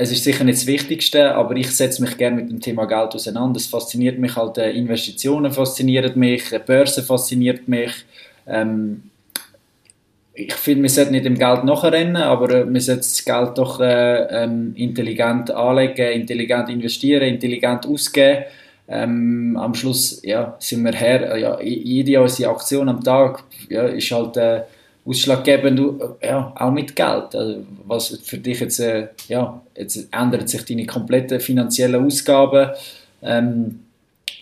es 0.00 0.12
ist 0.12 0.22
sicher 0.22 0.44
nicht 0.44 0.60
das 0.60 0.66
Wichtigste, 0.68 1.34
aber 1.34 1.56
ich 1.56 1.74
setze 1.74 2.02
mich 2.02 2.16
gerne 2.16 2.36
mit 2.36 2.50
dem 2.50 2.60
Thema 2.60 2.86
Geld 2.86 3.16
auseinander. 3.16 3.58
Es 3.58 3.66
fasziniert 3.66 4.16
mich 4.18 4.36
halt, 4.36 4.56
äh, 4.58 4.70
Investitionen 4.70 5.50
faszinieren 5.52 6.16
mich, 6.16 6.52
äh, 6.52 6.60
Börse 6.64 7.02
fasziniert 7.02 7.66
mich. 7.66 7.92
Ähm, 8.46 9.07
ich 10.38 10.54
finde, 10.54 10.84
wir 10.84 10.90
sollten 10.90 11.12
nicht 11.12 11.24
dem 11.24 11.36
Geld 11.36 11.64
nachrennen, 11.64 12.16
aber 12.16 12.50
äh, 12.50 12.72
wir 12.72 12.80
sollten 12.80 13.00
das 13.00 13.24
Geld 13.24 13.58
doch 13.58 13.80
äh, 13.80 14.44
ähm, 14.44 14.72
intelligent 14.76 15.50
anlegen, 15.50 16.12
intelligent 16.12 16.68
investieren, 16.68 17.22
intelligent 17.22 17.86
ausgeben. 17.86 18.44
Ähm, 18.86 19.56
am 19.60 19.74
Schluss 19.74 20.20
ja, 20.22 20.56
sind 20.60 20.84
wir 20.84 20.92
her, 20.92 21.34
äh, 21.34 21.40
ja, 21.40 21.60
jede 21.60 22.22
unsere 22.22 22.50
Aktion 22.50 22.88
am 22.88 23.02
Tag 23.02 23.42
ja, 23.68 23.82
ist 23.82 24.10
halt 24.12 24.36
äh, 24.36 24.62
ausschlaggebend, 25.04 25.80
äh, 26.20 26.28
ja, 26.28 26.52
auch 26.54 26.70
mit 26.70 26.94
Geld. 26.94 27.34
Also, 27.34 27.66
was 27.86 28.18
für 28.22 28.38
dich 28.38 28.60
jetzt, 28.60 28.78
äh, 28.78 29.08
ja, 29.26 29.60
jetzt 29.76 30.08
ändert 30.12 30.48
sich 30.48 30.64
deine 30.64 30.86
komplette 30.86 31.40
finanzielle 31.40 32.00
Ausgaben. 32.00 32.70
Ähm, 33.22 33.80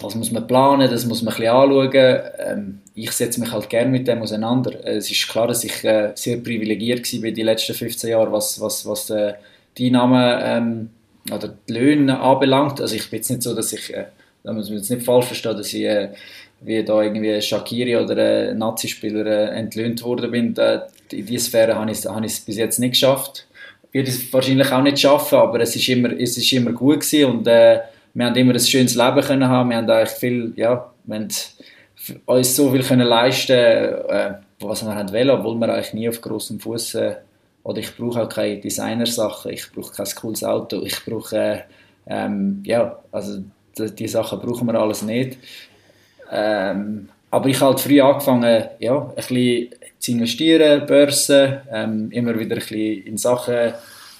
das 0.00 0.14
muss 0.14 0.30
man 0.30 0.46
planen, 0.46 0.90
das 0.90 1.06
muss 1.06 1.22
man 1.22 1.34
ein 1.34 1.36
bisschen 1.38 1.54
anschauen. 1.54 2.20
Ähm, 2.38 2.78
ich 2.94 3.12
setze 3.12 3.40
mich 3.40 3.52
halt 3.52 3.68
gerne 3.68 3.90
mit 3.90 4.08
dem 4.08 4.22
auseinander. 4.22 4.84
Es 4.84 5.10
ist 5.10 5.28
klar, 5.28 5.48
dass 5.48 5.64
ich 5.64 5.84
äh, 5.84 6.12
sehr 6.14 6.38
privilegiert 6.38 7.12
war 7.22 7.30
die 7.30 7.42
letzten 7.42 7.74
15 7.74 8.10
Jahre, 8.10 8.32
was, 8.32 8.60
was, 8.60 8.86
was 8.86 9.10
äh, 9.10 9.34
die 9.76 9.86
Einnahmen 9.86 10.40
ähm, 10.42 10.90
oder 11.34 11.54
die 11.68 11.72
Löhne 11.72 12.20
anbelangt. 12.20 12.80
Also 12.80 12.94
ich 12.94 13.10
bin 13.10 13.18
jetzt 13.18 13.30
nicht 13.30 13.42
so, 13.42 13.54
dass 13.54 13.72
ich, 13.72 13.94
äh, 13.94 14.06
da 14.42 14.52
muss 14.52 14.68
man 14.68 14.78
jetzt 14.78 14.90
nicht 14.90 15.04
falsch 15.04 15.26
verstehen, 15.26 15.56
dass 15.56 15.72
ich 15.72 15.84
äh, 15.84 16.10
wie 16.60 16.82
da 16.82 17.02
irgendwie 17.02 17.40
Shakiri 17.40 17.96
oder 17.96 18.14
ein 18.14 18.48
äh, 18.48 18.54
Nazi-Spieler 18.54 19.26
äh, 19.26 19.58
entlöhnt 19.58 20.02
worden 20.02 20.30
bin. 20.30 20.54
In 21.12 21.26
dieser 21.26 21.44
Sphäre 21.44 21.76
habe 21.76 21.90
ich 21.90 21.98
es 21.98 22.40
bis 22.40 22.56
jetzt 22.56 22.78
nicht 22.78 22.92
geschafft. 22.92 23.46
Ich 23.88 23.94
werde 23.94 24.10
es 24.10 24.32
wahrscheinlich 24.32 24.72
auch 24.72 24.82
nicht 24.82 24.98
schaffen, 24.98 25.38
aber 25.38 25.60
es 25.60 25.76
ist 25.76 25.88
immer, 25.88 26.12
es 26.18 26.36
ist 26.36 26.52
immer 26.52 26.72
gut 26.72 27.00
gewesen 27.00 27.30
und 27.30 27.46
äh, 27.46 27.80
wir 28.16 28.24
haben 28.26 28.36
immer 28.36 28.54
ein 28.54 28.60
schönes 28.60 28.94
Leben 28.94 29.20
können 29.20 29.48
haben. 29.48 29.68
Wir 29.70 29.76
haben 29.76 29.90
eigentlich 29.90 30.18
viel, 30.18 30.52
ja, 30.56 30.90
wir 31.04 31.14
haben 31.16 31.28
uns 32.24 32.56
so 32.56 32.70
viel 32.70 32.82
können 32.82 33.06
leisten 33.06 33.52
äh, 33.52 34.34
was 34.60 34.82
wir 34.82 34.94
haben 34.94 35.12
wollen, 35.12 35.30
obwohl 35.30 35.56
wir 35.56 35.68
eigentlich 35.68 35.92
nie 35.92 36.08
auf 36.08 36.22
großem 36.22 36.58
Fuß 36.58 36.94
äh, 36.94 37.16
oder 37.62 37.78
ich 37.78 37.94
brauche 37.94 38.22
auch 38.22 38.28
keine 38.28 38.58
Designersachen, 38.58 39.52
ich 39.52 39.70
brauche 39.70 39.92
kein 39.92 40.06
cooles 40.14 40.42
Auto, 40.42 40.82
ich 40.82 41.04
brauche 41.04 41.36
äh, 41.36 41.58
ähm, 42.06 42.62
ja, 42.64 42.98
also 43.12 43.42
die, 43.76 44.08
Sachen 44.08 44.40
brauchen 44.40 44.66
wir 44.66 44.80
alles 44.80 45.02
nicht. 45.02 45.36
Ähm, 46.32 47.10
aber 47.30 47.48
ich 47.50 47.60
habe 47.60 47.72
halt 47.72 47.80
früh 47.80 48.00
angefangen, 48.00 48.64
ja, 48.78 48.96
ein 48.96 49.14
bisschen 49.14 49.68
zu 49.98 50.12
investieren, 50.12 50.86
Börsen, 50.86 51.58
ähm, 51.70 52.10
immer 52.12 52.38
wieder 52.38 52.54
ein 52.54 52.60
bisschen 52.60 53.02
in 53.04 53.18
Sachen, 53.18 53.74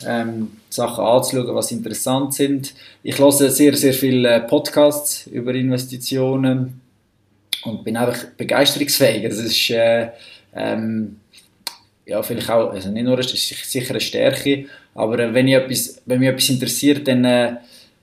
ähm, 0.04 0.52
Sachen 0.68 1.04
anzuschauen, 1.04 1.54
was 1.54 1.72
interessant 1.72 2.35
sind. 2.35 2.74
Ich 3.02 3.18
höre 3.18 3.32
sehr, 3.32 3.74
sehr 3.76 3.94
viele 3.94 4.40
Podcasts 4.40 5.26
über 5.26 5.54
Investitionen 5.54 6.80
und 7.64 7.85
bin 7.85 7.96
einfach 7.96 8.24
begeisterungsfähig. 8.37 9.28
Das 9.28 9.38
ist 9.38 9.70
äh, 9.70 10.09
ähm, 10.54 11.16
ja, 12.04 12.22
vielleicht 12.22 12.50
auch, 12.50 12.70
also 12.70 12.90
nicht 12.90 13.04
nur, 13.04 13.14
eine, 13.14 13.26
sicher 13.26 13.90
eine 13.90 14.00
Stärke, 14.00 14.66
aber 14.94 15.18
äh, 15.18 15.35
wenn, 15.35 15.48
ich 15.48 15.54
etwas, 15.54 16.02
wenn 16.06 16.20
mich 16.20 16.28
etwas 16.28 16.48
interessiert, 16.48 17.06
dann 17.09 17.24
äh, 17.24 17.56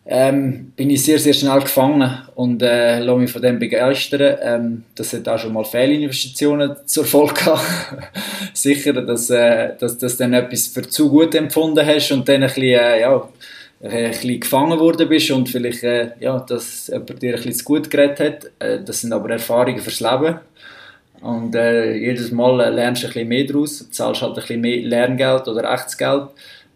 ähm, 0.05 0.73
bin 0.75 0.89
ich 0.89 1.05
sehr, 1.05 1.17
sehr 1.17 1.33
schnell 1.33 1.61
gefangen 1.61 2.11
und 2.35 2.61
äh, 2.61 2.99
lasse 2.99 3.19
mich 3.19 3.31
von 3.31 3.41
dem 3.41 3.57
begeistern. 3.57 4.37
Ähm, 4.41 4.83
das 4.95 5.13
hat 5.13 5.27
auch 5.29 5.39
schon 5.39 5.53
mal 5.53 5.63
Fehlinvestitionen 5.63 6.75
zur 6.85 7.05
Folge 7.05 7.35
gehabt. 7.35 7.63
Sicher, 8.53 8.93
dass, 8.93 9.29
äh, 9.29 9.75
dass 9.79 9.97
du 9.97 10.07
dann 10.09 10.33
etwas 10.33 10.67
für 10.67 10.81
zu 10.81 11.09
gut 11.09 11.33
empfunden 11.35 11.85
hast 11.85 12.11
und 12.11 12.27
dann 12.27 12.43
ein 12.43 12.47
bisschen, 12.47 12.63
äh, 12.63 12.99
ja, 12.99 13.29
ein 13.81 14.11
bisschen 14.11 14.39
gefangen 14.39 14.79
worden 14.79 15.07
bist 15.07 15.31
und 15.31 15.49
vielleicht, 15.49 15.83
äh, 15.83 16.11
ja, 16.19 16.39
dass 16.39 16.87
jemand 16.87 17.21
dir 17.21 17.31
ein 17.31 17.35
bisschen 17.35 17.53
zu 17.53 17.65
gut 17.65 17.89
geredet 17.89 18.19
hat. 18.19 18.51
Äh, 18.59 18.83
das 18.83 19.01
sind 19.01 19.13
aber 19.13 19.29
Erfahrungen 19.29 19.79
fürs 19.79 20.01
Leben. 20.01 20.39
Und 21.21 21.55
äh, 21.55 21.95
jedes 21.95 22.31
Mal 22.31 22.73
lernst 22.73 23.03
du 23.03 23.07
ein 23.07 23.13
bisschen 23.13 23.27
mehr 23.29 23.45
daraus, 23.45 23.89
zahlst 23.89 24.21
halt 24.21 24.33
ein 24.33 24.41
bisschen 24.41 24.61
mehr 24.61 24.81
Lerngeld 24.81 25.47
oder 25.47 25.71
Rechtsgeld. 25.71 26.27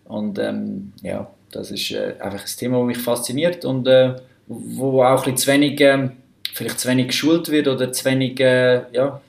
Und 0.05 0.39
ähm, 0.39 0.93
ja, 1.01 1.29
das 1.51 1.71
ist 1.71 1.91
äh, 1.91 2.15
einfach 2.19 2.41
ein 2.41 2.57
Thema, 2.57 2.77
das 2.79 2.87
mich 2.87 2.97
fasziniert 2.97 3.65
und 3.65 3.87
äh, 3.87 4.15
wo 4.47 5.03
auch 5.03 5.25
ein 5.25 5.37
zu 5.37 5.47
wenig, 5.47 5.79
äh, 5.81 6.09
vielleicht 6.53 6.79
zu 6.79 6.87
wenig 6.87 7.07
geschult 7.07 7.49
wird 7.49 7.67
oder 7.67 7.91
zu 7.91 8.05
wenig, 8.05 8.39
äh, 8.39 8.83
ja, 8.91 9.21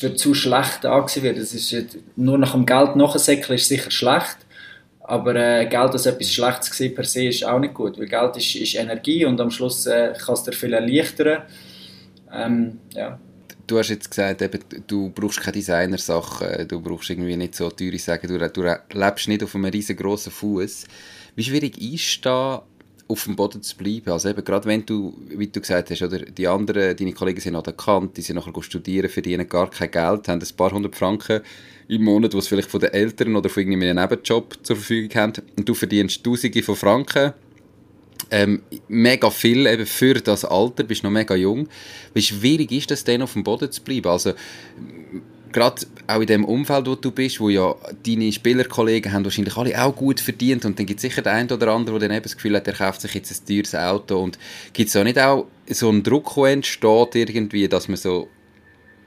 für 0.00 0.14
zu 0.14 0.34
schlecht 0.34 0.86
angesehen 0.86 1.24
wird. 1.24 1.38
Das 1.38 1.52
ist, 1.52 1.98
nur 2.16 2.38
nach 2.38 2.52
dem 2.52 2.64
Geld 2.64 2.96
nachsäckeln 2.96 3.56
ist 3.56 3.68
sicher 3.68 3.90
schlecht, 3.90 4.38
aber 5.00 5.36
äh, 5.36 5.66
Geld 5.66 5.92
als 5.92 6.06
etwas 6.06 6.32
Schlechtes 6.32 6.70
gesehen 6.70 6.94
per 6.94 7.04
se 7.04 7.26
ist 7.26 7.44
auch 7.44 7.58
nicht 7.58 7.74
gut, 7.74 7.98
weil 7.98 8.06
Geld 8.06 8.36
ist, 8.36 8.54
ist 8.54 8.74
Energie 8.74 9.24
und 9.24 9.40
am 9.40 9.50
Schluss 9.50 9.86
äh, 9.86 10.14
kann 10.14 10.34
es 10.34 10.44
dir 10.44 10.52
viel 10.52 10.72
erleichtern. 10.72 11.42
Ähm, 12.32 12.80
ja 12.94 13.18
du 13.66 13.78
hast 13.78 13.90
jetzt 13.90 14.10
gesagt, 14.10 14.42
eben, 14.42 14.60
du 14.86 15.10
brauchst 15.10 15.40
keine 15.40 15.52
Designersachen, 15.52 16.68
du 16.68 16.80
brauchst 16.80 17.10
irgendwie 17.10 17.36
nicht 17.36 17.54
so 17.54 17.70
teure 17.70 17.98
Sachen, 17.98 18.28
du, 18.28 18.48
du 18.48 18.78
lebst 18.92 19.28
nicht 19.28 19.42
auf 19.42 19.54
einem 19.54 19.66
riesengroßen 19.66 20.32
Fuß. 20.32 20.84
Wie 21.34 21.44
schwierig 21.44 21.80
ist 21.80 22.24
da 22.24 22.62
auf 23.08 23.24
dem 23.24 23.36
Boden 23.36 23.62
zu 23.62 23.76
bleiben? 23.76 24.10
Also 24.10 24.28
eben, 24.28 24.44
gerade 24.44 24.66
wenn 24.66 24.84
du, 24.84 25.16
wie 25.28 25.46
du 25.46 25.60
gesagt 25.60 25.90
hast, 25.90 26.02
oder 26.02 26.18
die 26.18 26.48
anderen, 26.48 26.96
deine 26.96 27.12
Kollegen 27.12 27.40
sind 27.40 27.52
noch 27.52 27.66
erkannt, 27.66 28.16
die 28.16 28.22
sind 28.22 28.36
nachher 28.36 28.62
studieren, 28.62 29.08
verdienen 29.08 29.48
gar 29.48 29.70
kein 29.70 29.90
Geld, 29.90 30.28
haben 30.28 30.40
ein 30.40 30.56
paar 30.56 30.72
hundert 30.72 30.96
Franken 30.96 31.40
im 31.88 32.02
Monat, 32.02 32.34
was 32.34 32.48
vielleicht 32.48 32.70
von 32.70 32.80
den 32.80 32.92
Eltern 32.92 33.36
oder 33.36 33.48
von 33.48 33.62
irgendeinem 33.62 33.96
Nebenjob 33.96 34.58
zur 34.62 34.76
Verfügung 34.76 35.14
haben 35.20 35.32
und 35.56 35.68
du 35.68 35.74
verdienst 35.74 36.24
Tausende 36.24 36.62
von 36.62 36.76
Franken 36.76 37.32
ähm, 38.30 38.62
mega 38.88 39.30
viel 39.30 39.66
eben 39.66 39.86
für 39.86 40.14
das 40.14 40.44
Alter, 40.44 40.84
bist 40.84 41.04
noch 41.04 41.10
mega 41.10 41.34
jung. 41.34 41.68
Wie 42.14 42.22
schwierig 42.22 42.72
ist 42.72 42.90
es 42.90 43.04
dann 43.04 43.22
auf 43.22 43.34
dem 43.34 43.44
Boden 43.44 43.70
zu 43.70 43.82
bleiben? 43.82 44.08
Also 44.08 44.32
gerade 45.52 45.86
auch 46.06 46.20
in 46.20 46.26
dem 46.26 46.44
Umfeld, 46.44 46.86
wo 46.86 46.94
du 46.96 47.10
bist, 47.10 47.40
wo 47.40 47.48
ja 47.48 47.74
deine 48.04 48.30
Spielerkollegen 48.30 49.12
haben 49.12 49.24
wahrscheinlich 49.24 49.56
alle 49.56 49.82
auch 49.82 49.96
gut 49.96 50.20
verdient 50.20 50.64
und 50.64 50.78
dann 50.78 50.86
gibt 50.86 50.98
es 50.98 51.02
sicher 51.02 51.22
den 51.22 51.32
einen 51.32 51.50
oder 51.50 51.68
anderen, 51.68 51.98
der 51.98 52.08
dann 52.08 52.16
eben 52.16 52.24
das 52.24 52.36
Gefühl 52.36 52.56
hat, 52.56 52.66
er 52.66 52.74
kauft 52.74 53.00
sich 53.00 53.14
jetzt 53.14 53.30
ein 53.30 53.46
teures 53.46 53.74
Auto 53.74 54.18
und 54.22 54.38
gibt 54.72 54.90
es 54.90 54.96
auch 54.96 55.04
nicht 55.04 55.18
auch 55.18 55.46
so 55.70 55.88
einen 55.88 56.02
Druck, 56.02 56.34
der 56.34 56.52
entsteht 56.52 57.14
irgendwie, 57.14 57.68
dass 57.68 57.88
man 57.88 57.96
so 57.96 58.28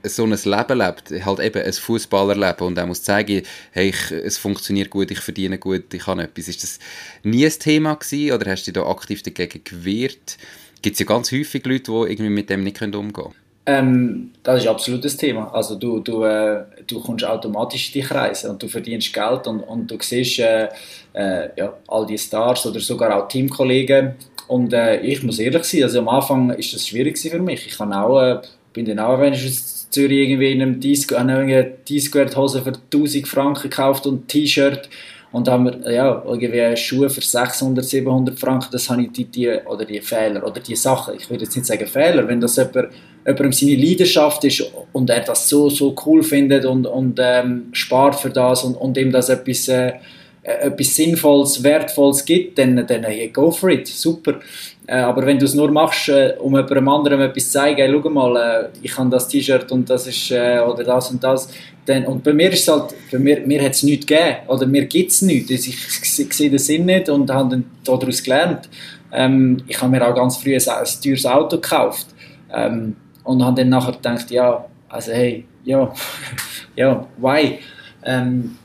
so 0.03 0.23
ein 0.23 0.31
Leben 0.31 0.77
lebt, 0.77 1.25
halt 1.25 1.39
eben 1.39 1.61
ein 1.61 1.73
Fußballerleben 1.73 2.67
und 2.67 2.77
er 2.77 2.85
muss 2.85 3.03
zeigen, 3.03 3.43
hey, 3.71 3.89
ich, 3.89 4.11
es 4.11 4.37
funktioniert 4.37 4.89
gut, 4.89 5.11
ich 5.11 5.19
verdiene 5.19 5.57
gut, 5.57 5.93
ich 5.93 6.03
kann 6.03 6.19
etwas. 6.19 6.47
Ist 6.47 6.63
das 6.63 6.79
nie 7.23 7.45
ein 7.45 7.51
Thema 7.51 7.95
gewesen 7.95 8.33
oder 8.33 8.51
hast 8.51 8.67
du 8.67 8.71
dich 8.71 8.81
da 8.81 8.89
aktiv 8.89 9.23
dagegen 9.23 9.63
gewehrt? 9.63 10.37
Gibt 10.81 10.93
es 10.93 10.99
ja 10.99 11.05
ganz 11.05 11.31
häufig 11.31 11.65
Leute, 11.65 11.91
die 11.91 12.11
irgendwie 12.11 12.29
mit 12.29 12.49
dem 12.49 12.63
nicht 12.63 12.81
umgehen 12.81 13.11
können. 13.13 13.33
Ähm, 13.65 14.31
das 14.41 14.63
ist 14.63 14.67
absolut 14.67 15.03
das 15.03 15.17
Thema. 15.17 15.53
Also 15.53 15.75
du, 15.75 15.99
du, 15.99 16.23
äh, 16.23 16.63
du 16.87 17.01
kommst 17.01 17.25
automatisch 17.25 17.93
in 17.93 18.01
die 18.01 18.07
Kreise 18.07 18.49
und 18.49 18.63
du 18.63 18.67
verdienst 18.67 19.13
Geld 19.13 19.45
und, 19.47 19.59
und 19.59 19.91
du 19.91 19.97
siehst 19.99 20.39
äh, 20.39 20.69
äh, 21.13 21.49
ja, 21.55 21.73
all 21.87 22.05
die 22.05 22.17
Stars 22.17 22.65
oder 22.65 22.79
sogar 22.79 23.15
auch 23.15 23.27
Teamkollegen 23.27 24.15
und 24.49 24.73
äh, 24.73 24.99
ich 25.01 25.21
muss 25.21 25.37
ehrlich 25.37 25.63
sein, 25.65 25.83
also 25.83 25.99
am 25.99 26.09
Anfang 26.09 26.49
ist 26.49 26.73
das 26.73 26.87
schwierig 26.87 27.19
für 27.19 27.37
mich. 27.37 27.67
Ich 27.67 27.77
kann 27.77 27.93
auch, 27.93 28.19
äh, 28.19 28.41
bin 28.73 28.85
dann 28.85 28.99
auch 28.99 29.19
wenigstens 29.19 29.89
Zürich 29.89 30.29
irgendwie 30.29 30.51
in 30.51 30.61
einem 30.61 30.79
Disco, 30.79 31.15
eine 31.15 31.65
Disco-Hose 31.87 32.61
für 32.61 32.73
1000 32.73 33.27
Franken 33.27 33.63
gekauft 33.63 34.05
und 34.05 34.23
ein 34.23 34.27
T-Shirt. 34.27 34.89
Und 35.31 35.47
haben 35.47 35.65
wir 35.65 35.93
ja, 35.93 36.23
irgendwie 36.25 36.75
Schuhe 36.75 37.07
für 37.07 37.21
600, 37.21 37.85
700 37.85 38.39
Franken, 38.39 38.69
das 38.71 38.89
habe 38.89 39.03
ich 39.03 39.11
die, 39.11 39.25
die, 39.25 39.47
oder 39.47 39.85
die 39.85 40.01
Fehler 40.01 40.43
oder 40.43 40.59
die 40.59 40.75
Sachen, 40.75 41.13
ich 41.15 41.29
würde 41.29 41.43
jetzt 41.43 41.55
nicht 41.55 41.67
sagen 41.67 41.85
Fehler, 41.85 42.27
wenn 42.27 42.41
das 42.41 42.55
jemand, 42.55 42.89
jemandem 43.23 43.51
seine 43.51 43.75
Leidenschaft 43.75 44.43
ist 44.45 44.63
und 44.91 45.09
er 45.11 45.19
das 45.19 45.47
so, 45.47 45.69
so 45.69 45.95
cool 46.03 46.23
findet 46.23 46.65
und, 46.65 46.87
und 46.87 47.19
ähm, 47.21 47.67
spart 47.73 48.15
für 48.19 48.31
das 48.31 48.63
und, 48.63 48.73
und 48.73 48.97
ihm 48.97 49.11
das 49.11 49.29
etwas, 49.29 49.67
äh, 49.67 49.93
etwas 50.41 50.95
Sinnvolles, 50.95 51.61
Wertvolles 51.63 52.23
gibt, 52.23 52.57
dann, 52.57 52.85
dann 52.87 53.03
hey, 53.03 53.29
go 53.29 53.51
for 53.51 53.69
it, 53.69 53.87
super. 53.87 54.39
Äh, 54.87 55.01
aber 55.01 55.25
wenn 55.25 55.37
du 55.37 55.45
es 55.45 55.53
nur 55.53 55.71
machst, 55.71 56.09
äh, 56.09 56.33
um 56.39 56.55
jemandem 56.55 56.87
anderen 56.87 57.21
etwas 57.21 57.45
zu 57.45 57.51
zeigen, 57.51 57.77
hey, 57.77 57.91
schau 58.01 58.09
mal, 58.09 58.35
äh, 58.35 58.69
ich 58.81 58.97
habe 58.97 59.09
das 59.09 59.27
T-Shirt 59.27 59.71
und 59.71 59.89
das 59.89 60.07
ist, 60.07 60.31
oder 60.31 60.83
das 60.83 61.11
und 61.11 61.23
das, 61.23 61.49
dann, 61.85 62.05
und 62.05 62.23
bei 62.23 62.33
mir 62.33 62.51
ist 62.51 62.61
es 62.61 62.67
halt, 62.67 62.95
bei 63.11 63.19
mir, 63.19 63.41
mir 63.41 63.63
hat 63.63 63.73
es 63.73 63.83
nichts 63.83 64.05
gegeben, 64.05 64.37
oder 64.47 64.65
mir 64.65 64.85
gibt 64.85 65.11
es 65.11 65.21
nichts, 65.21 65.51
ich, 65.51 65.67
ich, 65.67 66.19
ich, 66.19 66.33
sehe 66.33 66.49
den 66.49 66.59
Sinn 66.59 66.85
nicht 66.85 67.09
und 67.09 67.29
habe 67.29 67.49
dann 67.49 67.65
daraus 67.83 68.23
gelernt. 68.23 68.69
Ähm, 69.11 69.57
ich 69.67 69.79
habe 69.81 69.91
mir 69.91 70.07
auch 70.07 70.15
ganz 70.15 70.37
früh 70.37 70.55
ein, 70.55 70.61
ein 70.67 70.87
teures 71.03 71.25
Auto 71.25 71.57
gekauft 71.57 72.07
ähm, 72.53 72.95
und 73.23 73.43
habe 73.43 73.61
dann 73.61 73.69
nachher 73.69 73.93
gedacht, 73.93 74.31
ja, 74.31 74.65
also 74.87 75.11
hey, 75.11 75.45
ja, 75.63 75.93
ja, 76.75 77.07
why? 77.17 77.59
Ähm, 78.03 78.57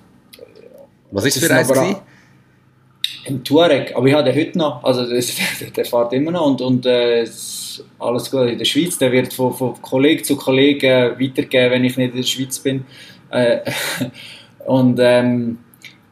Was 1.14 1.27
ist 1.27 1.37
das 1.37 1.66
für 1.68 1.81
eins? 1.81 1.96
Im 3.27 3.42
Touareg, 3.44 3.94
aber 3.94 4.07
ich 4.07 4.14
habe 4.14 4.31
den 4.31 4.38
heute 4.38 4.59
noch, 4.59 4.83
also 4.83 5.09
das, 5.09 5.35
der, 5.61 5.70
der 5.77 5.85
fährt 5.85 6.12
immer 6.12 6.33
noch 6.33 6.46
und, 6.46 6.61
und 6.61 6.87
äh, 6.87 7.27
alles 7.98 8.31
gut 8.31 8.48
in 8.48 8.59
der 8.59 8.64
Schweiz, 8.64 8.98
der 8.98 9.12
wird 9.12 9.33
von, 9.33 9.55
von 9.55 9.81
Kollege 9.81 10.22
zu 10.22 10.37
Kollege 10.37 11.14
weitergegeben, 11.18 11.70
wenn 11.70 11.85
ich 11.85 11.96
nicht 11.96 12.11
in 12.11 12.16
der 12.16 12.27
Schweiz 12.27 12.59
bin. 12.59 12.85
Äh, 13.31 13.61
und 14.66 14.98
ähm, 15.00 15.59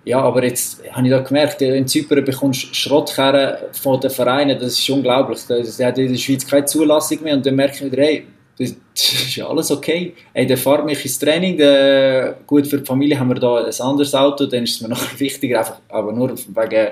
ja, 0.05 0.21
aber 0.21 0.45
jetzt 0.45 0.83
habe 0.93 1.07
ich 1.07 1.13
da 1.13 1.19
gemerkt, 1.19 1.61
in 1.61 1.87
Zypern 1.87 2.25
bekommst 2.25 2.71
du 2.71 2.75
Schrottkerren 2.75 3.57
von 3.73 4.01
den 4.01 4.11
Vereinen, 4.11 4.59
das 4.59 4.79
ist 4.79 4.89
unglaublich. 4.89 5.41
Das 5.49 5.81
hat 5.81 5.99
in 5.99 6.13
der 6.13 6.19
Schweiz 6.19 6.47
keine 6.47 6.65
Zulassung 6.65 7.23
mehr 7.23 7.35
und 7.35 7.45
dann 7.45 7.57
merke 7.57 7.75
ich 7.75 7.93
wieder, 7.93 8.03
hey, 8.03 8.27
das, 8.59 8.75
ist 8.95 9.37
ja 9.37 9.49
alles 9.49 9.71
okay. 9.71 10.15
Hey, 10.33 10.47
der 10.47 10.59
fährt 10.59 10.85
mich 10.85 11.05
ins 11.05 11.19
Training, 11.19 11.57
der, 11.57 12.37
gut 12.47 12.67
für 12.67 12.79
die 12.79 12.85
Familie 12.85 13.19
haben 13.19 13.29
wir 13.29 13.37
da 13.37 13.65
ein 13.65 13.81
anderes 13.81 14.15
Auto, 14.15 14.47
dann 14.47 14.65
ist 14.65 14.77
es 14.77 14.81
mir 14.81 14.89
noch 14.91 15.21
wichtiger, 15.21 15.61
einfach, 15.61 15.79
aber 15.89 16.13
nur 16.13 16.31
wegen, 16.31 16.89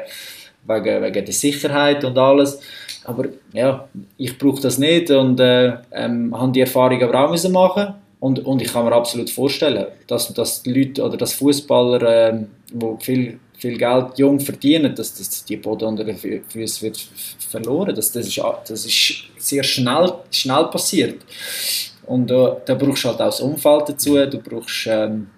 wegen, 0.66 1.02
wegen 1.02 1.24
der 1.24 1.34
Sicherheit 1.34 2.04
und 2.04 2.16
alles. 2.16 2.60
Aber 3.04 3.26
ja, 3.52 3.88
ich 4.16 4.36
brauche 4.38 4.60
das 4.60 4.78
nicht 4.78 5.10
und 5.10 5.40
äh, 5.40 5.72
ähm, 5.92 6.38
habe 6.38 6.52
die 6.52 6.60
Erfahrung 6.60 7.02
aber 7.02 7.30
auch 7.30 7.48
machen 7.48 7.94
und, 8.20 8.44
und 8.44 8.60
ich 8.60 8.72
kann 8.72 8.84
mir 8.84 8.92
absolut 8.92 9.30
vorstellen, 9.30 9.86
dass, 10.06 10.32
dass 10.34 10.62
die 10.62 10.72
Leute 10.72 11.02
oder 11.02 11.16
dass 11.16 11.32
Fußballer, 11.34 12.02
äh, 12.02 12.44
wo 12.72 12.98
viel 12.98 13.38
viel 13.60 13.76
Geld 13.76 14.18
jung 14.18 14.40
verdienen, 14.40 14.94
dass, 14.94 15.14
dass 15.14 15.44
die 15.44 15.56
Boden 15.56 15.84
unter 15.84 16.04
den 16.04 16.16
Füßen 16.16 16.82
wird 16.82 16.98
verloren. 17.50 17.94
Das, 17.94 18.10
das, 18.10 18.26
ist, 18.26 18.38
das 18.38 18.86
ist 18.86 19.24
sehr 19.38 19.62
schnell, 19.62 20.14
schnell 20.30 20.64
passiert. 20.64 21.22
Und 22.06 22.30
uh, 22.32 22.56
da 22.64 22.74
brauchst 22.74 23.04
du 23.04 23.08
halt 23.08 23.20
auch 23.20 23.26
das 23.26 23.40
Umfeld 23.40 23.88
dazu, 23.90 24.14
du 24.26 24.38
brauchst 24.38 24.86
ähm, 24.88 25.28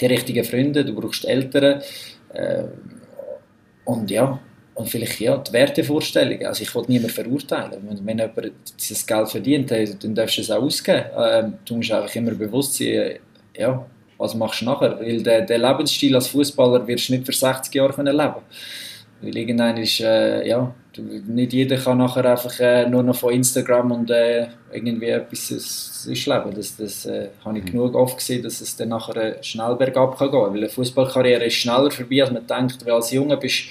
die 0.00 0.06
richtigen 0.06 0.44
Freunde, 0.44 0.84
du 0.84 0.94
brauchst 0.94 1.24
Eltern. 1.24 1.82
Äh, 2.32 2.64
und 3.84 4.10
ja, 4.10 4.40
und 4.74 4.88
vielleicht 4.88 5.20
ja, 5.20 5.36
die 5.36 5.52
Wertevorstellungen. 5.52 6.46
Also 6.46 6.62
ich 6.62 6.74
will 6.74 6.84
niemanden 6.88 7.14
verurteilen. 7.14 7.82
Wenn, 7.82 8.06
wenn 8.06 8.18
jemand 8.18 8.52
dieses 8.78 9.06
Geld 9.06 9.28
verdient, 9.28 9.70
dann 9.70 10.14
darfst 10.14 10.38
du 10.38 10.40
es 10.40 10.50
auch 10.50 10.62
ausgeben. 10.62 11.04
Ähm, 11.16 11.54
du 11.64 11.76
musst 11.76 11.92
einfach 11.92 12.14
immer 12.16 12.32
bewusst 12.32 12.74
sein, 12.74 13.18
ja, 13.56 13.86
was 14.18 14.34
machst 14.34 14.60
du 14.60 14.66
nachher? 14.66 14.98
Weil 15.00 15.22
der, 15.22 15.42
der 15.42 15.58
Lebensstil 15.58 16.14
als 16.14 16.28
Fußballer 16.28 16.86
wirst 16.86 17.08
du 17.08 17.14
nicht 17.14 17.26
für 17.26 17.32
60 17.32 17.74
Jahre 17.74 18.02
leben 18.02 18.16
können 18.16 18.18
Weil 19.20 19.36
irgendwann 19.36 19.76
ist, 19.76 20.00
äh, 20.00 20.46
ja, 20.46 20.72
nicht 20.98 21.52
jeder 21.52 21.76
kann 21.76 21.98
nachher 21.98 22.24
einfach 22.24 22.58
äh, 22.60 22.88
nur 22.88 23.02
noch 23.02 23.16
von 23.16 23.32
Instagram 23.32 23.90
und 23.92 24.10
äh, 24.10 24.46
irgendwie 24.72 25.08
etwas 25.08 25.50
ist 25.50 26.26
leben. 26.26 26.52
Das, 26.54 26.76
das 26.76 27.06
äh, 27.06 27.28
habe 27.44 27.58
ich 27.58 27.64
mhm. 27.64 27.70
genug 27.70 27.94
oft 27.94 28.18
gesehen, 28.18 28.42
dass 28.42 28.60
es 28.60 28.76
dann 28.76 28.90
nachher 28.90 29.16
äh, 29.16 29.42
schnell 29.42 29.74
bergab 29.76 30.18
kann 30.18 30.30
gehen. 30.30 30.40
Weil 30.40 30.58
eine 30.58 30.68
Fußballkarriere 30.68 31.44
ist 31.44 31.54
schneller 31.54 31.90
vorbei, 31.90 32.22
als 32.22 32.30
man 32.30 32.46
denkt. 32.46 32.84
Weil 32.84 32.92
als 32.92 33.10
Junge 33.10 33.36
bist 33.36 33.64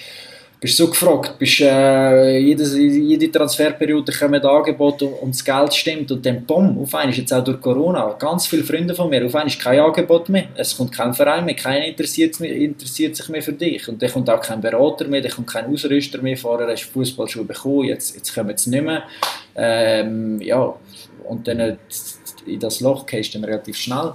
bist 0.64 0.78
so 0.78 0.88
gefragt, 0.88 1.38
bist, 1.38 1.60
äh, 1.60 2.38
jede, 2.38 2.64
jede 2.64 3.30
Transferperiode 3.30 4.14
kommen 4.14 4.42
Angebote 4.42 5.06
und, 5.08 5.14
und 5.16 5.36
das 5.36 5.44
Geld 5.44 5.74
stimmt 5.74 6.10
und 6.10 6.26
dann 6.26 6.46
bumm, 6.46 6.80
auf 6.80 6.96
einmal, 6.96 7.14
jetzt 7.14 7.34
auch 7.34 7.44
durch 7.44 7.60
Corona, 7.60 8.16
ganz 8.18 8.48
viele 8.48 8.64
Freunde 8.64 8.96
von 8.96 9.10
mir, 9.10 9.26
auf 9.26 9.36
einmal 9.36 9.54
kein 9.58 9.82
Angebot 9.82 10.30
mehr, 10.30 10.48
es 10.56 10.78
kommt 10.78 10.94
kein 10.94 11.14
Verein 11.14 11.44
mehr, 11.44 11.56
keiner 11.56 11.86
interessiert, 11.86 12.40
interessiert 12.40 13.14
sich 13.18 13.28
mehr 13.28 13.42
für 13.42 13.52
dich 13.52 13.90
und 13.90 14.02
dann 14.02 14.10
kommt 14.10 14.30
auch 14.30 14.40
kein 14.40 14.62
Berater 14.62 15.06
mehr, 15.10 15.20
dann 15.20 15.34
kommt 15.34 15.48
kein 15.48 15.66
Ausrüster 15.66 16.22
mehr, 16.22 16.38
vorher 16.38 16.68
hast 16.68 16.86
du 16.86 16.92
Fußballschuhe 16.92 17.44
bekommen, 17.44 17.84
jetzt, 17.84 18.16
jetzt 18.16 18.34
kommen 18.34 18.56
sie 18.56 18.70
nicht 18.70 18.86
mehr, 18.86 19.04
ähm, 19.58 20.40
ja, 20.40 20.74
und 21.28 21.46
dann 21.46 21.60
äh, 21.60 21.76
in 22.46 22.60
das 22.62 22.80
Loch 22.80 23.06
gehst 23.06 23.34
du 23.34 23.40
dann 23.40 23.50
relativ 23.50 23.76
schnell. 23.76 24.14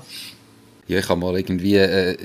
Ja, 0.88 0.98
ich 0.98 1.08
habe 1.08 1.20
mal 1.20 1.36
irgendwie 1.36 1.76
äh, 1.76 2.16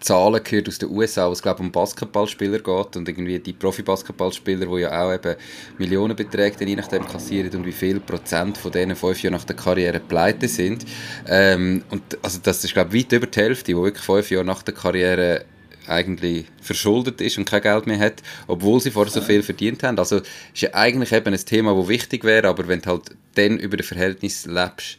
Zahlen 0.00 0.42
gehört 0.42 0.68
aus 0.68 0.78
den 0.78 0.90
USA, 0.90 1.28
wo 1.28 1.32
es 1.32 1.40
glaube 1.40 1.60
um 1.60 1.70
Basketballspieler 1.70 2.58
geht 2.58 2.96
und 2.96 3.08
irgendwie 3.08 3.38
die 3.38 3.52
Profi-Basketballspieler, 3.52 4.66
die 4.66 4.80
ja 4.82 5.04
auch 5.04 5.14
eben 5.14 5.36
Millionenbeträge 5.78 6.64
je 6.64 6.74
nachdem 6.74 7.06
kassieren 7.06 7.50
und 7.54 7.64
wie 7.64 7.72
viel 7.72 8.00
Prozent 8.00 8.58
von 8.58 8.72
denen 8.72 8.96
fünf 8.96 9.22
Jahre 9.22 9.36
nach 9.36 9.44
der 9.44 9.54
Karriere 9.54 10.00
pleite 10.00 10.48
sind. 10.48 10.84
Ähm, 11.28 11.84
und 11.90 12.02
also 12.20 12.40
das 12.42 12.64
ist 12.64 12.74
glaube 12.74 12.92
weit 12.92 13.12
über 13.12 13.28
die 13.28 13.40
Hälfte, 13.40 13.66
die 13.66 13.76
wirklich 13.76 14.04
fünf 14.04 14.30
Jahre 14.32 14.44
nach 14.44 14.64
der 14.64 14.74
Karriere 14.74 15.44
eigentlich 15.86 16.46
verschuldet 16.60 17.20
ist 17.20 17.38
und 17.38 17.48
kein 17.48 17.62
Geld 17.62 17.86
mehr 17.86 18.00
hat, 18.00 18.22
obwohl 18.48 18.80
sie 18.80 18.90
vorher 18.90 19.12
so 19.12 19.20
viel 19.20 19.44
verdient 19.44 19.82
haben. 19.84 19.98
Also 19.98 20.16
ist 20.16 20.60
ja 20.60 20.74
eigentlich 20.74 21.12
eben 21.12 21.32
ein 21.32 21.44
Thema, 21.44 21.74
das 21.74 21.88
wichtig 21.88 22.24
wäre, 22.24 22.48
aber 22.48 22.66
wenn 22.66 22.80
du 22.80 22.90
halt 22.90 23.16
dann 23.36 23.58
über 23.58 23.76
das 23.76 23.86
Verhältnis 23.86 24.44
lebst, 24.44 24.98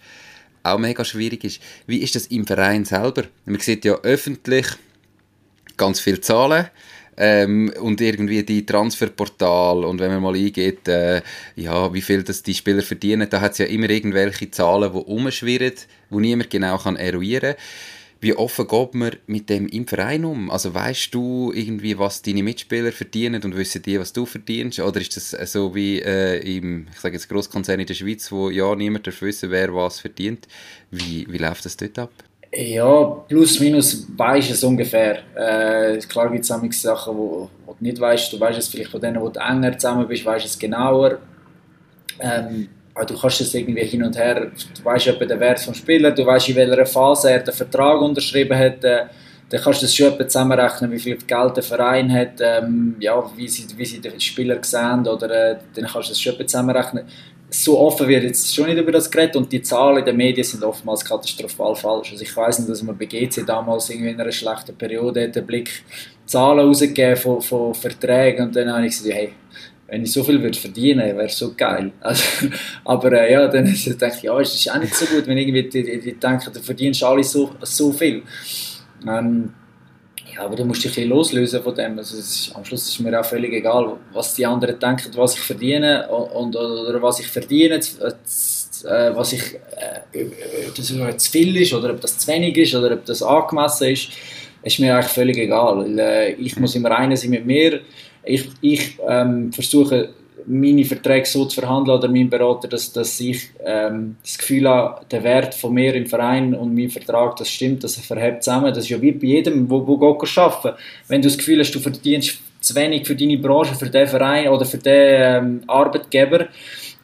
auch 0.63 0.77
mega 0.77 1.03
schwierig 1.05 1.43
ist. 1.43 1.61
Wie 1.87 1.99
ist 1.99 2.15
das 2.15 2.27
im 2.27 2.45
Verein 2.45 2.85
selber? 2.85 3.23
Man 3.45 3.59
sieht 3.59 3.85
ja 3.85 3.95
öffentlich, 4.01 4.67
ganz 5.77 5.99
viele 5.99 6.21
Zahlen. 6.21 6.67
Ähm, 7.21 7.73
und 7.81 7.99
irgendwie 7.99 8.43
die 8.43 8.65
Transferportal 8.65 9.83
und 9.83 9.99
wenn 9.99 10.09
man 10.09 10.23
mal 10.23 10.35
eingeht, 10.35 10.87
äh, 10.87 11.21
ja, 11.57 11.93
wie 11.93 12.01
viel 12.01 12.23
das 12.23 12.43
die 12.43 12.53
Spieler 12.53 12.81
verdienen, 12.81 13.29
da 13.29 13.41
hat 13.41 13.51
es 13.51 13.57
ja 13.57 13.65
immer 13.65 13.89
irgendwelche 13.89 14.49
Zahlen, 14.51 14.93
die 14.93 14.99
umschwirren, 14.99 15.73
die 16.09 16.15
niemand 16.15 16.49
genau 16.49 16.77
kann 16.77 16.95
eruieren 16.95 17.55
kann. 17.55 17.63
Wie 18.21 18.35
offen 18.35 18.67
geht 18.67 18.95
man 18.95 19.11
mit 19.27 19.49
dem 19.49 19.67
im 19.67 19.87
Verein 19.87 20.25
um? 20.25 20.51
Also 20.51 20.73
weißt 20.73 21.13
du 21.13 21.53
irgendwie, 21.55 21.97
was 21.97 22.21
deine 22.21 22.43
Mitspieler 22.43 22.91
verdienen 22.91 23.41
und 23.43 23.55
wissen 23.55 23.81
die, 23.81 23.97
was 23.97 24.11
du 24.11 24.25
verdienst? 24.25 24.79
Oder 24.81 24.99
ist 24.99 25.15
das 25.15 25.51
so 25.51 25.73
wie 25.73 26.01
äh, 26.01 26.57
im, 26.57 26.87
ich 26.91 26.99
sage 26.99 27.15
jetzt 27.15 27.29
Großkonzern 27.29 27.79
in 27.79 27.87
der 27.87 27.93
Schweiz, 27.93 28.29
wo 28.29 28.49
ja 28.49 28.75
niemand 28.75 29.07
darf 29.07 29.21
wissen, 29.21 29.51
wer 29.51 29.73
was 29.73 30.01
verdient? 30.01 30.47
Wie, 30.91 31.25
wie 31.29 31.37
läuft 31.37 31.63
das 31.63 31.77
dort 31.77 31.97
ab? 31.97 32.11
Ja, 32.51 33.03
plus 33.27 33.59
minus 33.59 34.07
weisst 34.17 34.51
es 34.51 34.63
ungefähr. 34.63 35.19
Äh, 35.35 35.99
klar 35.99 36.29
gibt 36.31 36.43
es 36.43 36.81
Sachen, 36.81 37.15
wo, 37.15 37.49
wo 37.65 37.73
du 37.73 37.83
nicht 37.83 37.99
weißt. 37.99 38.33
Du 38.33 38.39
weißt 38.39 38.57
es 38.57 38.67
vielleicht 38.67 38.91
von 38.91 38.99
denen, 38.99 39.21
wo 39.21 39.29
du 39.29 39.39
enger 39.39 39.77
zusammen 39.77 40.07
bist, 40.07 40.25
weißt 40.25 40.45
es 40.45 40.59
genauer. 40.59 41.19
Ähm, 42.19 42.67
du 43.05 43.17
kannst 43.17 43.41
es 43.41 43.53
irgendwie 43.53 43.83
hin 43.83 44.03
und 44.03 44.17
her. 44.17 44.51
Du 44.77 44.85
weißt 44.85 45.07
etwa 45.07 45.25
den 45.25 45.39
Wert 45.39 45.65
des 45.65 45.77
Spielers, 45.77 46.15
du 46.15 46.25
weißt 46.25 46.49
in 46.49 46.55
welcher 46.55 46.85
Phase 46.85 47.31
er 47.31 47.39
den 47.39 47.53
Vertrag 47.53 48.01
unterschrieben 48.01 48.57
hat. 48.57 48.83
Äh, 48.83 49.05
dann 49.49 49.61
kannst 49.61 49.81
du 49.81 49.85
das 49.85 49.95
schon 49.95 50.15
zusammenrechnen, 50.19 50.91
wie 50.91 50.99
viel 50.99 51.17
Geld 51.17 51.57
der 51.57 51.63
Verein 51.63 52.11
hat, 52.13 52.33
ähm, 52.39 52.95
ja, 52.99 53.23
wie, 53.35 53.47
sie, 53.47 53.65
wie 53.75 53.85
sie 53.85 53.99
den 53.99 54.19
Spieler 54.19 54.59
sehen. 54.61 55.07
Oder, 55.07 55.51
äh, 55.51 55.57
dann 55.73 55.85
kannst 55.85 56.09
du 56.09 56.11
das 56.11 56.21
schon 56.21 56.37
zusammenrechnen 56.47 57.05
so 57.51 57.79
offen 57.79 58.07
wird 58.07 58.23
jetzt 58.23 58.53
schon 58.53 58.67
nicht 58.67 58.77
über 58.77 58.91
das 58.91 59.09
geredet 59.09 59.35
und 59.35 59.51
die 59.51 59.61
Zahlen 59.61 59.97
in 59.97 60.05
den 60.05 60.17
Medien 60.17 60.43
sind 60.43 60.63
oftmals 60.63 61.03
katastrophal 61.03 61.75
falsch. 61.75 62.11
Also 62.11 62.23
ich 62.23 62.35
weiß 62.35 62.59
nicht, 62.59 62.69
dass 62.69 62.83
man 62.83 62.97
bei 62.97 63.05
GC 63.05 63.45
damals 63.45 63.89
irgendwie 63.89 64.11
in 64.11 64.21
einer 64.21 64.31
schlechten 64.31 64.75
Periode 64.75 65.29
den 65.29 65.45
Blick 65.45 65.83
Zahlen 66.25 66.59
rausgegeben 66.59 67.15
von, 67.15 67.41
von 67.41 67.73
Verträgen 67.73 68.47
und 68.47 68.55
dann 68.55 68.71
habe 68.71 68.85
ich 68.85 68.91
gesagt, 68.91 69.15
hey, 69.15 69.33
wenn 69.89 70.03
ich 70.03 70.11
so 70.11 70.23
viel 70.23 70.41
würde 70.41 70.57
verdienen, 70.57 71.17
wäre 71.17 71.29
so 71.29 71.53
geil. 71.55 71.91
Also, 72.01 72.23
aber 72.85 73.11
äh, 73.13 73.31
ja, 73.33 73.47
dann 73.47 73.65
denke 73.65 74.13
ich, 74.17 74.23
ja, 74.23 74.39
es 74.39 74.55
ist 74.55 74.71
auch 74.71 74.79
nicht 74.79 74.95
so 74.95 75.05
gut, 75.05 75.27
wenn 75.27 75.37
irgendwie 75.37 75.63
die, 75.63 75.83
die, 75.83 75.99
die 75.99 76.13
denken, 76.19 76.51
du 76.53 76.59
verdienst 76.59 77.03
alle 77.03 77.23
so, 77.23 77.51
so 77.61 77.91
viel. 77.91 78.23
Ähm, 79.07 79.53
ja, 80.33 80.45
aber 80.45 80.55
du 80.55 80.65
musst 80.65 80.83
dich 80.83 80.91
ein 80.91 80.95
bisschen 80.95 81.09
loslösen 81.09 81.63
von 81.63 81.75
dem. 81.75 81.97
Also 81.97 82.17
ist, 82.17 82.51
am 82.55 82.63
Schluss 82.63 82.87
ist 82.87 82.99
mir 82.99 83.19
auch 83.19 83.25
völlig 83.25 83.53
egal, 83.53 83.97
was 84.13 84.35
die 84.35 84.45
anderen 84.45 84.79
denken, 84.79 85.11
was 85.15 85.35
ich 85.35 85.41
verdiene 85.41 86.07
und, 86.07 86.55
oder 86.55 87.01
was 87.01 87.19
ich 87.19 87.27
verdiene, 87.27 87.75
äh, 87.75 87.81
was 89.15 89.33
ich, 89.33 89.55
äh, 90.13 90.25
ob 90.67 90.75
das 90.75 90.87
zu 90.87 91.31
viel 91.31 91.57
ist 91.57 91.73
oder 91.73 91.91
ob 91.91 92.01
das 92.01 92.17
zu 92.17 92.27
wenig 92.31 92.57
ist 92.57 92.75
oder 92.75 92.93
ob 92.93 93.05
das 93.05 93.21
angemessen 93.23 93.89
ist, 93.89 94.09
ist 94.63 94.79
mir 94.79 94.95
eigentlich 94.95 95.11
völlig 95.11 95.37
egal. 95.37 95.79
Weil, 95.79 95.99
äh, 95.99 96.31
ich 96.33 96.57
muss 96.57 96.75
immer 96.75 96.91
einer 96.91 97.17
sein 97.17 97.31
mit 97.31 97.45
mir. 97.45 97.81
Ich, 98.23 98.49
ich 98.61 98.97
ähm, 99.07 99.51
versuche 99.51 100.09
meine 100.45 100.83
Verträge 100.83 101.27
so 101.27 101.45
zu 101.45 101.59
verhandeln 101.59 101.97
oder 101.97 102.07
mein 102.07 102.29
Berater, 102.29 102.67
dass, 102.67 102.91
dass 102.91 103.19
ich 103.19 103.49
ähm, 103.63 104.15
das 104.23 104.37
Gefühl 104.37 104.67
habe, 104.67 105.05
der 105.11 105.23
Wert 105.23 105.53
von 105.53 105.73
mir 105.73 105.93
im 105.93 106.07
Verein 106.07 106.55
und 106.55 106.73
mein 106.73 106.89
Vertrag, 106.89 107.35
das 107.35 107.49
stimmt, 107.49 107.83
das 107.83 107.97
verhebt 107.97 108.43
zusammen. 108.43 108.73
Das 108.73 108.79
ist 108.85 108.89
ja 108.89 109.01
wie 109.01 109.11
bei 109.11 109.27
jedem, 109.27 109.69
wo, 109.69 109.85
wo 109.85 109.97
geht 109.97 110.37
arbeiten. 110.37 110.77
Wenn 111.07 111.21
du 111.21 111.27
das 111.27 111.37
Gefühl 111.37 111.59
hast, 111.59 111.71
du 111.71 111.79
verdienst 111.79 112.39
zu 112.61 112.75
wenig 112.75 113.05
für 113.05 113.15
deine 113.15 113.37
Branche, 113.37 113.75
für 113.75 113.89
den 113.89 114.07
Verein 114.07 114.49
oder 114.49 114.65
für 114.65 114.77
den 114.77 114.93
ähm, 114.93 115.61
Arbeitgeber, 115.67 116.47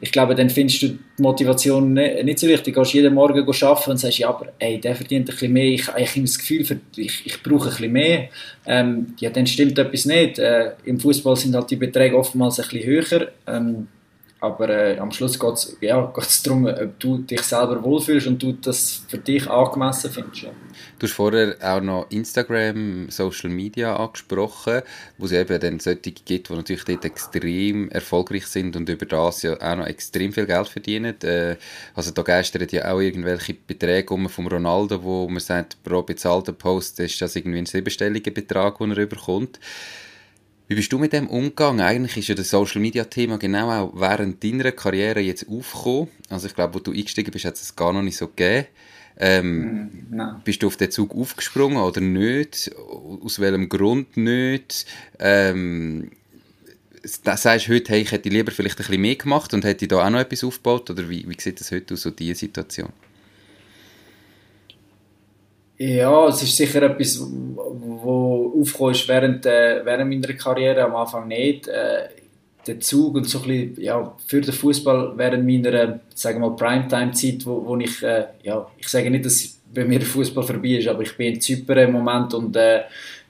ich 0.06 0.12
glaube, 0.12 0.36
dann 0.36 0.52
findest 0.52 0.84
du 0.84 0.88
die 0.90 1.00
Motivation 1.18 1.94
nicht 1.94 2.38
so 2.38 2.48
wichtig. 2.48 2.76
Du 2.76 2.80
gehst 2.80 2.94
jeden 2.94 3.16
Morgen 3.16 3.40
arbeiten 3.40 3.90
und 3.90 3.98
sagst, 3.98 4.20
ja, 4.20 4.30
aber 4.30 4.54
ey, 4.60 4.80
der 4.80 4.96
verdient 4.96 5.28
ein 5.28 5.32
bisschen 5.32 5.52
mehr, 5.52 5.66
ich, 5.66 5.88
ich 5.98 6.10
habe 6.12 6.22
das 6.22 6.38
Gefühl, 6.38 6.80
ich, 6.96 7.26
ich 7.26 7.42
brauche 7.42 7.70
ein 7.70 7.70
bisschen 7.72 7.92
mehr. 7.92 8.30
Ähm, 8.68 9.16
ja, 9.20 9.32
dann 9.32 9.48
stimmt 9.48 9.80
etwas 9.80 10.06
nicht. 10.06 10.38
Äh, 10.38 10.74
Im 10.84 11.00
Fußball 11.00 11.36
sind 11.36 11.56
halt 11.56 11.72
die 11.72 11.76
Beträge 11.76 12.16
oftmals 12.16 12.60
ein 12.60 12.68
bisschen 12.70 12.86
höher. 12.86 13.28
Ähm, 13.48 13.88
aber 14.42 14.70
äh, 14.70 15.00
am 15.00 15.12
Schluss 15.12 15.40
geht 15.40 15.54
es 15.54 15.76
ja, 15.82 16.14
darum, 16.44 16.68
ob 16.68 17.00
du 17.00 17.18
dich 17.18 17.42
selber 17.42 17.84
wohlfühlst 17.84 18.28
und 18.28 18.44
du 18.44 18.52
das 18.52 19.02
für 19.08 19.18
dich 19.18 19.50
angemessen 19.50 20.12
findest. 20.12 20.44
Ja. 20.44 20.50
Du 20.98 21.08
hast 21.08 21.14
vorher 21.14 21.58
auch 21.62 21.82
noch 21.82 22.10
Instagram, 22.10 23.10
Social 23.10 23.50
Media 23.50 23.98
angesprochen, 23.98 24.82
wo 25.18 25.26
es 25.26 25.34
eben 25.34 25.60
dann 25.60 25.80
solche 25.82 26.12
gibt, 26.12 26.50
die 26.50 26.54
natürlich 26.54 26.86
dort 26.86 27.04
extrem 27.04 27.90
erfolgreich 27.90 28.48
sind 28.48 28.78
und 28.78 28.88
über 28.88 29.06
das 29.06 29.42
ja 29.42 29.60
auch 29.60 29.76
noch 29.76 29.88
extrem 29.88 30.32
viel 30.32 30.46
Geld 30.46 30.70
verdienen. 30.70 31.20
Äh, 31.22 31.58
also 31.96 32.12
da 32.12 32.22
geistern 32.22 32.66
ja 32.72 32.94
auch 32.94 33.02
irgendwelche 33.02 33.56
Beträge 33.56 34.14
um 34.14 34.30
von 34.30 34.48
Ronaldo, 34.48 35.04
wo 35.04 35.28
man 35.28 35.42
sagt, 35.42 35.84
pro 35.84 36.02
bezahlten 36.02 36.56
Post 36.56 37.02
ist 37.02 37.22
das 37.22 37.36
irgendwie 37.36 37.60
ein 37.60 37.66
siebenstelliger 37.66 38.32
Betrag, 38.32 38.78
den 38.78 38.92
er 38.92 38.98
überkommt. 38.98 39.60
Wie 40.68 40.76
bist 40.76 40.92
du 40.92 40.98
mit 40.98 41.14
dem 41.14 41.28
umgegangen? 41.28 41.82
Eigentlich 41.82 42.18
ist 42.18 42.28
ja 42.28 42.36
das 42.36 42.50
Social 42.50 42.82
Media 42.82 43.04
Thema 43.04 43.38
genau 43.38 43.70
auch 43.70 43.94
während 43.94 44.44
deiner 44.44 44.72
Karriere 44.72 45.20
jetzt 45.20 45.48
aufgekommen. 45.48 46.10
Also 46.30 46.48
ich 46.48 46.56
glaube, 46.56 46.74
wo 46.74 46.80
du 46.80 46.92
eingestiegen 46.92 47.32
bist, 47.32 47.46
hat 47.46 47.54
es 47.56 47.76
gar 47.76 47.94
noch 47.94 48.02
nicht 48.02 48.18
so 48.18 48.28
gegeben. 48.28 48.66
Ähm, 49.18 50.06
mm, 50.10 50.42
bist 50.44 50.64
du 50.64 50.68
auf 50.68 50.76
den 50.76 50.92
Zug 50.92 51.16
aufgesprungen 51.16 51.78
oder 51.78 52.02
nicht? 52.02 52.72
Aus 53.24 53.40
welchem 53.40 53.70
Grund 53.70 54.18
nicht? 54.18 54.88
Ähm, 55.20 56.12
das 57.24 57.44
sagst 57.44 57.68
du 57.68 57.74
heute, 57.74 57.94
hey, 57.94 58.02
ich 58.02 58.12
hätte 58.12 58.30
lieber 58.30 58.52
vielleicht 58.52 58.78
ein 58.80 58.88
bisschen 58.88 59.02
mehr 59.02 59.16
gemacht 59.16 59.54
und 59.54 59.64
hätte 59.64 59.88
da 59.88 60.06
auch 60.06 60.10
noch 60.10 60.20
etwas 60.20 60.44
aufgebaut? 60.44 60.90
Oder 60.90 61.08
wie, 61.08 61.30
wie 61.30 61.40
sieht 61.40 61.60
das 61.60 61.72
heute 61.72 61.94
aus, 61.94 62.02
so 62.02 62.10
diese 62.10 62.34
Situation? 62.36 62.90
Ja, 65.78 66.28
es 66.30 66.42
ist 66.42 66.56
sicher 66.56 66.82
etwas, 66.84 67.20
wo 67.20 68.45
aufgekommen 68.66 68.96
ist 68.96 69.08
während, 69.08 69.46
äh, 69.46 69.82
während 69.84 70.10
meiner 70.10 70.34
Karriere, 70.34 70.84
am 70.84 70.96
Anfang 70.96 71.28
nicht. 71.28 71.68
Äh, 71.68 72.10
der 72.68 72.80
Zug 72.80 73.16
und 73.16 73.30
so 73.30 73.42
ein 73.42 73.48
bisschen, 73.48 73.84
ja, 73.84 74.16
für 74.26 74.42
den 74.42 74.54
Fußball 74.54 75.14
während 75.16 75.46
meiner, 75.46 76.00
sagen 76.14 76.42
wir 76.42 76.50
mal, 76.50 76.56
Primetime-Zeit, 76.56 77.46
wo, 77.46 77.64
wo 77.66 77.78
ich, 77.78 78.02
äh, 78.02 78.26
ja, 78.44 78.68
ich 78.78 78.88
sage 78.88 79.12
nicht, 79.12 79.26
dass 79.26 79.60
bei 79.74 79.86
mir 79.86 80.00
der 80.00 80.08
Fußball 80.08 80.44
vorbei 80.44 80.70
ist, 80.70 80.88
aber 80.88 81.04
ich 81.04 81.16
bin 81.16 81.36
in 81.36 81.42
Zypern 81.42 81.78
im 81.78 81.92
Moment 81.92 82.34
und 82.34 82.56
äh, 82.56 82.82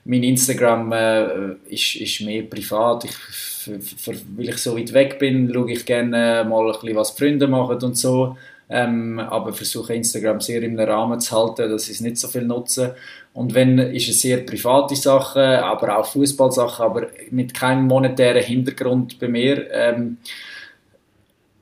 mein 0.05 0.23
Instagram 0.23 0.91
äh, 0.91 1.55
ist, 1.67 1.95
ist 1.95 2.21
mehr 2.21 2.43
privat. 2.43 3.05
Ich, 3.05 3.11
für, 3.11 3.79
für, 3.79 4.13
weil 4.37 4.49
ich 4.49 4.57
so 4.57 4.77
weit 4.77 4.93
weg 4.93 5.19
bin, 5.19 5.51
schaue 5.51 5.71
ich 5.71 5.85
gerne 5.85 6.45
mal 6.47 6.67
ein 6.67 6.79
bisschen, 6.79 6.95
was 6.95 7.11
Freunde 7.11 7.47
machen 7.47 7.81
und 7.81 7.97
so. 7.97 8.37
Ähm, 8.67 9.19
aber 9.19 9.53
versuche 9.53 9.93
Instagram 9.93 10.41
sehr 10.41 10.63
im 10.63 10.79
Rahmen 10.79 11.19
zu 11.19 11.35
halten, 11.35 11.69
dass 11.69 11.85
ich 11.85 11.95
es 11.95 12.01
nicht 12.01 12.17
so 12.17 12.27
viel 12.27 12.43
nutze. 12.43 12.95
Und 13.35 13.53
wenn, 13.53 13.77
ist 13.77 14.07
es 14.07 14.21
sehr 14.21 14.37
private 14.37 14.95
Sachen, 14.95 15.41
aber 15.41 15.97
auch 15.97 16.05
Fußballsachen, 16.05 16.85
aber 16.85 17.07
mit 17.31 17.53
keinem 17.53 17.85
monetären 17.85 18.41
Hintergrund 18.41 19.19
bei 19.19 19.27
mir. 19.27 19.69
Ähm, 19.71 20.17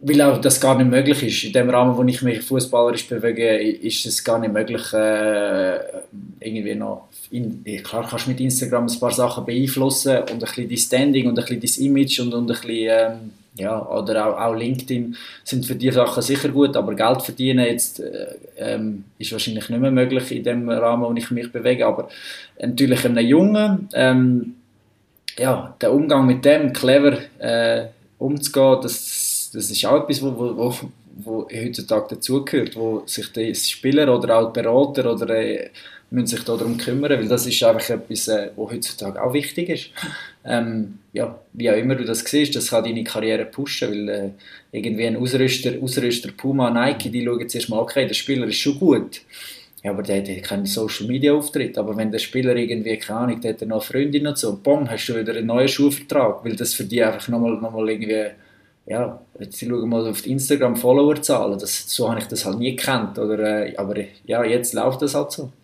weil 0.05 0.21
auch 0.21 0.39
das 0.39 0.59
gar 0.59 0.77
nicht 0.77 0.89
möglich 0.89 1.23
ist. 1.23 1.43
In 1.45 1.53
dem 1.53 1.69
Rahmen, 1.69 1.97
wo 1.97 2.03
ich 2.03 2.21
mich 2.21 2.41
fußballerisch 2.41 3.07
bewege, 3.07 3.57
ist 3.57 4.05
es 4.05 4.23
gar 4.23 4.37
nicht 4.37 4.53
möglich, 4.53 4.93
äh, 4.93 5.79
irgendwie 6.39 6.75
noch. 6.75 7.07
In, 7.31 7.63
klar 7.83 8.07
kannst 8.07 8.27
du 8.27 8.31
mit 8.31 8.39
Instagram 8.41 8.85
ein 8.85 8.99
paar 8.99 9.11
Sachen 9.11 9.45
beeinflussen 9.45 10.17
und 10.17 10.31
ein 10.31 10.39
bisschen 10.39 10.69
dein 10.69 10.77
Standing 10.77 11.27
und 11.27 11.39
ein 11.39 11.59
bisschen 11.59 11.85
dein 11.85 11.85
Image 11.85 12.19
und, 12.19 12.33
und 12.33 12.51
ein 12.51 12.61
bisschen, 12.61 12.89
ähm, 12.89 13.31
ja, 13.55 13.87
oder 13.87 14.25
auch, 14.25 14.39
auch 14.39 14.55
LinkedIn 14.55 15.15
sind 15.43 15.65
für 15.65 15.75
diese 15.75 15.93
Sachen 15.93 16.23
sicher 16.23 16.49
gut, 16.49 16.75
aber 16.75 16.95
Geld 16.95 17.21
verdienen 17.21 17.65
jetzt 17.65 17.99
äh, 17.99 18.35
ähm, 18.57 19.05
ist 19.19 19.31
wahrscheinlich 19.31 19.69
nicht 19.69 19.79
mehr 19.79 19.91
möglich 19.91 20.31
in 20.31 20.43
dem 20.43 20.69
Rahmen, 20.69 21.03
wo 21.03 21.13
ich 21.13 21.29
mich 21.31 21.51
bewege. 21.51 21.85
Aber 21.85 22.09
natürlich 22.59 23.05
einem 23.05 23.25
Jungen, 23.25 23.89
ähm, 23.93 24.55
ja, 25.37 25.75
der 25.79 25.93
Umgang 25.93 26.25
mit 26.25 26.43
dem 26.45 26.73
clever 26.73 27.17
äh, 27.39 27.87
umzugehen, 28.17 28.79
das 28.81 29.33
das 29.53 29.69
ist 29.69 29.85
auch 29.85 30.03
etwas, 30.03 30.21
wo, 30.21 30.35
wo, 30.35 30.57
wo, 30.57 30.75
wo 31.15 31.47
heutzutage 31.49 32.15
dazugehört, 32.15 32.75
wo 32.75 33.03
sich 33.05 33.31
die 33.31 33.53
Spieler 33.53 34.13
oder 34.13 34.37
auch 34.37 34.51
die 34.51 34.61
Berater 34.61 35.13
oder 35.13 35.29
äh, 35.29 35.69
müssen 36.13 36.27
sich 36.27 36.43
darum 36.43 36.77
kümmern, 36.77 37.11
weil 37.11 37.27
das 37.27 37.47
ist 37.47 37.63
einfach 37.63 37.89
etwas, 37.89 38.27
äh, 38.27 38.51
was 38.55 38.71
heutzutage 38.71 39.21
auch 39.21 39.33
wichtig 39.33 39.69
ist. 39.69 39.89
Ähm, 40.45 40.99
ja, 41.11 41.39
wie 41.53 41.71
auch 41.71 41.75
immer 41.75 41.95
du 41.95 42.05
das 42.05 42.19
siehst, 42.19 42.55
das 42.55 42.69
kann 42.69 42.83
deine 42.83 43.03
Karriere 43.03 43.45
pushen, 43.45 43.89
weil 43.89 44.09
äh, 44.09 44.29
irgendwie 44.71 45.07
ein 45.07 45.17
Ausrüster, 45.17 45.71
Ausrüster 45.81 46.29
Puma, 46.31 46.69
Nike, 46.69 47.09
die 47.09 47.25
schauen 47.25 47.49
zuerst 47.49 47.69
mal, 47.69 47.79
okay, 47.79 48.05
der 48.07 48.13
Spieler 48.13 48.47
ist 48.47 48.57
schon 48.57 48.77
gut, 48.77 49.21
ja, 49.83 49.91
aber 49.91 50.03
der, 50.03 50.21
hat 50.21 50.43
keinen 50.43 50.65
Social 50.67 51.07
Media 51.07 51.33
Auftritt. 51.33 51.77
Aber 51.77 51.97
wenn 51.97 52.11
der 52.11 52.19
Spieler 52.19 52.55
irgendwie, 52.55 52.95
keine 52.97 53.19
Ahnung, 53.19 53.41
der 53.41 53.53
hat 53.53 53.61
noch 53.61 53.77
eine 53.77 53.81
Freundin 53.81 54.27
und 54.27 54.37
so, 54.37 54.57
bumm, 54.61 54.89
hast 54.89 55.07
du 55.07 55.19
wieder 55.19 55.35
einen 55.35 55.47
neuen 55.47 55.67
Schuhvertrag, 55.67 56.45
weil 56.45 56.55
das 56.55 56.75
für 56.75 56.83
die 56.83 57.03
einfach 57.03 57.27
nochmal 57.27 57.59
noch 57.59 57.87
irgendwie 57.87 58.27
ja, 58.85 59.19
jetzt 59.39 59.59
schauen 59.59 59.89
mal 59.89 60.07
auf 60.07 60.21
die 60.21 60.31
Instagram-Follower-Zahlen, 60.31 61.57
so 61.59 62.09
habe 62.09 62.19
ich 62.19 62.27
das 62.27 62.45
halt 62.45 62.59
nie 62.59 62.75
gekannt, 62.75 63.17
oder, 63.17 63.65
äh, 63.65 63.75
aber 63.77 63.95
ja, 64.25 64.43
jetzt 64.43 64.73
läuft 64.73 65.01
das 65.01 65.15
halt 65.15 65.31
so. 65.31 65.51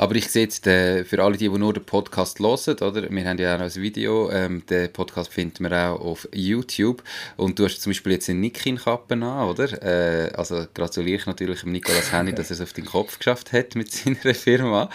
Aber 0.00 0.14
ich 0.14 0.28
sehe 0.30 0.44
jetzt, 0.44 0.66
äh, 0.66 1.04
für 1.04 1.22
alle, 1.22 1.36
die, 1.36 1.50
die 1.50 1.58
nur 1.58 1.74
den 1.74 1.84
Podcast 1.84 2.40
hören, 2.40 2.76
oder? 2.78 3.10
wir 3.10 3.24
haben 3.26 3.36
ja 3.36 3.54
auch 3.54 3.58
noch 3.58 3.66
ein 3.66 3.82
Video, 3.82 4.30
ähm, 4.30 4.62
den 4.64 4.90
Podcast 4.90 5.30
findet 5.30 5.60
man 5.60 5.74
auch 5.74 6.00
auf 6.00 6.26
YouTube 6.32 7.02
und 7.36 7.58
du 7.58 7.66
hast 7.66 7.82
zum 7.82 7.90
Beispiel 7.90 8.12
jetzt 8.12 8.30
eine 8.30 8.38
Nikin-Kappe 8.38 9.12
an, 9.12 9.22
oder? 9.22 9.82
Äh, 9.82 10.32
also 10.32 10.64
gratuliere 10.72 11.18
ich 11.18 11.26
natürlich 11.26 11.60
dem 11.60 11.72
Nicolas 11.72 12.14
Henny, 12.14 12.34
dass 12.34 12.48
er 12.48 12.54
es 12.54 12.60
auf 12.62 12.72
den 12.72 12.86
Kopf 12.86 13.18
geschafft 13.18 13.52
hat 13.52 13.74
mit 13.74 13.92
seiner 13.92 14.34
Firma. 14.34 14.88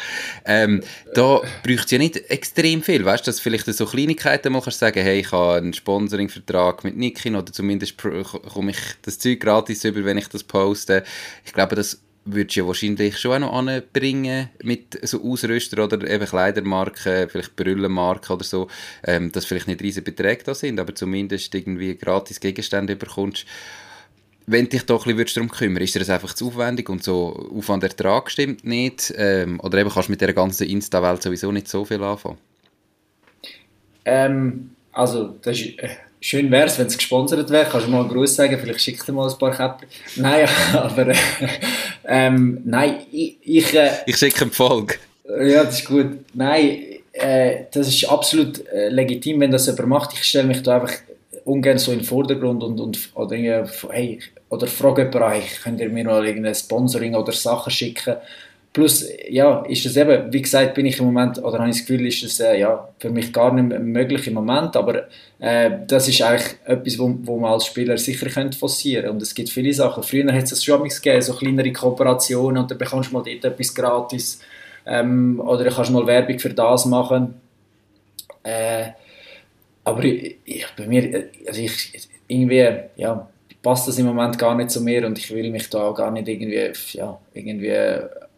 Ähm, 0.44 0.82
da 1.14 1.42
braucht 1.62 1.86
es 1.86 1.92
ja 1.92 2.00
nicht 2.00 2.18
extrem 2.32 2.82
viel, 2.82 3.06
weißt 3.06 3.28
du, 3.28 3.30
dass 3.30 3.40
vielleicht 3.40 3.68
so 3.68 3.86
Kleinigkeiten 3.86 4.54
mal 4.54 4.64
kannst 4.64 4.80
sagen, 4.80 5.04
hey, 5.04 5.20
ich 5.20 5.32
habe 5.32 5.58
einen 5.58 5.74
Sponsoring-Vertrag 5.74 6.84
mit 6.84 6.98
Nikin 6.98 7.36
oder 7.36 7.54
zumindest 7.54 7.96
komme 8.00 8.72
ich 8.72 8.80
das 9.04 9.20
Zeug 9.20 9.40
gratis 9.40 9.84
über, 9.84 10.04
wenn 10.04 10.18
ich 10.18 10.30
das 10.30 10.44
poste. 10.44 11.04
Ich 11.46 11.54
glaube, 11.54 11.76
das 11.76 12.00
würdest 12.26 12.56
du 12.56 12.62
ja 12.62 12.68
wahrscheinlich 12.68 13.18
schon 13.18 13.44
auch 13.44 13.62
noch 13.62 13.72
anbringen 13.72 14.50
mit 14.64 15.00
so 15.08 15.24
Ausrüster 15.24 15.84
oder 15.84 16.10
eben 16.10 16.26
Kleidermarken, 16.26 17.30
vielleicht 17.30 17.56
Brillenmarken 17.56 18.36
oder 18.36 18.44
so, 18.44 18.68
ähm, 19.04 19.32
dass 19.32 19.46
vielleicht 19.46 19.68
nicht 19.68 19.82
riesige 19.82 20.12
Beträge 20.12 20.44
da 20.44 20.56
sind, 20.56 20.80
aber 20.80 20.96
zumindest 20.96 21.54
irgendwie 21.54 21.96
gratis 21.96 22.40
Gegenstände 22.40 22.96
bekommst. 22.96 23.46
Wenn 24.48 24.70
dich 24.70 24.86
doch 24.86 25.06
ein 25.06 25.16
bisschen 25.16 25.48
darum 25.48 25.58
kümmern 25.58 25.82
ist 25.82 25.96
dir 25.96 26.00
das 26.00 26.10
einfach 26.10 26.34
zu 26.34 26.48
aufwendig 26.48 26.90
und 26.90 27.04
so 27.04 27.50
Aufwand-Ertrag 27.56 28.30
stimmt 28.30 28.64
nicht? 28.64 29.14
Ähm, 29.18 29.60
oder 29.60 29.80
eben 29.80 29.90
kannst 29.90 30.10
du 30.10 30.12
mit 30.12 30.22
der 30.22 30.34
ganzen 30.34 30.68
Insta-Welt 30.68 31.24
sowieso 31.24 31.52
nicht 31.52 31.68
so 31.68 31.86
viel 31.86 32.04
anfangen? 32.04 32.38
Ähm, 34.06 34.72
also, 34.92 35.36
das 35.42 35.60
ist, 35.60 35.80
äh, 35.80 35.90
schön 36.22 36.52
wäre 36.52 36.68
es, 36.68 36.78
wenn 36.80 36.88
es 36.88 36.98
gesponsert 36.98 37.50
wäre. 37.50 37.68
Kannst 37.70 37.88
du 37.88 37.92
mal 37.92 38.02
einen 38.02 38.10
Gruß 38.10 38.36
sagen? 38.36 38.58
Vielleicht 38.60 38.82
schickt 38.82 39.08
er 39.08 39.14
mal 39.14 39.30
ein 39.30 39.38
paar 39.38 39.52
Käppchen. 39.52 39.88
Nein, 40.16 40.48
aber 40.74 41.08
äh, 41.08 41.16
ähm, 42.08 42.62
nein, 42.66 42.98
ich... 43.12 43.38
Ich, 43.42 43.74
äh, 43.74 43.92
ich 44.06 44.18
schicke 44.18 44.44
eine 44.44 44.52
Folge. 44.52 44.96
Ja, 45.28 45.64
das 45.64 45.80
ist 45.80 45.88
gut. 45.88 46.20
Nein, 46.34 46.80
äh, 47.14 47.66
das 47.72 47.88
ist 47.88 48.06
absolut 48.06 48.68
äh, 48.68 48.90
legitim, 48.90 49.40
wenn 49.40 49.52
das 49.52 49.68
jemand 49.68 49.88
macht. 49.88 50.14
Ich 50.14 50.24
stelle 50.24 50.48
mich 50.48 50.62
da 50.64 50.82
einfach 50.82 50.94
ungern 51.46 51.78
so 51.78 51.92
in 51.92 52.00
den 52.00 52.06
Vordergrund 52.06 52.64
und, 52.64 52.80
und 52.80 53.10
oder, 53.14 53.36
hey, 53.90 54.20
oder 54.50 54.68
frage 54.68 55.04
jemanden, 55.04 55.30
hey, 55.30 55.44
könnt 55.64 55.80
ihr 55.80 55.90
mir 55.90 56.04
mal 56.04 56.26
irgendein 56.26 56.56
Sponsoring 56.56 57.16
oder 57.16 57.32
Sachen 57.32 57.72
schicken? 57.72 58.16
Plus, 58.76 59.08
ja, 59.30 59.62
ist 59.70 59.86
es 59.86 59.96
eben, 59.96 60.34
wie 60.34 60.42
gesagt, 60.42 60.74
bin 60.74 60.86
ich 60.86 61.00
im 61.00 61.06
Moment, 61.06 61.42
oder 61.42 61.60
habe 61.60 61.70
ich 61.70 61.78
das 61.78 61.86
Gefühl, 61.86 62.06
ist 62.08 62.22
es 62.24 62.42
äh, 62.42 62.60
ja, 62.60 62.90
für 63.00 63.10
mich 63.10 63.32
gar 63.32 63.54
nicht 63.54 63.80
möglich 63.80 64.28
im 64.28 64.34
Moment, 64.34 64.76
aber 64.76 65.08
äh, 65.40 65.72
das 65.88 66.10
ist 66.10 66.22
eigentlich 66.22 66.58
etwas, 66.66 67.00
wo, 67.00 67.16
wo 67.22 67.40
man 67.40 67.54
als 67.54 67.68
Spieler 67.68 67.98
sicher 67.98 68.26
könnte 68.28 68.58
forcieren 68.58 69.12
und 69.12 69.22
es 69.22 69.34
gibt 69.34 69.48
viele 69.48 69.74
Sachen. 69.74 70.04
Früher 70.04 70.30
hat 70.30 70.44
es 70.44 70.50
das 70.50 70.62
schon 70.62 70.84
gegeben, 70.84 71.22
so 71.22 71.34
kleinere 71.36 71.72
Kooperationen 71.72 72.64
und 72.64 72.70
dann 72.70 72.78
bekommst 72.78 73.12
du 73.12 73.14
mal 73.14 73.24
dort 73.24 73.46
etwas 73.46 73.74
gratis 73.74 74.42
ähm, 74.86 75.40
oder 75.40 75.64
du 75.64 75.72
kannst 75.74 75.92
mal 75.92 76.06
Werbung 76.06 76.38
für 76.38 76.54
das 76.54 76.86
machen. 76.86 77.36
Äh, 78.44 78.88
aber 79.86 80.04
ich, 80.04 80.36
ich, 80.44 80.68
bei 80.76 80.86
mir, 80.86 81.30
also 81.48 81.62
ich, 81.62 82.10
irgendwie, 82.28 82.68
ja, 82.98 83.26
passt 83.64 83.88
das 83.88 83.98
im 84.00 84.08
Moment 84.08 84.38
gar 84.38 84.54
nicht 84.54 84.70
zu 84.70 84.82
mir 84.82 85.08
und 85.08 85.18
ich 85.18 85.34
will 85.34 85.50
mich 85.50 85.70
da 85.70 85.84
auch 85.84 85.96
gar 85.96 86.12
nicht 86.12 86.28
irgendwie, 86.28 86.74
ja, 86.92 87.18
irgendwie 87.34 87.72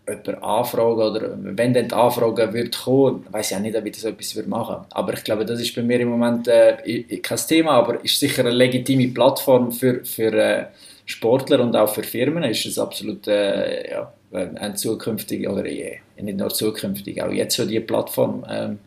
jemand 0.08 0.44
anfragen 0.44 1.02
oder 1.02 1.38
wenn 1.38 1.74
dann 1.74 1.88
die 1.88 1.94
Anfrage 1.94 2.54
wird 2.54 2.78
kommen, 2.84 3.26
weiß 3.30 3.52
ich 3.52 3.58
auch 3.58 3.62
nicht, 3.62 3.76
ob 3.76 3.86
ich 3.86 3.94
das 3.94 4.06
etwas 4.06 4.36
würde 4.36 4.50
machen 4.50 4.86
Aber 4.92 5.14
ich 5.14 5.24
glaube, 5.24 5.46
das 5.46 5.60
ist 5.60 5.76
bei 5.76 5.82
mir 5.82 6.00
im 6.00 6.10
Moment 6.10 6.48
äh, 6.48 7.02
kein 7.22 7.38
Thema, 7.38 7.72
aber 7.72 8.04
ist 8.04 8.20
sicher 8.20 8.42
eine 8.42 8.52
legitime 8.52 9.10
Plattform 9.10 9.72
für, 9.72 10.04
für 10.06 10.34
äh, 10.34 10.66
Sportler 11.06 11.62
und 11.62 11.76
auch 11.76 11.94
für 11.94 12.04
Firmen. 12.04 12.44
Ist 12.44 12.66
es 12.66 12.80
absolut 12.80 13.28
äh, 13.28 13.92
ja, 13.92 14.14
ein 14.32 14.76
zukünftig 14.76 15.48
oder 15.48 15.66
äh, 15.66 16.00
nicht 16.22 16.38
nur 16.38 16.50
zukünftig, 16.50 17.22
auch 17.22 17.32
jetzt 17.32 17.56
schon 17.56 17.68
die 17.68 17.80
Plattform. 17.80 18.46
Ähm, 18.50 18.80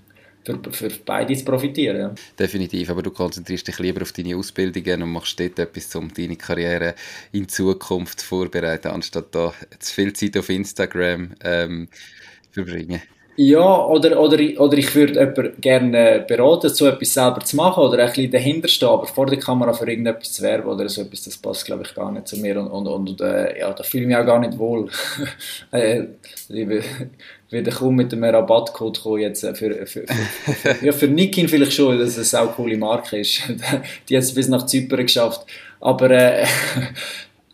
für, 0.45 0.73
für 0.73 0.91
beide 1.05 1.35
zu 1.35 1.45
profitieren. 1.45 2.15
Definitiv, 2.39 2.91
aber 2.91 3.03
du 3.03 3.11
konzentrierst 3.11 3.69
dich 3.69 3.79
lieber 3.79 4.03
auf 4.03 4.13
deine 4.13 4.37
Ausbildungen 4.37 5.03
und 5.03 5.13
machst 5.13 5.39
dort 5.39 5.59
etwas, 5.59 5.95
um 5.95 6.13
deine 6.13 6.37
Karriere 6.37 6.95
in 7.33 7.49
Zukunft 7.49 8.21
zu 8.21 8.27
vorbereiten, 8.27 8.89
anstatt 8.89 9.35
da 9.35 9.53
zu 9.79 9.95
viel 9.95 10.13
Zeit 10.13 10.37
auf 10.37 10.49
Instagram 10.49 11.35
ähm, 11.43 11.89
verbringen. 12.51 13.03
Ja, 13.43 13.87
oder, 13.87 14.21
oder, 14.21 14.37
oder 14.61 14.77
ich 14.77 14.95
würde 14.95 15.19
jemanden 15.19 15.61
gerne 15.63 16.27
beraten, 16.29 16.69
so 16.69 16.87
etwas 16.87 17.15
selber 17.15 17.41
zu 17.41 17.57
machen 17.57 17.83
oder 17.83 17.99
ein 18.01 18.09
bisschen 18.09 18.31
dahinter 18.31 18.69
stehen, 18.69 18.91
aber 18.91 19.07
vor 19.07 19.25
der 19.25 19.39
Kamera 19.39 19.73
für 19.73 19.89
irgendetwas 19.89 20.35
zu 20.35 20.43
werben 20.43 20.69
oder 20.69 20.87
so 20.91 21.01
etwas, 21.01 21.23
das 21.23 21.39
passt 21.39 21.65
glaube 21.65 21.85
ich 21.87 21.95
gar 21.95 22.13
nicht 22.13 22.29
zu 22.29 22.37
mir 22.37 22.61
und, 22.61 22.67
und, 22.67 22.87
und 22.87 23.21
äh, 23.23 23.59
ja, 23.59 23.73
da 23.73 23.83
fühle 23.83 24.03
ich 24.03 24.09
mich 24.09 24.17
auch 24.19 24.27
gar 24.27 24.41
nicht 24.41 24.59
wohl. 24.59 24.91
äh, 25.71 26.03
wieder 27.49 27.71
kaum 27.73 27.97
mit 27.97 28.13
einem 28.13 28.25
Rabattcode 28.25 29.03
kommen 29.03 29.23
jetzt 29.23 29.41
für, 29.41 29.55
für, 29.55 29.87
für, 29.87 30.05
für, 30.07 30.85
ja, 30.85 30.93
für 30.93 31.09
Nikin 31.09 31.49
vielleicht 31.49 31.73
schon, 31.73 31.99
dass 31.99 32.19
es 32.19 32.35
eine 32.35 32.49
coole 32.49 32.77
Marke 32.77 33.21
ist. 33.21 33.41
Die 34.11 34.17
hat 34.19 34.25
es 34.25 34.35
bis 34.35 34.49
nach 34.49 34.67
Zypern 34.67 35.01
geschafft. 35.01 35.47
Aber, 35.81 36.11
äh, 36.11 36.45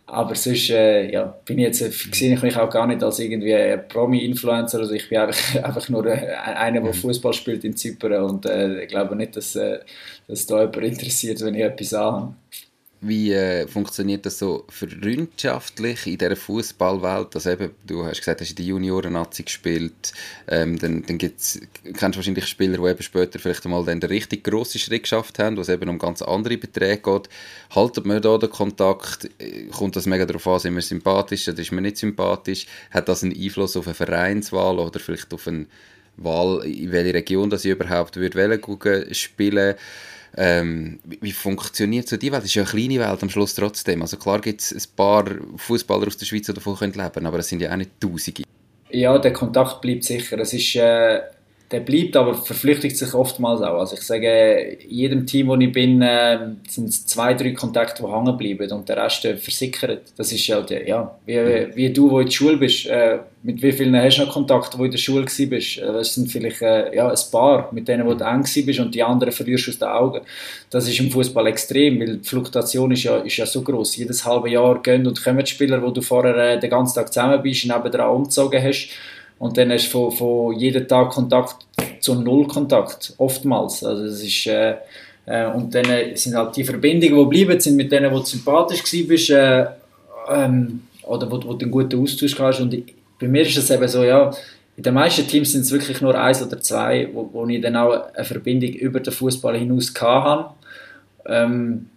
aber 0.09 0.35
sonst 0.35 0.69
äh, 0.69 1.11
ja, 1.11 1.25
bin 1.43 1.59
ich 1.59 1.65
jetzt, 1.65 2.15
sehe 2.15 2.33
ich 2.33 2.41
mich 2.41 2.55
auch 2.55 2.69
gar 2.69 2.87
nicht 2.87 3.03
als 3.03 3.19
irgendwie 3.19 3.77
Promi-Influencer. 3.89 4.79
Also 4.79 4.93
ich 4.93 5.09
bin 5.09 5.17
einfach, 5.17 5.55
einfach 5.63 5.89
nur 5.89 6.05
äh, 6.05 6.33
einer, 6.33 6.79
der 6.79 6.93
mhm. 6.93 6.93
Fußball 6.93 7.33
spielt 7.33 7.65
in 7.65 7.75
Zypern 7.75 8.23
und 8.23 8.45
äh, 8.45 8.83
ich 8.83 8.87
glaube 8.87 9.17
nicht, 9.17 9.35
dass, 9.35 9.55
äh, 9.57 9.79
dass 10.27 10.45
da 10.45 10.61
jemand 10.61 10.77
interessiert, 10.77 11.41
wenn 11.41 11.55
ich 11.55 11.61
etwas 11.61 11.93
anhabe. 11.93 12.33
Wie 12.99 13.31
äh, 13.31 13.67
funktioniert 13.67 14.25
das 14.25 14.39
so 14.39 14.65
freundschaftlich 14.69 16.07
in 16.07 16.17
dieser 16.17 16.35
Fußballwelt? 16.35 17.35
Also 17.35 17.55
du 17.85 18.03
hast 18.03 18.17
gesagt, 18.17 18.39
du 18.39 18.43
hast 18.43 18.49
in 18.49 18.55
der 18.55 18.65
Junioren-Nazi 18.65 19.43
gespielt. 19.43 20.13
Ähm, 20.47 20.79
dann 20.79 21.03
dann 21.05 21.19
gibt's, 21.19 21.59
kennst 21.83 22.01
du 22.01 22.17
wahrscheinlich 22.17 22.47
Spieler, 22.47 22.77
die 22.77 22.89
eben 22.89 23.03
später 23.03 23.37
vielleicht 23.37 23.63
einmal 23.65 23.85
den 23.85 24.01
richtig 24.01 24.43
grossen 24.43 24.79
Schritt 24.79 25.03
geschafft 25.03 25.37
haben, 25.37 25.57
wo 25.57 25.61
es 25.61 25.69
eben 25.69 25.89
um 25.89 25.99
ganz 25.99 26.23
andere 26.23 26.57
Beträge 26.57 27.03
geht. 27.03 27.29
Haltet 27.69 28.07
man 28.07 28.19
da 28.19 28.35
den 28.39 28.49
Kontakt? 28.49 29.29
Kommt 29.71 29.95
das 29.95 30.07
mega 30.07 30.25
darauf 30.25 30.47
an, 30.47 30.59
sind 30.59 30.73
wir 30.73 30.81
sympathisch 30.81 31.47
oder 31.47 31.59
ist 31.59 31.71
man 31.71 31.83
nicht 31.83 31.97
sympathisch? 31.97 32.65
Hat 32.89 33.07
das 33.09 33.21
einen 33.21 33.39
Einfluss 33.39 33.77
auf 33.77 33.85
eine 33.85 33.93
Vereinswahl 33.93 34.79
oder 34.79 34.99
vielleicht 34.99 35.31
auf 35.35 35.47
eine 35.47 35.67
Wahl, 36.17 36.65
in 36.65 36.91
welche 36.91 37.13
Region 37.13 37.51
das 37.51 37.63
ich 37.63 37.71
überhaupt 37.71 38.15
würde 38.15 39.13
spielen 39.13 39.75
Ähm, 40.35 40.99
wie, 41.05 41.31
funktioniert 41.31 42.07
so 42.07 42.17
die 42.17 42.31
Welt? 42.31 42.43
Das 42.43 42.49
ist 42.49 42.55
ja 42.55 42.63
eine 42.63 42.71
kleine 42.71 42.99
Welt 42.99 43.23
am 43.23 43.29
Schluss 43.29 43.55
trotzdem. 43.55 44.01
Also 44.01 44.17
klar 44.17 44.41
gibt 44.41 44.61
es 44.61 44.73
ein 44.73 44.95
paar 44.95 45.25
Fußballer 45.55 46.07
aus 46.07 46.17
der 46.17 46.25
Schweiz, 46.25 46.45
die 46.45 46.53
davon 46.53 46.77
leben 46.79 47.11
können, 47.11 47.25
aber 47.25 47.39
es 47.39 47.47
sind 47.47 47.61
ja 47.61 47.71
auch 47.71 47.77
nicht 47.77 47.91
Tausende. 47.99 48.43
Ja, 48.89 49.17
der 49.17 49.33
Kontakt 49.33 49.81
bleibt 49.81 50.03
sicher. 50.03 50.39
Es 50.39 50.53
ist... 50.53 50.75
Äh 50.75 51.21
der 51.71 51.81
bleibt, 51.81 52.15
aber 52.15 52.33
verflüchtigt 52.33 52.97
sich 52.97 53.13
oftmals 53.13 53.61
auch. 53.61 53.79
Also 53.79 53.95
ich 53.95 54.01
sage, 54.01 54.77
in 54.79 54.89
jedem 54.89 55.25
Team, 55.25 55.47
wo 55.47 55.55
ich 55.55 55.71
bin, 55.71 56.01
äh, 56.01 56.39
sind 56.67 56.87
es 56.87 57.05
zwei, 57.05 57.33
drei 57.33 57.51
Kontakte, 57.51 58.03
die 58.03 58.09
hängen 58.09 58.37
bleiben 58.37 58.71
und 58.71 58.87
der 58.87 58.97
Rest 58.97 59.25
äh, 59.25 59.35
versickert. 59.35 60.13
Das 60.15 60.31
ist 60.31 60.47
halt, 60.47 60.69
ja, 60.87 61.13
wie, 61.25 61.75
wie 61.75 61.91
du, 61.91 62.09
wo 62.09 62.19
in 62.19 62.27
der 62.27 62.31
Schule 62.31 62.55
bist, 62.55 62.87
äh, 62.87 63.19
mit 63.43 63.61
wie 63.61 63.73
vielen 63.73 63.95
hast 63.97 64.17
du 64.17 64.25
noch 64.25 64.33
Kontakt, 64.33 64.77
wo 64.77 64.85
in 64.85 64.91
der 64.91 64.97
Schule 64.97 65.25
bist? 65.25 65.77
Äh, 65.77 65.81
das 65.81 66.13
sind 66.13 66.31
vielleicht 66.31 66.61
äh, 66.61 66.95
ja, 66.95 67.09
ein 67.09 67.17
paar, 67.31 67.69
mit 67.73 67.85
denen 67.89 68.05
wo 68.05 68.13
du 68.13 68.23
eng 68.23 68.43
bist 68.43 68.79
und 68.79 68.95
die 68.95 69.03
anderen 69.03 69.33
verlierst 69.33 69.67
du 69.67 69.71
aus 69.71 69.79
den 69.79 69.87
Augen. 69.89 70.21
Das 70.69 70.87
ist 70.87 70.99
im 71.01 71.11
Fußball 71.11 71.47
extrem, 71.47 71.99
weil 71.99 72.17
die 72.17 72.27
Fluktuation 72.27 72.91
ist 72.91 73.03
ja, 73.03 73.17
ist 73.17 73.35
ja 73.35 73.45
so 73.45 73.61
groß. 73.61 73.97
Jedes 73.97 74.23
halbe 74.23 74.49
Jahr 74.49 74.81
gehen 74.81 75.05
und 75.05 75.21
kommen 75.21 75.45
Spieler, 75.45 75.81
wo 75.81 75.91
du 75.91 75.99
vorher 75.99 76.35
äh, 76.37 76.59
den 76.59 76.69
ganzen 76.69 76.95
Tag 76.95 77.11
zusammen 77.11 77.41
bist, 77.41 77.65
nebenan 77.65 78.09
umgezogen 78.09 78.63
hast 78.63 78.89
und 79.39 79.57
dann 79.57 79.71
hast 79.71 79.87
du 79.87 80.09
von, 80.09 80.11
von 80.11 80.59
jedem 80.59 80.87
Tag 80.87 81.11
Kontakt 81.11 81.65
zu 81.99 82.15
null 82.15 82.47
Kontakt, 82.47 83.13
oftmals. 83.17 83.83
Also 83.83 84.05
das 84.05 84.23
ist, 84.23 84.47
äh, 84.47 84.75
äh, 85.25 85.47
und 85.47 85.73
dann 85.73 85.85
sind 86.15 86.35
halt 86.35 86.55
die 86.55 86.63
Verbindungen, 86.63 87.29
die 87.29 87.43
bleiben, 87.45 87.59
sind 87.59 87.75
mit 87.75 87.91
denen, 87.91 88.11
wo 88.11 88.19
du 88.19 88.25
sympathisch 88.25 88.83
warst, 88.83 89.29
äh, 89.29 89.65
ähm, 90.29 90.81
oder 91.03 91.29
wo, 91.29 91.35
wo 91.43 91.53
du 91.53 91.65
einen 91.65 91.71
guten 91.71 92.01
Austausch 92.01 92.37
hast. 92.39 92.61
Und 92.61 92.73
ich, 92.73 92.83
bei 93.19 93.27
mir 93.27 93.41
ist 93.41 93.57
es 93.57 93.69
eben 93.69 93.87
so, 93.87 94.03
ja, 94.03 94.31
in 94.75 94.83
den 94.83 94.93
meisten 94.93 95.27
Teams 95.27 95.51
sind 95.51 95.61
es 95.61 95.71
wirklich 95.71 96.01
nur 96.01 96.19
eins 96.19 96.41
oder 96.41 96.59
zwei, 96.61 97.09
wo, 97.11 97.29
wo 97.33 97.47
ich 97.47 97.61
dann 97.61 97.75
auch 97.75 98.13
eine 98.13 98.25
Verbindung 98.25 98.69
über 98.73 98.99
den 98.99 99.13
Fußball 99.13 99.57
hinaus 99.57 99.93
hatte. 99.99 100.51
Ähm, 101.25 101.89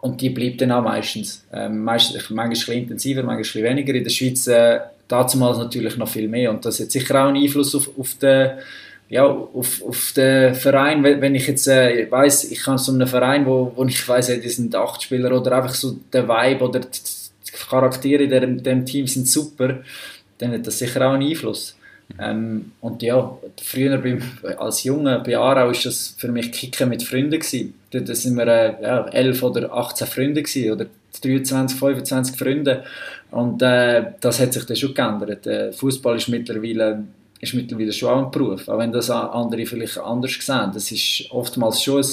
und 0.00 0.20
die 0.20 0.30
bleibt 0.30 0.60
dann 0.60 0.72
auch 0.72 0.82
meistens. 0.82 1.44
Ähm, 1.52 1.82
meistens 1.82 2.30
manchmal 2.30 2.46
ein 2.46 2.50
bisschen 2.50 2.74
intensiver, 2.74 3.22
manchmal 3.22 3.36
ein 3.36 3.42
bisschen 3.42 3.64
weniger. 3.64 3.94
In 3.94 4.04
der 4.04 4.10
Schweiz 4.10 4.46
äh, 4.46 4.80
damals 5.08 5.58
natürlich 5.58 5.96
noch 5.96 6.08
viel 6.08 6.28
mehr. 6.28 6.50
Und 6.50 6.64
das 6.64 6.80
hat 6.80 6.90
sicher 6.90 7.22
auch 7.22 7.28
einen 7.28 7.42
Einfluss 7.42 7.74
auf, 7.74 7.90
auf 7.98 8.14
den 8.14 8.52
ja, 9.08 9.24
auf, 9.24 9.82
auf 9.84 10.12
den 10.16 10.54
Verein, 10.54 11.04
wenn 11.04 11.34
ich 11.36 11.46
jetzt 11.46 11.68
äh, 11.68 12.10
weiß, 12.10 12.50
ich 12.50 12.60
kann 12.60 12.76
so 12.76 12.92
einen 12.92 13.06
Verein, 13.06 13.46
wo, 13.46 13.72
wo 13.76 13.84
ich 13.84 14.08
weiß, 14.08 14.40
die 14.40 14.48
sind 14.48 14.74
acht 14.74 15.02
Spieler 15.02 15.30
oder 15.38 15.52
einfach 15.52 15.74
so 15.74 15.96
der 16.12 16.28
Vibe 16.28 16.64
oder 16.64 16.80
die 16.80 17.52
Charaktere 17.52 18.24
in 18.24 18.30
dem, 18.30 18.62
dem 18.62 18.84
Team 18.84 19.06
sind 19.06 19.28
super, 19.28 19.78
dann 20.38 20.52
hat 20.52 20.66
das 20.66 20.80
sicher 20.80 21.06
auch 21.06 21.12
einen 21.12 21.28
Einfluss. 21.28 21.76
Ähm, 22.20 22.72
und 22.80 23.02
ja, 23.02 23.36
früher 23.62 23.98
beim, 23.98 24.22
als 24.58 24.84
Junge 24.84 25.22
bei 25.24 25.36
Aarau 25.36 25.66
war 25.66 25.72
das 25.72 26.14
für 26.16 26.28
mich 26.28 26.52
Kicken 26.52 26.88
mit 26.88 27.02
Freunden 27.02 27.40
gewesen. 27.40 27.74
Da 27.90 28.14
sind 28.14 28.36
wir 28.36 28.46
äh, 28.46 28.82
ja, 28.82 29.06
11 29.08 29.42
oder 29.42 29.72
18 29.72 30.06
Freunde 30.06 30.42
gewesen, 30.42 30.72
oder 30.72 30.86
23, 31.22 31.78
25 31.78 32.36
Freunde 32.36 32.84
und 33.30 33.60
äh, 33.62 34.12
das 34.20 34.40
hat 34.40 34.52
sich 34.52 34.64
dann 34.64 34.76
schon 34.76 34.94
geändert. 34.94 35.44
Der 35.46 35.72
Fußball 35.72 36.16
ist 36.16 36.28
mittlerweile, 36.28 37.04
ist 37.40 37.54
mittlerweile 37.54 37.92
schon 37.92 38.08
auch 38.08 38.24
ein 38.24 38.30
Beruf, 38.30 38.68
auch 38.68 38.78
wenn 38.78 38.92
das 38.92 39.10
andere 39.10 39.66
vielleicht 39.66 39.98
anders 39.98 40.32
sehen. 40.40 40.70
Das 40.72 40.90
ist 40.92 41.30
oftmals 41.30 41.82
schon 41.82 42.02
ein, 42.02 42.06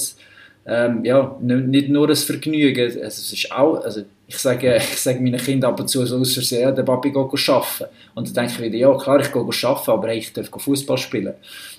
ähm, 0.66 1.06
ja, 1.06 1.36
nicht 1.42 1.90
nur 1.90 2.10
ein 2.10 2.16
Vergnügen. 2.16 2.86
Also 2.86 3.00
es 3.08 3.34
ist 3.34 3.52
auch, 3.52 3.84
also 3.84 4.02
ich 4.28 4.38
sage, 4.38 4.76
ich 4.78 5.00
sage 5.00 5.20
meinen 5.20 5.38
Kindern 5.40 5.72
ab 5.72 5.80
und 5.80 5.88
zu 5.88 6.06
so 6.06 6.18
aus 6.18 6.34
Versehen, 6.34 6.62
ja, 6.62 6.72
der 6.72 6.84
Papi 6.84 7.12
geht 7.12 7.50
arbeiten. 7.50 7.86
Und 8.16 8.28
dann 8.28 8.34
denke 8.34 8.52
ich 8.52 8.62
wieder, 8.62 8.78
ja 8.78 8.98
klar, 8.98 9.20
ich 9.20 9.32
gehe 9.32 9.42
arbeiten, 9.42 9.92
aber 9.92 10.08
hey, 10.08 10.18
ich 10.18 10.34
darf 10.34 10.50
Fußball 10.50 10.98
spielen. 10.98 11.34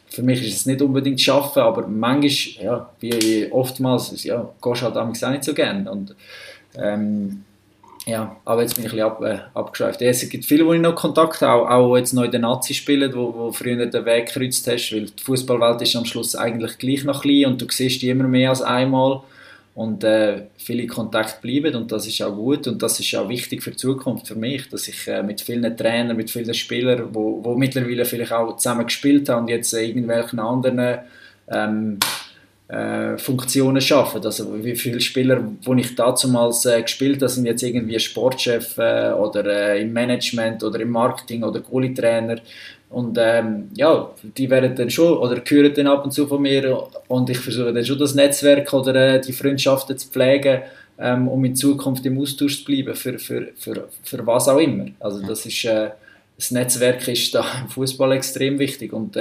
Für 0.06 0.22
mich 0.22 0.46
ist 0.46 0.58
es 0.58 0.66
nicht 0.66 0.80
unbedingt 0.80 1.28
arbeiten, 1.28 1.60
aber 1.60 1.86
manchmal, 1.88 2.64
ja, 2.64 2.90
wie 3.00 3.50
oftmals, 3.50 4.22
ja, 4.22 4.48
gehst 4.62 4.82
du 4.82 4.86
halt 4.86 4.96
auch 4.96 5.30
nicht 5.30 5.44
so 5.44 5.54
gerne. 5.54 5.90
Und, 5.90 6.14
ähm, 6.76 7.44
ja, 8.06 8.36
aber 8.44 8.62
jetzt 8.62 8.74
bin 8.74 8.84
ich 8.84 8.92
ein 8.92 8.96
bisschen 8.96 9.10
ab, 9.10 9.22
äh, 9.22 9.58
abgeschweift. 9.58 10.02
Es 10.02 10.28
gibt 10.28 10.44
viele, 10.44 10.66
wo 10.66 10.74
ich 10.74 10.80
noch 10.80 10.94
Kontakt 10.94 11.40
habe, 11.40 11.62
auch, 11.62 11.70
auch 11.70 11.96
jetzt 11.96 12.12
noch 12.12 12.24
in 12.24 12.30
den 12.30 12.42
Nazi 12.42 12.74
spielen, 12.74 13.14
wo, 13.14 13.32
wo 13.34 13.52
früher 13.52 13.86
den 13.86 14.04
Weg 14.04 14.26
gekreuzt 14.26 14.66
hast, 14.66 14.92
weil 14.92 15.06
die 15.06 15.22
Fußballwelt 15.22 15.80
ist 15.82 15.96
am 15.96 16.04
Schluss 16.04 16.36
eigentlich 16.36 16.76
gleich 16.78 17.04
noch 17.04 17.22
klein 17.22 17.46
und 17.46 17.62
du 17.62 17.66
siehst 17.70 18.02
die 18.02 18.10
immer 18.10 18.28
mehr 18.28 18.50
als 18.50 18.60
einmal 18.60 19.22
und 19.74 20.04
äh, 20.04 20.42
viele 20.56 20.86
Kontakte 20.86 21.40
bleiben 21.40 21.74
und 21.74 21.90
das 21.90 22.06
ist 22.06 22.20
auch 22.22 22.34
gut 22.34 22.66
und 22.66 22.82
das 22.82 23.00
ist 23.00 23.14
auch 23.14 23.28
wichtig 23.28 23.62
für 23.62 23.70
die 23.70 23.78
Zukunft 23.78 24.28
für 24.28 24.36
mich, 24.36 24.68
dass 24.68 24.86
ich 24.86 25.08
äh, 25.08 25.22
mit 25.22 25.40
vielen 25.40 25.76
Trainern, 25.76 26.16
mit 26.16 26.30
vielen 26.30 26.54
Spielern, 26.54 27.08
wo, 27.12 27.42
wo 27.42 27.56
mittlerweile 27.56 28.04
vielleicht 28.04 28.32
auch 28.32 28.56
zusammen 28.56 28.84
gespielt 28.84 29.30
haben 29.30 29.42
und 29.42 29.48
jetzt 29.48 29.72
irgendwelchen 29.72 30.38
anderen 30.38 30.98
ähm, 31.48 31.98
äh, 32.74 33.18
Funktionen 33.18 33.80
schaffen. 33.80 34.24
Also 34.24 34.64
wie 34.64 34.74
viele 34.74 35.00
Spieler, 35.00 35.40
die 35.40 35.80
ich 35.80 35.94
damals 35.94 36.66
äh, 36.66 36.82
gespielt 36.82 37.22
habe, 37.22 37.28
sind 37.28 37.46
jetzt 37.46 37.62
irgendwie 37.62 38.00
Sportchef 38.00 38.76
äh, 38.78 39.12
oder 39.12 39.44
äh, 39.46 39.82
im 39.82 39.92
Management 39.92 40.64
oder 40.64 40.80
im 40.80 40.90
Marketing 40.90 41.44
oder 41.44 41.60
Goalie-Trainer. 41.60 42.40
Und 42.90 43.16
ähm, 43.20 43.68
ja, 43.74 44.10
die 44.22 44.50
werden 44.50 44.74
dann 44.74 44.90
schon 44.90 45.18
oder 45.18 45.40
hören 45.46 45.72
dann 45.74 45.86
ab 45.86 46.04
und 46.04 46.12
zu 46.12 46.26
von 46.26 46.42
mir 46.42 46.88
und 47.08 47.30
ich 47.30 47.38
versuche 47.38 47.72
dann 47.72 47.84
schon 47.84 47.98
das 47.98 48.14
Netzwerk 48.14 48.72
oder 48.72 48.94
äh, 48.94 49.20
die 49.20 49.32
Freundschaften 49.32 49.96
zu 49.96 50.08
pflegen, 50.08 50.62
ähm, 50.98 51.28
um 51.28 51.44
in 51.44 51.54
Zukunft 51.54 52.04
im 52.06 52.20
Austausch 52.20 52.58
zu 52.58 52.64
bleiben, 52.64 52.94
für, 52.94 53.18
für, 53.18 53.48
für, 53.56 53.88
für 54.02 54.26
was 54.26 54.48
auch 54.48 54.58
immer. 54.58 54.86
Also 55.00 55.24
das 55.24 55.46
ist, 55.46 55.64
das 55.64 56.50
Netzwerk 56.50 57.06
ist 57.06 57.34
da 57.34 57.44
im 57.62 57.68
Fußball 57.68 58.12
extrem 58.12 58.58
wichtig 58.58 58.92
und 58.92 59.16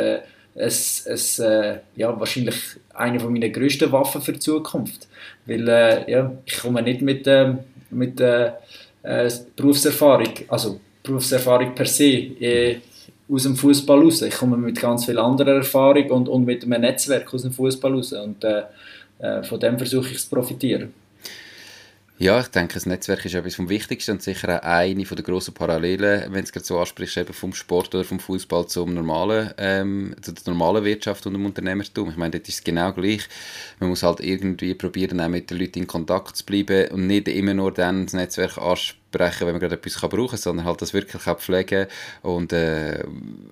es, 0.56 1.06
es 1.06 1.40
äh, 1.40 1.80
ja, 1.96 2.18
wahrscheinlich 2.20 2.56
eine 2.94 3.20
von 3.20 3.34
meiner 3.34 3.50
größten 3.50 3.92
Waffen 3.92 4.22
für 4.22 4.34
die 4.34 4.40
Zukunft. 4.40 5.08
Weil 5.46 5.68
äh, 5.68 6.12
ja, 6.12 6.32
ich 6.46 6.60
komme 6.60 6.82
nicht 6.82 7.02
mit, 7.02 7.28
äh, 7.28 7.54
mit 7.90 8.20
äh, 8.20 8.52
äh, 9.04 9.30
Berufserfahrung, 9.56 10.34
also 10.48 10.80
Berufserfahrung 11.02 11.74
per 11.74 11.86
se, 11.86 12.06
äh, 12.06 12.78
aus 13.30 13.44
dem 13.44 13.56
Fußball 13.56 14.00
raus. 14.00 14.22
Ich 14.22 14.36
komme 14.36 14.58
mit 14.58 14.80
ganz 14.80 15.06
viel 15.06 15.18
anderer 15.18 15.56
Erfahrung 15.58 16.10
und, 16.12 16.30
und 16.30 16.46
mit 16.46 16.64
einem 16.64 16.82
Netzwerk 16.82 17.34
aus 17.34 17.42
dem 17.42 17.52
Fußball 17.52 17.94
raus. 17.94 18.14
Und 18.14 18.44
äh, 18.44 18.64
von 19.44 19.60
dem 19.60 19.78
versuche 19.78 20.12
ich 20.12 20.20
zu 20.20 20.30
profitieren. 20.30 20.94
Ja, 22.24 22.40
ich 22.40 22.48
denke, 22.48 22.76
das 22.76 22.86
Netzwerk 22.86 23.26
ist 23.26 23.34
etwas 23.34 23.56
vom 23.56 23.68
Wichtigsten 23.68 24.12
und 24.12 24.24
sicher 24.24 24.58
auch 24.58 24.66
eine 24.66 25.06
von 25.06 25.18
der 25.18 25.26
grossen 25.26 25.54
Parallelen, 25.54 26.34
wenn 26.34 26.46
es 26.46 26.54
gerade 26.54 26.66
so 26.66 26.80
ansprichst, 26.80 27.18
eben 27.18 27.34
vom 27.34 27.54
Sport 27.54 27.94
oder 27.94 28.06
vom 28.06 28.22
Fußball 28.22 28.66
zum 28.68 28.94
normalen, 28.94 29.54
ähm, 29.58 30.16
zu 30.22 30.32
der 30.32 30.54
normalen 30.54 30.86
Wirtschaft 30.86 31.28
und 31.28 31.34
dem 31.34 31.46
Unternehmertum. 31.46 32.12
Ich 32.12 32.16
meine, 32.16 32.40
das 32.40 32.48
ist 32.48 32.64
genau 32.64 32.94
gleich. 32.94 33.28
Man 33.82 33.90
muss 33.90 34.04
halt 34.04 34.22
irgendwie 34.22 34.74
probieren, 34.74 35.20
auch 35.20 35.28
mit 35.28 35.50
den 35.50 35.58
Leuten 35.60 35.80
in 35.80 35.88
Kontakt 35.88 36.38
zu 36.38 36.46
bleiben 36.46 36.92
und 36.92 37.08
nicht 37.08 37.28
immer 37.28 37.56
nur 37.56 37.74
dann 37.74 38.06
das 38.06 38.14
Netzwerk 38.14 38.58
ansprechen, 38.58 39.46
wenn 39.46 39.56
man 39.56 39.60
gerade 39.60 39.76
etwas 39.76 40.00
brauchen 40.00 40.30
kann, 40.30 40.38
sondern 40.40 40.66
halt 40.66 40.82
das 40.82 40.94
wirklich 40.94 41.28
auch 41.28 41.40
pflegen 41.40 41.88
und 42.22 42.54
äh, 42.54 43.04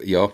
ja, 0.01 0.32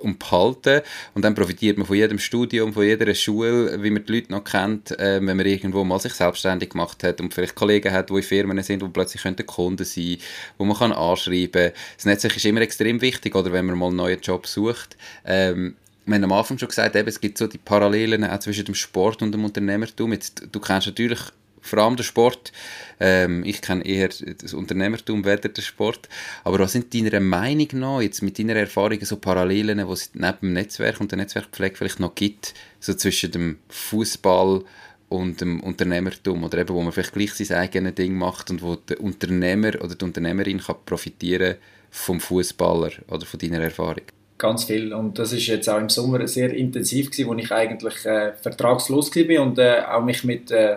und 0.00 0.18
behalten. 0.18 0.82
Und 1.14 1.24
dann 1.24 1.34
profitiert 1.34 1.78
man 1.78 1.86
von 1.86 1.96
jedem 1.96 2.18
Studium, 2.18 2.72
von 2.72 2.84
jeder 2.84 3.14
Schule, 3.14 3.82
wie 3.82 3.90
man 3.90 4.04
die 4.04 4.12
Leute 4.12 4.32
noch 4.32 4.44
kennt, 4.44 4.98
äh, 4.98 5.20
wenn 5.24 5.36
man 5.36 5.46
irgendwo 5.46 5.84
mal 5.84 6.00
sich 6.00 6.14
selbstständig 6.14 6.70
gemacht 6.70 7.02
hat 7.04 7.20
und 7.20 7.32
vielleicht 7.32 7.54
Kollegen 7.54 7.92
hat, 7.92 8.10
die 8.10 8.14
in 8.14 8.22
Firmen 8.22 8.62
sind, 8.62 8.82
die 8.82 8.88
plötzlich 8.88 9.22
Kunden 9.46 9.84
sein 9.84 10.16
wo 10.58 10.64
man 10.64 10.76
kann 10.76 10.92
anschreiben 10.92 11.52
kann. 11.52 11.72
Das 11.96 12.06
Netzwerk 12.06 12.36
ist 12.36 12.44
immer 12.44 12.60
extrem 12.60 13.00
wichtig, 13.00 13.34
oder 13.34 13.52
wenn 13.52 13.66
man 13.66 13.78
mal 13.78 13.86
einen 13.86 13.96
neuen 13.96 14.20
Job 14.20 14.46
sucht. 14.46 14.96
Ähm, 15.24 15.76
wir 16.06 16.14
haben 16.16 16.24
am 16.24 16.32
Anfang 16.32 16.58
schon 16.58 16.68
gesagt, 16.68 16.96
eben, 16.96 17.08
es 17.08 17.20
gibt 17.20 17.38
so 17.38 17.46
die 17.46 17.58
Parallelen 17.58 18.24
auch 18.24 18.38
zwischen 18.40 18.64
dem 18.64 18.74
Sport 18.74 19.22
und 19.22 19.32
dem 19.32 19.44
Unternehmertum. 19.44 20.12
Jetzt, 20.12 20.42
du 20.50 20.60
kennst 20.60 20.86
natürlich 20.86 21.20
vor 21.60 21.78
allem 21.80 21.96
der 21.96 22.04
Sport. 22.04 22.52
Ähm, 22.98 23.44
ich 23.44 23.62
kenne 23.62 23.84
eher 23.84 24.08
das 24.08 24.54
Unternehmertum 24.54 25.24
weder 25.24 25.48
den 25.48 25.62
Sport. 25.62 26.08
Aber 26.44 26.58
was 26.58 26.72
sind 26.72 26.94
deiner 26.94 27.20
Meinung 27.20 27.68
nach, 27.72 28.00
jetzt 28.00 28.22
mit 28.22 28.38
deiner 28.38 28.56
Erfahrung, 28.56 28.98
so 29.04 29.16
Parallelen, 29.16 29.78
die 29.78 29.92
es 29.92 30.10
neben 30.14 30.38
dem 30.40 30.52
Netzwerk 30.52 31.00
und 31.00 31.10
der 31.10 31.18
Netzwerkpflege 31.18 31.76
vielleicht 31.76 32.00
noch 32.00 32.14
gibt, 32.14 32.54
so 32.78 32.94
zwischen 32.94 33.30
dem 33.32 33.58
Fußball 33.68 34.64
und 35.10 35.40
dem 35.40 35.60
Unternehmertum 35.60 36.44
oder 36.44 36.58
eben, 36.58 36.74
wo 36.74 36.80
man 36.80 36.92
vielleicht 36.92 37.12
gleich 37.12 37.34
sein 37.34 37.58
eigenes 37.58 37.96
Ding 37.96 38.14
macht 38.14 38.50
und 38.50 38.62
wo 38.62 38.76
der 38.76 39.00
Unternehmer 39.00 39.72
oder 39.82 39.94
die 39.94 40.04
Unternehmerin 40.04 40.60
kann 40.60 40.76
profitieren 40.86 41.56
vom 41.90 42.20
Fußballer 42.20 42.92
oder 43.08 43.26
von 43.26 43.40
deiner 43.40 43.60
Erfahrung? 43.60 44.04
Ganz 44.38 44.64
viel 44.64 44.94
und 44.94 45.18
das 45.18 45.32
ist 45.32 45.46
jetzt 45.48 45.68
auch 45.68 45.80
im 45.80 45.90
Sommer 45.90 46.26
sehr 46.26 46.54
intensiv 46.54 47.10
gewesen, 47.10 47.28
wo 47.28 47.34
ich 47.34 47.50
eigentlich 47.50 48.06
äh, 48.06 48.32
vertragslos 48.40 49.14
war 49.14 49.42
und 49.42 49.58
äh, 49.58 49.80
auch 49.80 50.02
mich 50.02 50.22
mit 50.24 50.50
äh, 50.52 50.76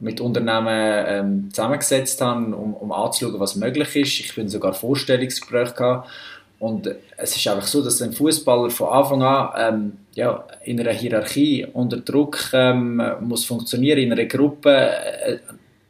mit 0.00 0.20
Unternehmen 0.20 1.04
ähm, 1.06 1.48
zusammengesetzt 1.52 2.20
habe, 2.20 2.54
um, 2.54 2.74
um 2.74 2.92
anzuschauen, 2.92 3.40
was 3.40 3.56
möglich 3.56 3.96
ist. 3.96 4.20
Ich 4.20 4.34
bin 4.34 4.48
sogar 4.48 4.74
Vorstellungsgespräche 4.74 5.74
gehabt. 5.74 6.08
Und 6.60 6.92
es 7.16 7.36
ist 7.36 7.46
einfach 7.46 7.66
so, 7.66 7.82
dass 7.82 8.02
ein 8.02 8.12
Fußballer 8.12 8.70
von 8.70 8.88
Anfang 8.88 9.22
an 9.22 9.50
ähm, 9.56 9.92
ja, 10.14 10.44
in 10.64 10.80
einer 10.80 10.92
Hierarchie 10.92 11.66
unter 11.72 11.98
Druck 11.98 12.50
ähm, 12.52 13.00
muss 13.20 13.44
funktionieren, 13.44 13.98
in 13.98 14.12
einer 14.12 14.24
Gruppe 14.24 14.70
äh, 14.70 15.38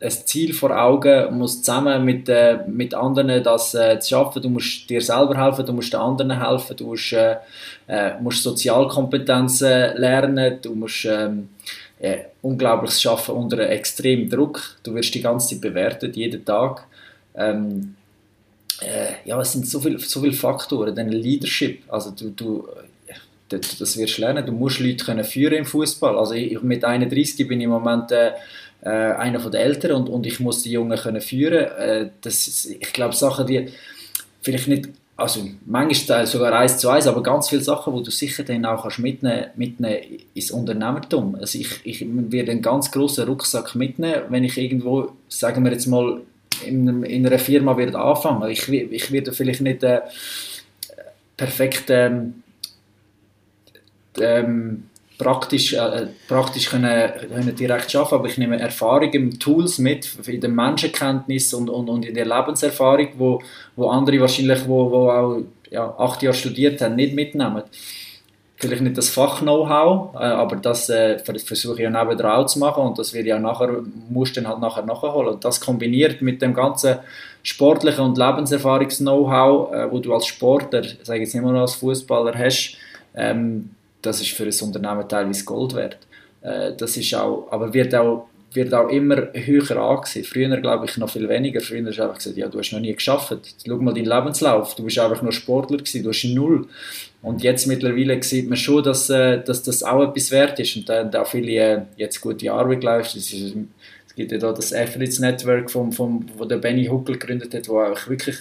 ein 0.01 0.11
Ziel 0.11 0.53
vor 0.53 0.79
Augen, 0.79 1.37
muss 1.37 1.63
zusammen 1.63 2.05
mit, 2.05 2.29
äh, 2.29 2.59
mit 2.69 2.95
anderen 2.95 3.43
das 3.43 3.75
äh, 3.75 3.99
zu 3.99 4.11
schaffen. 4.11 4.43
Du 4.43 4.49
musst 4.49 4.89
dir 4.89 5.01
selber 5.01 5.37
helfen, 5.37 5.67
du 5.67 5.73
musst 5.73 5.93
den 5.93 6.01
anderen 6.01 6.41
helfen, 6.41 6.77
du 6.77 6.87
musst, 6.89 7.13
äh, 7.15 7.37
äh 7.89 8.13
musst 8.21 8.43
Sozialkompetenzen 8.43 9.97
lernen, 9.97 10.59
du 10.63 10.75
musst 10.75 11.05
ähm, 11.05 11.49
äh, 12.01 12.19
unglaubliches 12.43 13.03
Schaffen 13.03 13.35
unter 13.35 13.59
extremem 13.69 14.29
Druck. 14.29 14.77
Du 14.83 14.95
wirst 14.95 15.15
die 15.15 15.23
ganze 15.23 15.49
Zeit 15.49 15.61
bewertet, 15.61 16.17
jeden 16.17 16.45
Tag. 16.45 16.87
Ähm, 17.35 17.95
äh, 18.81 19.29
ja, 19.29 19.41
es 19.41 19.53
sind 19.53 19.67
so 19.67 19.81
viele 19.81 19.99
so 19.99 20.21
viel 20.21 20.33
Faktoren. 20.33 20.95
Dann 20.95 21.09
Leadership, 21.09 21.83
also 21.89 22.11
du, 22.11 22.31
du 22.31 22.69
das 23.49 23.97
wirst 23.97 24.19
du 24.19 24.23
lernen. 24.23 24.45
Du 24.45 24.53
musst 24.53 24.81
Leute 24.81 25.05
können 25.05 25.25
führen 25.25 25.55
im 25.55 25.65
Fußball. 25.65 26.19
Also 26.19 26.35
ich, 26.35 26.61
mit 26.63 26.85
31 26.85 27.49
bin 27.49 27.61
ich 27.61 27.65
im 27.65 27.71
Moment 27.71 28.13
äh, 28.13 28.33
äh, 28.83 28.89
einer 28.89 29.41
von 29.41 29.51
den 29.51 29.61
Älteren 29.61 29.97
und, 29.97 30.09
und 30.09 30.27
ich 30.27 30.41
muss 30.41 30.63
die 30.63 30.73
Jungen 30.73 30.99
können 30.99 31.21
führen. 31.21 31.65
Äh, 31.65 32.11
das, 32.21 32.67
ich 32.67 32.93
glaube 32.93 33.15
Sachen, 33.15 33.47
die 33.47 33.69
vielleicht 34.43 34.69
nicht 34.69 34.89
also 35.19 35.41
manchmal 35.66 36.29
sogar 36.29 36.53
eins 36.53 36.79
zu 36.79 36.89
eins, 36.89 37.09
aber 37.09 37.25
ganz 37.25 37.49
viele 37.49 37.61
Sachen, 37.61 37.93
wo 37.93 38.01
du 38.01 38.11
sicher 38.12 38.45
dann 38.45 38.64
auch 38.64 38.83
kannst 38.83 39.01
mitnehmen, 39.01 39.47
mitnehmen 39.57 40.21
ins 40.33 40.53
Unternehmertum. 40.53 41.35
Also 41.35 41.59
ich, 41.59 41.81
ich 41.83 42.07
werde 42.09 42.53
einen 42.53 42.62
ganz 42.62 42.89
großen 42.93 43.27
Rucksack 43.27 43.75
mitnehmen, 43.75 44.23
wenn 44.29 44.45
ich 44.45 44.57
irgendwo, 44.57 45.11
sagen 45.29 45.64
wir 45.64 45.73
jetzt 45.73 45.87
mal, 45.87 46.21
in, 46.64 47.03
in 47.03 47.27
einer 47.27 47.39
Firma 47.41 47.77
werde 47.77 47.99
anfangen. 47.99 48.49
Ich, 48.49 48.69
ich 48.69 49.11
werde 49.11 49.33
vielleicht 49.33 49.61
nicht 49.61 49.83
äh, 49.83 50.03
perfekt 51.37 51.87
ähm, 51.89 52.45
ähm, 54.21 54.88
praktisch, 55.19 55.75
äh, 55.75 56.07
praktisch 56.29 56.71
können, 56.71 57.11
können 57.29 57.55
direkt 57.55 57.95
arbeiten, 57.95 58.14
aber 58.14 58.29
ich 58.29 58.39
nehme 58.39 58.59
Erfahrungen, 58.59 59.39
Tools 59.39 59.79
mit 59.79 60.09
in 60.27 60.41
der 60.41 60.51
Menschenkenntnis 60.51 61.53
und, 61.53 61.69
und, 61.69 61.91
und 61.91 62.07
in 62.07 62.14
der 62.14 62.25
Lebenserfahrung, 62.25 63.09
wo, 63.19 63.43
wo 63.75 63.89
andere 63.89 64.21
wahrscheinlich, 64.21 64.66
wo, 64.66 64.91
wo 64.91 65.11
auch 65.11 65.41
ja, 65.71 65.95
acht 65.99 66.23
Jahre 66.23 66.37
studiert 66.37 66.81
haben, 66.81 66.95
nicht 66.95 67.14
mitnehmen. 67.14 67.64
Vielleicht 68.61 68.83
nicht 68.83 68.97
das 68.97 69.09
Fach-Know-how, 69.11 70.14
äh, 70.14 70.19
aber 70.19 70.57
das 70.57 70.89
äh, 70.89 71.19
versuche 71.19 71.75
ich 71.75 71.81
ja 71.81 71.91
nebenan 71.91 72.27
auch 72.27 72.47
zu 72.47 72.59
machen 72.59 72.85
und 72.85 72.99
das 72.99 73.12
wird 73.12 73.27
ja 73.27 73.39
nachher, 73.39 73.83
musst 74.09 74.37
dann 74.37 74.49
halt 74.49 74.61
nachher 74.61 74.85
nachholen. 74.85 75.35
Und 75.35 75.45
das 75.45 75.61
kombiniert 75.61 76.23
mit 76.23 76.43
dem 76.43 76.55
ganzen 76.55 76.97
sportlichen 77.43 78.05
und 78.05 78.19
Lebenserfahrungs-Know-how, 78.19 79.73
äh, 79.73 79.91
wo 79.91 79.99
du 79.99 80.14
als 80.14 80.27
Sportler, 80.27 80.83
sage 81.03 81.21
ich 81.21 81.27
jetzt 81.27 81.35
nicht 81.35 81.45
mehr 81.45 81.55
als 81.55 81.75
Fußballer 81.75 82.37
hast, 82.37 82.77
ähm, 83.14 83.71
das 84.03 84.21
ist 84.21 84.31
für 84.31 84.45
ein 84.45 84.55
Unternehmen 84.63 85.09
teilweise 85.09 85.45
Gold 85.45 85.75
wert. 85.75 85.99
Äh, 86.43 86.73
das 86.77 86.97
ist 86.97 87.15
auch, 87.15 87.49
aber 87.51 87.73
wird 87.75 87.95
auch, 87.95 88.29
wird 88.53 88.73
auch 88.73 88.89
immer 88.89 89.29
höher 89.35 89.77
angesehen. 89.77 90.25
Früher 90.25 90.57
glaube 90.61 90.87
ich 90.87 90.97
noch 90.97 91.11
viel 91.11 91.29
weniger. 91.29 91.61
Früher 91.61 91.85
hast 91.87 91.99
du 91.99 92.03
einfach 92.03 92.17
gesagt, 92.17 92.37
ja, 92.37 92.49
du 92.49 92.59
hast 92.59 92.73
noch 92.73 92.81
nie 92.81 92.95
geschafft. 92.95 93.37
Schau 93.67 93.77
mal 93.77 93.93
deinen 93.93 94.07
Lebenslauf. 94.07 94.75
Du 94.75 94.85
bist 94.85 94.99
einfach 94.99 95.23
nur 95.23 95.33
Sportler 95.33 95.79
gewesen. 95.79 96.03
Du 96.03 96.11
hast 96.11 96.25
null. 96.25 96.67
Und 97.21 97.43
jetzt 97.43 97.67
mittlerweile 97.67 98.23
sieht 98.23 98.49
man 98.49 98.57
schon, 98.57 98.83
dass, 98.83 99.11
äh, 99.11 99.43
dass 99.43 99.63
das 99.63 99.83
auch 99.83 100.09
etwas 100.09 100.31
wert 100.31 100.59
ist. 100.61 100.77
Und 100.77 100.89
dann 100.89 101.15
auch 101.15 101.27
viele 101.27 101.53
äh, 101.53 101.83
jetzt 101.97 102.21
gute 102.21 102.51
Arbeit 102.53 102.81
geleistet. 102.81 103.23
Es, 103.23 103.33
ist, 103.33 103.55
es 104.07 104.15
gibt 104.15 104.33
ja 104.33 104.39
da 104.39 104.53
das 104.53 104.73
Athletes 104.73 105.19
Network, 105.19 105.71
vom, 105.71 105.93
vom, 105.93 106.25
wo 106.37 106.45
der 106.45 106.59
Benny 106.59 106.87
Huckel 106.87 107.19
gegründet 107.19 107.53
hat, 107.55 107.69
wo 107.69 107.81
auch 107.81 108.09
wirklich 108.09 108.37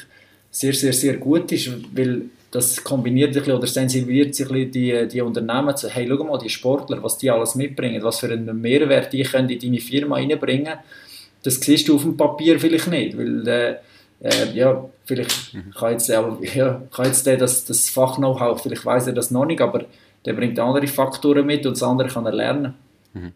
sehr, 0.52 0.74
sehr, 0.74 0.94
sehr 0.94 1.18
gut 1.18 1.52
ist, 1.52 1.70
weil 1.94 2.30
das 2.52 2.84
kombiniert 2.84 3.34
sich 3.34 3.48
oder 3.48 3.68
sensibilisiert 3.68 4.36
sich 4.36 4.72
die, 4.72 5.08
die 5.08 5.22
Unternehmen 5.22 5.76
zu, 5.76 5.90
hey, 5.90 6.08
schau 6.08 6.24
mal, 6.24 6.38
die 6.38 6.50
Sportler, 6.50 7.04
was 7.04 7.18
die 7.18 7.30
alles 7.30 7.56
mitbringen, 7.56 8.02
was 8.04 8.20
für 8.20 8.32
einen 8.32 8.62
Mehrwert 8.62 9.12
die 9.12 9.24
können 9.24 9.50
in 9.50 9.60
deine 9.60 9.80
Firma 9.80 10.16
reinbringen 10.16 10.78
das 11.44 11.56
siehst 11.62 11.88
du 11.88 11.96
auf 11.96 12.04
dem 12.04 12.18
Papier 12.18 12.60
vielleicht 12.60 12.88
nicht, 12.88 13.18
weil 13.18 13.48
äh, 13.48 13.76
äh, 14.22 14.52
ja, 14.54 14.84
vielleicht 15.06 15.54
mhm. 15.54 15.72
kann 15.72 15.92
jetzt, 15.94 16.10
äh, 16.10 16.22
ja, 16.56 16.82
kann 16.92 17.06
jetzt 17.06 17.26
der 17.26 17.38
das, 17.38 17.66
das 17.66 17.90
Fach-Know-how, 17.90 18.62
vielleicht 18.62 18.86
weiß 18.86 19.08
er 19.08 19.14
das 19.14 19.32
noch 19.32 19.46
nicht, 19.46 19.62
aber 19.62 19.86
der 20.26 20.34
bringt 20.34 20.60
andere 20.60 20.88
Faktoren 20.88 21.46
mit 21.46 21.66
und 21.66 21.74
das 21.74 21.84
andere 21.84 22.10
kann 22.10 22.26
er 22.26 22.34
lernen. 22.34 22.74
Mhm. 23.14 23.32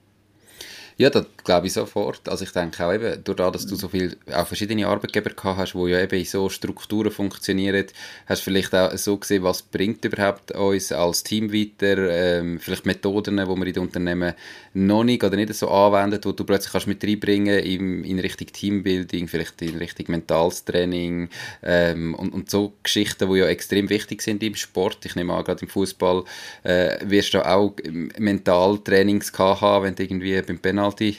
Ja, 1.02 1.10
das 1.10 1.26
glaube 1.44 1.66
ich 1.66 1.74
sofort. 1.74 2.30
Also 2.30 2.44
ich 2.44 2.52
denke 2.52 2.86
auch 2.86 2.94
eben, 2.94 3.24
durch 3.24 3.36
das, 3.38 3.52
dass 3.54 3.66
du 3.66 3.76
so 3.76 3.88
viele, 3.88 4.16
auch 4.32 4.46
verschiedene 4.46 4.86
Arbeitgeber 4.86 5.32
gehabt 5.32 5.58
hast, 5.58 5.74
wo 5.74 5.88
ja 5.88 6.00
eben 6.00 6.20
in 6.20 6.26
so 6.26 6.48
Strukturen 6.48 7.10
funktionieren, 7.10 7.88
hast 8.28 8.42
du 8.42 8.52
vielleicht 8.52 8.76
auch 8.76 8.96
so 8.96 9.18
gesehen, 9.18 9.42
was 9.42 9.64
bringt 9.64 10.06
überhaupt 10.06 10.52
uns 10.52 10.92
als 10.92 11.24
Team 11.24 11.52
weiter, 11.52 12.08
ähm, 12.12 12.60
vielleicht 12.60 12.86
Methoden, 12.86 13.38
die 13.38 13.46
man 13.46 13.64
in 13.64 13.74
den 13.74 13.82
Unternehmen 13.82 14.36
noch 14.76 15.04
nicht 15.04 15.24
oder 15.24 15.38
nicht 15.38 15.52
so 15.56 15.70
anwendet, 15.70 16.24
wo 16.24 16.34
du 16.34 16.44
plötzlich 16.44 16.72
kannst 16.72 16.86
mit 16.86 17.04
reinbringen 17.04 17.60
in, 17.60 18.04
in 18.04 18.20
Richtung 18.20 18.48
Teambuilding, 18.48 19.28
vielleicht 19.28 19.60
in 19.64 19.78
Richtung 19.78 20.06
mentales 20.10 20.66
Training 20.66 21.30
ähm, 21.64 22.14
und, 22.14 22.32
und 22.32 22.52
so 22.52 22.74
Geschichten, 22.84 23.28
die 23.28 23.40
ja 23.40 23.48
extrem 23.48 23.90
wichtig 23.90 24.22
sind 24.22 24.44
im 24.44 24.54
Sport. 24.54 25.04
Ich 25.06 25.16
nehme 25.16 25.34
an, 25.34 25.44
gerade 25.44 25.64
im 25.64 25.68
Fußball 25.68 26.26
äh, 26.62 26.98
wirst 27.04 27.34
du 27.34 27.44
auch 27.44 27.74
Mentaltrainings 28.20 29.34
haben, 29.38 29.86
wenn 29.86 29.96
du 29.96 30.04
irgendwie 30.04 30.40
beim 30.44 30.60
Penalty 30.60 30.91
Penalty 30.92 31.18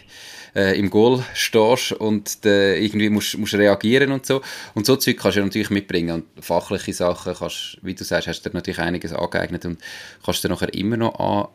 äh, 0.54 0.78
im 0.78 0.90
Goal 0.90 1.24
stehst 1.34 1.92
und 1.92 2.44
äh, 2.44 2.78
irgendwie 2.78 3.08
musst, 3.08 3.38
musst 3.38 3.54
reagieren 3.54 4.12
und 4.12 4.26
so. 4.26 4.42
Und 4.74 4.86
so 4.86 4.96
Zeug 4.96 5.16
kannst 5.16 5.38
du 5.38 5.42
natürlich 5.42 5.70
mitbringen. 5.70 6.22
Und 6.36 6.44
fachliche 6.44 6.92
Sachen 6.92 7.34
kannst, 7.34 7.78
wie 7.82 7.94
du 7.94 8.04
sagst, 8.04 8.28
hast 8.28 8.42
du 8.42 8.50
dir 8.50 8.56
natürlich 8.56 8.80
einiges 8.80 9.12
angeeignet 9.12 9.64
und 9.64 9.80
kannst 10.24 10.44
dir 10.44 10.48
nachher 10.48 10.72
immer 10.74 10.96
noch 10.96 11.50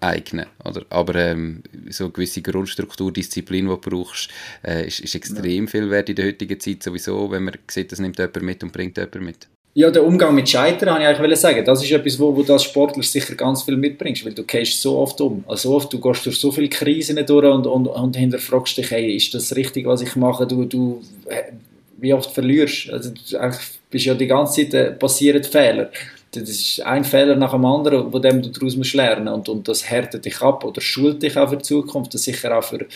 aneignen. 0.00 0.46
Oder? 0.64 0.84
Aber 0.90 1.14
ähm, 1.14 1.62
so 1.88 2.04
eine 2.04 2.12
gewisse 2.12 2.42
Grundstruktur, 2.42 3.12
Disziplin, 3.12 3.66
die 3.66 3.70
du 3.70 3.78
brauchst, 3.78 4.30
äh, 4.64 4.86
ist, 4.86 5.00
ist 5.00 5.14
extrem 5.14 5.64
ja. 5.64 5.70
viel 5.70 5.90
wert 5.90 6.08
in 6.08 6.16
der 6.16 6.26
heutigen 6.26 6.60
Zeit 6.60 6.82
sowieso, 6.82 7.30
wenn 7.30 7.44
man 7.44 7.54
sieht, 7.70 7.92
das 7.92 7.98
nimmt 7.98 8.18
jemand 8.18 8.42
mit 8.42 8.62
und 8.62 8.72
bringt 8.72 8.96
jemand 8.96 9.22
mit. 9.22 9.48
Ja, 9.78 9.92
der 9.92 10.04
Umgang 10.04 10.34
mit 10.34 10.48
Scheitern, 10.48 10.90
habe 10.90 11.02
ich 11.02 11.20
eigentlich 11.20 11.38
sagen. 11.38 11.64
Das 11.64 11.84
ist 11.84 11.92
etwas, 11.92 12.18
wo, 12.18 12.34
wo 12.34 12.42
du 12.42 12.52
als 12.52 12.64
Sportler 12.64 13.04
sicher 13.04 13.36
ganz 13.36 13.62
viel 13.62 13.76
mitbringst, 13.76 14.24
weil 14.24 14.34
du 14.34 14.42
gehst 14.42 14.82
so 14.82 14.98
oft 14.98 15.20
um. 15.20 15.44
Also 15.46 15.68
so 15.68 15.76
oft, 15.76 15.92
du 15.92 16.00
gehst 16.00 16.26
durch 16.26 16.40
so 16.40 16.50
viele 16.50 16.68
Krisen 16.68 17.24
durch 17.24 17.46
und, 17.46 17.64
und, 17.64 17.86
und 17.86 18.16
hinterfragst 18.16 18.76
dich, 18.76 18.90
hey, 18.90 19.14
ist 19.14 19.32
das 19.34 19.54
richtig, 19.54 19.86
was 19.86 20.02
ich 20.02 20.16
mache? 20.16 20.48
Du, 20.48 20.64
du, 20.64 21.00
äh, 21.28 21.52
wie 21.96 22.12
oft 22.12 22.32
verlierst. 22.32 22.90
Also, 22.90 23.10
du 23.10 23.58
bist 23.88 24.04
ja 24.04 24.14
die 24.14 24.26
ganze 24.26 24.62
Zeit, 24.62 24.74
äh, 24.74 24.90
passieren 24.90 25.44
Fehler. 25.44 25.92
Das 26.32 26.42
ist 26.42 26.82
ein 26.84 27.04
Fehler 27.04 27.36
nach 27.36 27.52
dem 27.52 27.64
anderen, 27.64 28.10
von 28.10 28.20
dem 28.20 28.42
du 28.42 28.50
daraus 28.50 28.76
musst 28.76 28.94
lernen 28.94 29.28
und, 29.28 29.48
und 29.48 29.66
das 29.66 29.88
härtet 29.88 30.26
dich 30.26 30.42
ab 30.42 30.62
oder 30.62 30.80
schult 30.80 31.22
dich 31.22 31.36
auch 31.38 31.48
für 31.48 31.56
die 31.56 31.62
Zukunft, 31.62 32.12
das 32.12 32.24
sicher 32.24 32.56
auch 32.56 32.62
für 32.62 32.86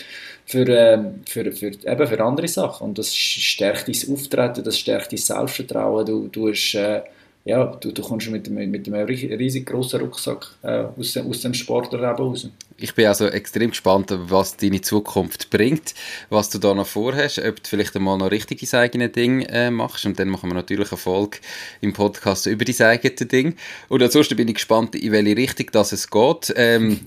für, 0.45 0.69
äh, 0.69 0.99
für, 1.27 1.53
für, 1.53 1.67
eben 1.67 2.07
für 2.07 2.25
andere 2.25 2.49
Sachen. 2.49 2.89
Und 2.89 2.99
das 2.99 3.15
stärkt 3.15 3.89
dein 3.89 4.13
Auftreten, 4.15 4.65
das 4.65 4.79
stärkt 4.79 5.13
dein 5.13 5.19
Selbstvertrauen. 5.19 6.07
Du, 6.07 6.29
du, 6.29 6.51
hast, 6.51 6.75
äh, 6.75 7.03
ja, 7.45 7.65
du, 7.65 7.91
du 7.93 8.03
kommst 8.03 8.31
mit, 8.31 8.49
mit, 8.49 8.87
einem 8.87 9.07
riesig 9.07 9.67
großen 9.67 10.01
Rucksack 10.01 10.47
äh, 10.63 10.85
aus, 10.97 11.17
aus 11.17 11.41
dem 11.41 11.55
Sportlerleben 11.55 12.17
raus. 12.17 12.49
Ich 12.77 12.95
bin 12.95 13.07
also 13.07 13.27
extrem 13.27 13.71
gespannt, 13.71 14.09
was 14.11 14.57
deine 14.57 14.81
Zukunft 14.81 15.51
bringt, 15.51 15.95
was 16.31 16.51
du 16.51 16.59
da 16.59 16.73
noch 16.73 16.87
vorhast, 16.87 17.39
ob 17.39 17.63
du 17.63 17.69
vielleicht 17.69 17.97
einmal 17.97 18.19
noch 18.19 18.31
richtig 18.31 18.69
dein 18.71 18.81
eigenes 18.81 19.13
Ding 19.13 19.43
äh, 19.43 19.71
machst 19.71 20.07
und 20.07 20.19
dann 20.19 20.29
machen 20.29 20.51
wir 20.51 20.55
natürlich 20.55 20.91
eine 20.91 20.99
Folge 20.99 21.39
im 21.81 21.93
Podcast 21.93 22.47
über 22.47 22.65
dein 22.65 22.81
eigenes 22.81 23.29
Ding. 23.29 23.57
Und 23.89 24.03
ansonsten 24.03 24.37
bin 24.37 24.49
ich 24.49 24.55
gespannt, 24.55 24.95
in 24.95 25.13
welche 25.13 25.37
Richtung 25.37 25.67
das 25.73 25.93
es 25.93 26.11
geht. 26.11 26.53
Ähm, 26.57 27.01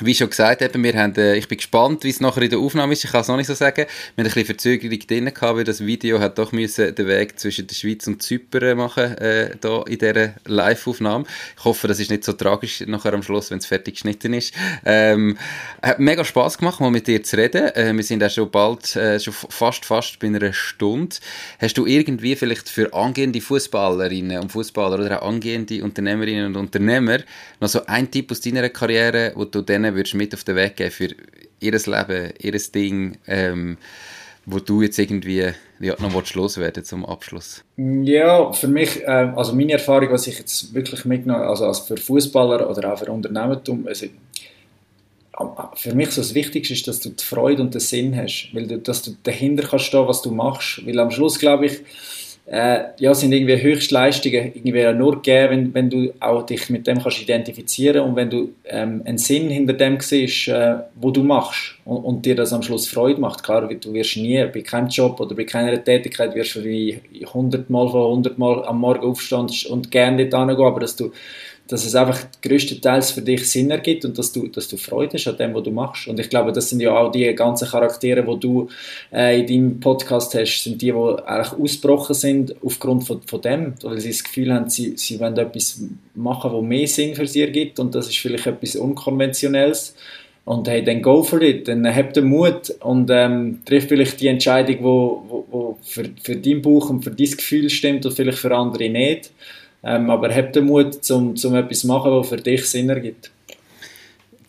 wie 0.00 0.14
schon 0.14 0.28
gesagt, 0.28 0.60
eben, 0.60 0.82
wir 0.84 0.94
haben, 0.94 1.14
äh, 1.16 1.36
ich 1.36 1.48
bin 1.48 1.56
gespannt, 1.56 2.04
wie 2.04 2.10
es 2.10 2.20
nachher 2.20 2.42
in 2.42 2.50
der 2.50 2.58
Aufnahme 2.58 2.92
ist. 2.92 3.04
Ich 3.04 3.12
kann 3.12 3.22
es 3.22 3.28
noch 3.28 3.36
nicht 3.36 3.46
so 3.46 3.54
sagen. 3.54 3.86
Wir 3.86 3.86
haben 3.86 4.18
ein 4.18 4.24
bisschen 4.24 4.44
Verzögerung 4.44 4.98
drin 4.98 5.24
gehabt, 5.32 5.56
weil 5.56 5.64
das 5.64 5.84
Video 5.84 6.20
hat 6.20 6.38
doch 6.38 6.52
müssen 6.52 6.94
den 6.94 7.06
Weg 7.06 7.38
zwischen 7.38 7.66
der 7.66 7.74
Schweiz 7.74 8.06
und 8.06 8.22
Zypern 8.22 8.76
machen, 8.76 9.16
äh, 9.16 9.56
da 9.60 9.82
in 9.82 9.98
dieser 9.98 10.34
Live-Aufnahme. 10.44 11.24
Ich 11.56 11.64
hoffe, 11.64 11.88
das 11.88 11.98
ist 11.98 12.10
nicht 12.10 12.24
so 12.24 12.34
tragisch 12.34 12.80
nachher 12.86 13.14
am 13.14 13.22
Schluss, 13.22 13.50
wenn 13.50 13.58
es 13.58 13.66
fertig 13.66 13.94
geschnitten 13.94 14.34
ist. 14.34 14.52
Ähm, 14.84 15.38
hat 15.82 15.98
mega 15.98 16.24
Spass 16.24 16.58
gemacht, 16.58 16.80
mal 16.80 16.90
mit 16.90 17.06
dir 17.06 17.22
zu 17.22 17.36
reden. 17.36 17.74
Äh, 17.74 17.94
wir 17.94 18.04
sind 18.04 18.22
auch 18.22 18.30
schon 18.30 18.50
bald, 18.50 18.94
äh, 18.96 19.18
schon 19.18 19.32
fast, 19.32 19.86
fast 19.86 20.18
bei 20.18 20.26
einer 20.26 20.52
Stunde. 20.52 21.16
Hast 21.58 21.78
du 21.78 21.86
irgendwie 21.86 22.36
vielleicht 22.36 22.68
für 22.68 22.92
angehende 22.92 23.40
Fußballerinnen 23.40 24.40
und 24.40 24.52
Fußballer 24.52 24.98
oder 24.98 25.22
auch 25.22 25.28
angehende 25.28 25.82
Unternehmerinnen 25.82 26.46
und 26.46 26.56
Unternehmer 26.56 27.20
noch 27.60 27.68
so 27.68 27.86
einen 27.86 28.10
Tipp 28.10 28.30
aus 28.30 28.40
deiner 28.40 28.68
Karriere, 28.68 29.32
wo 29.34 29.46
du 29.46 29.62
denen 29.62 29.85
würdest 29.94 30.14
mit 30.14 30.34
auf 30.34 30.44
den 30.44 30.56
Weg 30.56 30.76
geben 30.76 30.90
für 30.90 31.08
ihr 31.60 31.72
Leben, 31.72 32.32
ihr 32.40 32.58
Ding, 32.74 33.18
ähm, 33.26 33.76
wo 34.44 34.60
du 34.60 34.82
jetzt 34.82 34.98
irgendwie 34.98 35.52
ja, 35.80 35.94
noch 35.98 36.34
loswerden 36.34 36.84
zum 36.84 37.04
Abschluss? 37.04 37.64
Ja, 37.76 38.52
für 38.52 38.68
mich, 38.68 39.02
äh, 39.02 39.32
also 39.34 39.54
meine 39.54 39.72
Erfahrung, 39.72 40.10
was 40.10 40.26
ich 40.26 40.38
jetzt 40.38 40.72
wirklich 40.72 41.04
mitgenommen 41.04 41.42
also 41.42 41.66
als 41.66 41.80
für 41.80 41.96
Fußballer 41.96 42.70
oder 42.70 42.92
auch 42.92 42.98
für 42.98 43.10
Unternehmertum, 43.10 43.86
also 43.86 44.06
für 45.74 45.94
mich 45.94 46.10
so 46.12 46.22
das 46.22 46.34
Wichtigste 46.34 46.74
ist, 46.74 46.88
dass 46.88 47.00
du 47.00 47.10
die 47.10 47.22
Freude 47.22 47.62
und 47.62 47.74
den 47.74 47.80
Sinn 47.80 48.16
hast, 48.16 48.50
weil 48.54 48.66
du, 48.66 48.78
dass 48.78 49.02
du 49.02 49.16
dahinter 49.22 49.66
kannst 49.66 49.86
stehen, 49.86 50.08
was 50.08 50.22
du 50.22 50.30
machst, 50.30 50.86
weil 50.86 50.98
am 50.98 51.10
Schluss 51.10 51.38
glaube 51.38 51.66
ich, 51.66 51.80
äh, 52.46 52.84
ja, 52.98 53.12
sind 53.12 53.32
irgendwie 53.32 53.60
Höchstleistungen 53.60 54.52
irgendwie 54.54 54.92
nur 54.92 55.16
gegeben, 55.16 55.50
wenn, 55.50 55.74
wenn 55.74 55.90
du 55.90 56.14
auch 56.20 56.46
dich 56.46 56.70
mit 56.70 56.86
dem 56.86 57.02
kannst 57.02 57.20
identifizieren 57.20 58.02
und 58.02 58.14
wenn 58.14 58.30
du 58.30 58.50
ähm, 58.64 59.02
einen 59.04 59.18
Sinn 59.18 59.48
hinter 59.48 59.72
dem 59.72 59.98
siehst, 59.98 60.46
äh, 60.48 60.76
wo 60.94 61.10
du 61.10 61.24
machst 61.24 61.74
und, 61.84 62.04
und, 62.04 62.24
dir 62.24 62.36
das 62.36 62.52
am 62.52 62.62
Schluss 62.62 62.86
Freude 62.86 63.20
macht. 63.20 63.42
Klar, 63.42 63.66
du 63.66 63.92
wirst 63.92 64.16
nie 64.16 64.44
bei 64.44 64.60
keinem 64.60 64.88
Job 64.88 65.18
oder 65.18 65.34
bei 65.34 65.42
keiner 65.42 65.82
Tätigkeit 65.82 66.36
wirst 66.36 66.54
du 66.54 66.64
wie 66.64 67.00
100 67.20 67.68
Mal 67.68 67.88
von 67.88 68.10
100 68.10 68.38
Mal 68.38 68.64
am 68.64 68.78
Morgen 68.78 69.04
aufstehen 69.04 69.50
und 69.68 69.90
gerne 69.90 70.28
dort 70.28 70.48
hingehen, 70.48 70.66
aber 70.66 70.80
dass 70.80 70.94
du 70.94 71.10
dass 71.68 71.84
es 71.84 71.94
einfach 71.94 72.20
größtenteils 72.42 73.10
für 73.10 73.22
dich 73.22 73.50
Sinn 73.50 73.70
ergibt 73.70 74.04
und 74.04 74.16
dass 74.18 74.32
du, 74.32 74.46
dass 74.48 74.68
du 74.68 74.76
Freude 74.76 75.14
hast 75.14 75.26
an 75.26 75.36
dem, 75.36 75.54
was 75.54 75.64
du 75.64 75.70
machst. 75.70 76.06
Und 76.08 76.20
ich 76.20 76.30
glaube, 76.30 76.52
das 76.52 76.70
sind 76.70 76.80
ja 76.80 76.96
auch 76.96 77.10
die 77.10 77.34
ganzen 77.34 77.68
Charaktere, 77.68 78.22
die 78.22 78.40
du 78.40 78.68
äh, 79.12 79.40
in 79.40 79.46
deinem 79.46 79.80
Podcast 79.80 80.34
hast, 80.34 80.62
sind 80.62 80.80
die, 80.80 80.92
die 80.92 80.92
eigentlich 80.92 81.52
ausgebrochen 81.52 82.14
sind 82.14 82.54
aufgrund 82.64 83.04
von, 83.04 83.20
von 83.22 83.40
dem, 83.40 83.74
weil 83.82 84.00
sie 84.00 84.10
das 84.10 84.22
Gefühl 84.22 84.52
haben, 84.52 84.68
sie, 84.68 84.96
sie 84.96 85.18
wollen 85.18 85.36
etwas 85.36 85.82
machen, 86.14 86.52
was 86.52 86.62
mehr 86.62 86.86
Sinn 86.86 87.14
für 87.14 87.26
sie 87.26 87.42
ergibt 87.42 87.78
und 87.80 87.94
das 87.94 88.08
ist 88.08 88.18
vielleicht 88.18 88.46
etwas 88.46 88.76
Unkonventionelles. 88.76 89.94
Und 90.44 90.68
hey, 90.68 90.84
dann 90.84 91.02
go 91.02 91.24
for 91.24 91.42
it, 91.42 91.66
dann 91.66 91.84
habt 91.92 92.14
den 92.14 92.26
Mut 92.26 92.70
und 92.78 93.10
ähm, 93.10 93.62
trifft 93.64 93.88
vielleicht 93.88 94.20
die 94.20 94.28
Entscheidung, 94.28 94.76
wo, 94.80 95.24
wo, 95.28 95.46
wo 95.50 95.78
für, 95.82 96.04
für 96.22 96.36
dein 96.36 96.62
Buch 96.62 96.88
und 96.88 97.02
für 97.02 97.10
dein 97.10 97.30
Gefühl 97.32 97.68
stimmt 97.68 98.06
und 98.06 98.12
vielleicht 98.12 98.38
für 98.38 98.56
andere 98.56 98.88
nicht. 98.88 99.32
Ähm, 99.82 100.10
aber 100.10 100.34
habt 100.34 100.56
den 100.56 100.66
Mut, 100.66 101.10
um, 101.10 101.34
um 101.42 101.54
etwas 101.54 101.80
zu 101.80 101.86
machen, 101.86 102.10
was 102.10 102.28
für 102.28 102.36
dich 102.36 102.64
Sinn 102.64 102.88
ergibt. 102.88 103.30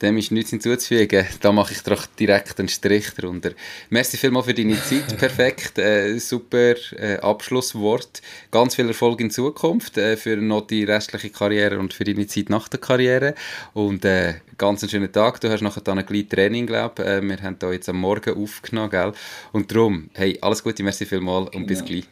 Dem 0.02 0.18
ist 0.18 0.32
nichts 0.32 0.52
hinzuzufügen. 0.52 1.26
Da 1.42 1.52
mache 1.52 1.74
ich 1.74 1.82
doch 1.82 2.06
direkt 2.06 2.60
einen 2.60 2.68
Strich 2.68 3.10
drunter. 3.12 3.52
Merci 3.90 4.18
vielmals 4.18 4.46
für 4.46 4.54
deine 4.54 4.80
Zeit. 4.84 5.18
Perfekt. 5.18 5.80
Äh, 5.80 6.20
super 6.20 6.76
äh, 6.96 7.18
Abschlusswort. 7.18 8.22
Ganz 8.52 8.76
viel 8.76 8.88
Erfolg 8.88 9.20
in 9.22 9.32
Zukunft 9.32 9.98
äh, 9.98 10.16
für 10.16 10.38
noch 10.38 10.68
die 10.68 10.84
restliche 10.84 11.32
Karriere 11.32 11.80
und 11.80 11.94
für 11.96 12.04
deine 12.04 12.28
Zeit 12.28 12.50
nach 12.50 12.68
der 12.68 12.80
Karriere. 12.80 13.34
Und 13.74 14.06
äh, 14.06 14.36
ganz 14.60 14.84
einen 14.84 14.92
schönen 14.92 15.12
Tag. 15.12 15.42
Du 15.42 15.50
hast 15.50 15.62
nachher 15.62 15.82
dann 15.82 15.98
ein 15.98 16.06
kleines 16.06 16.30
Training, 16.30 16.68
glaube 16.68 17.02
ich. 17.02 17.08
Äh, 17.10 17.22
wir 17.24 17.42
haben 17.42 17.58
da 17.58 17.72
jetzt 17.72 17.90
am 17.90 18.00
Morgen 18.00 18.38
aufgenommen, 18.38 18.92
gell? 18.92 19.14
Und 19.52 19.72
darum, 19.72 20.12
hey, 20.14 20.38
alles 20.42 20.64
Gute, 20.64 20.84
merci 20.84 21.08
vielmals 21.08 21.48
und 21.48 21.52
genau. 21.54 21.68
bis 21.68 21.84
gleich. 21.84 22.04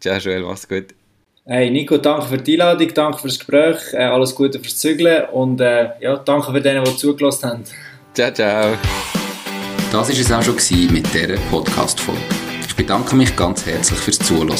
Ciao, 0.00 0.18
Joel, 0.18 0.42
mach's 0.42 0.66
gut. 0.66 0.92
Hey 1.44 1.70
Nico, 1.70 1.98
danke 1.98 2.26
für 2.26 2.38
die 2.38 2.52
Einladung, 2.52 2.94
danke 2.94 3.18
fürs 3.18 3.36
Gespräch, 3.36 3.78
äh, 3.94 4.04
alles 4.04 4.32
Gute 4.32 4.60
fürs 4.60 4.78
Zügeln 4.78 5.24
und 5.32 5.60
äh, 5.60 5.88
ja, 6.00 6.16
danke 6.16 6.52
für 6.52 6.60
denen, 6.60 6.84
die 6.84 6.96
zugelassen 6.96 7.50
haben. 7.50 7.64
Ciao, 8.14 8.32
ciao. 8.32 8.76
Das 9.90 10.08
war 10.08 10.08
es 10.08 10.30
auch 10.30 10.40
schon 10.40 10.54
mit 10.92 11.12
dieser 11.12 11.34
Podcast-Folge. 11.50 12.20
Ich 12.64 12.76
bedanke 12.76 13.16
mich 13.16 13.34
ganz 13.34 13.66
herzlich 13.66 13.98
fürs 13.98 14.20
Zuhören. 14.20 14.56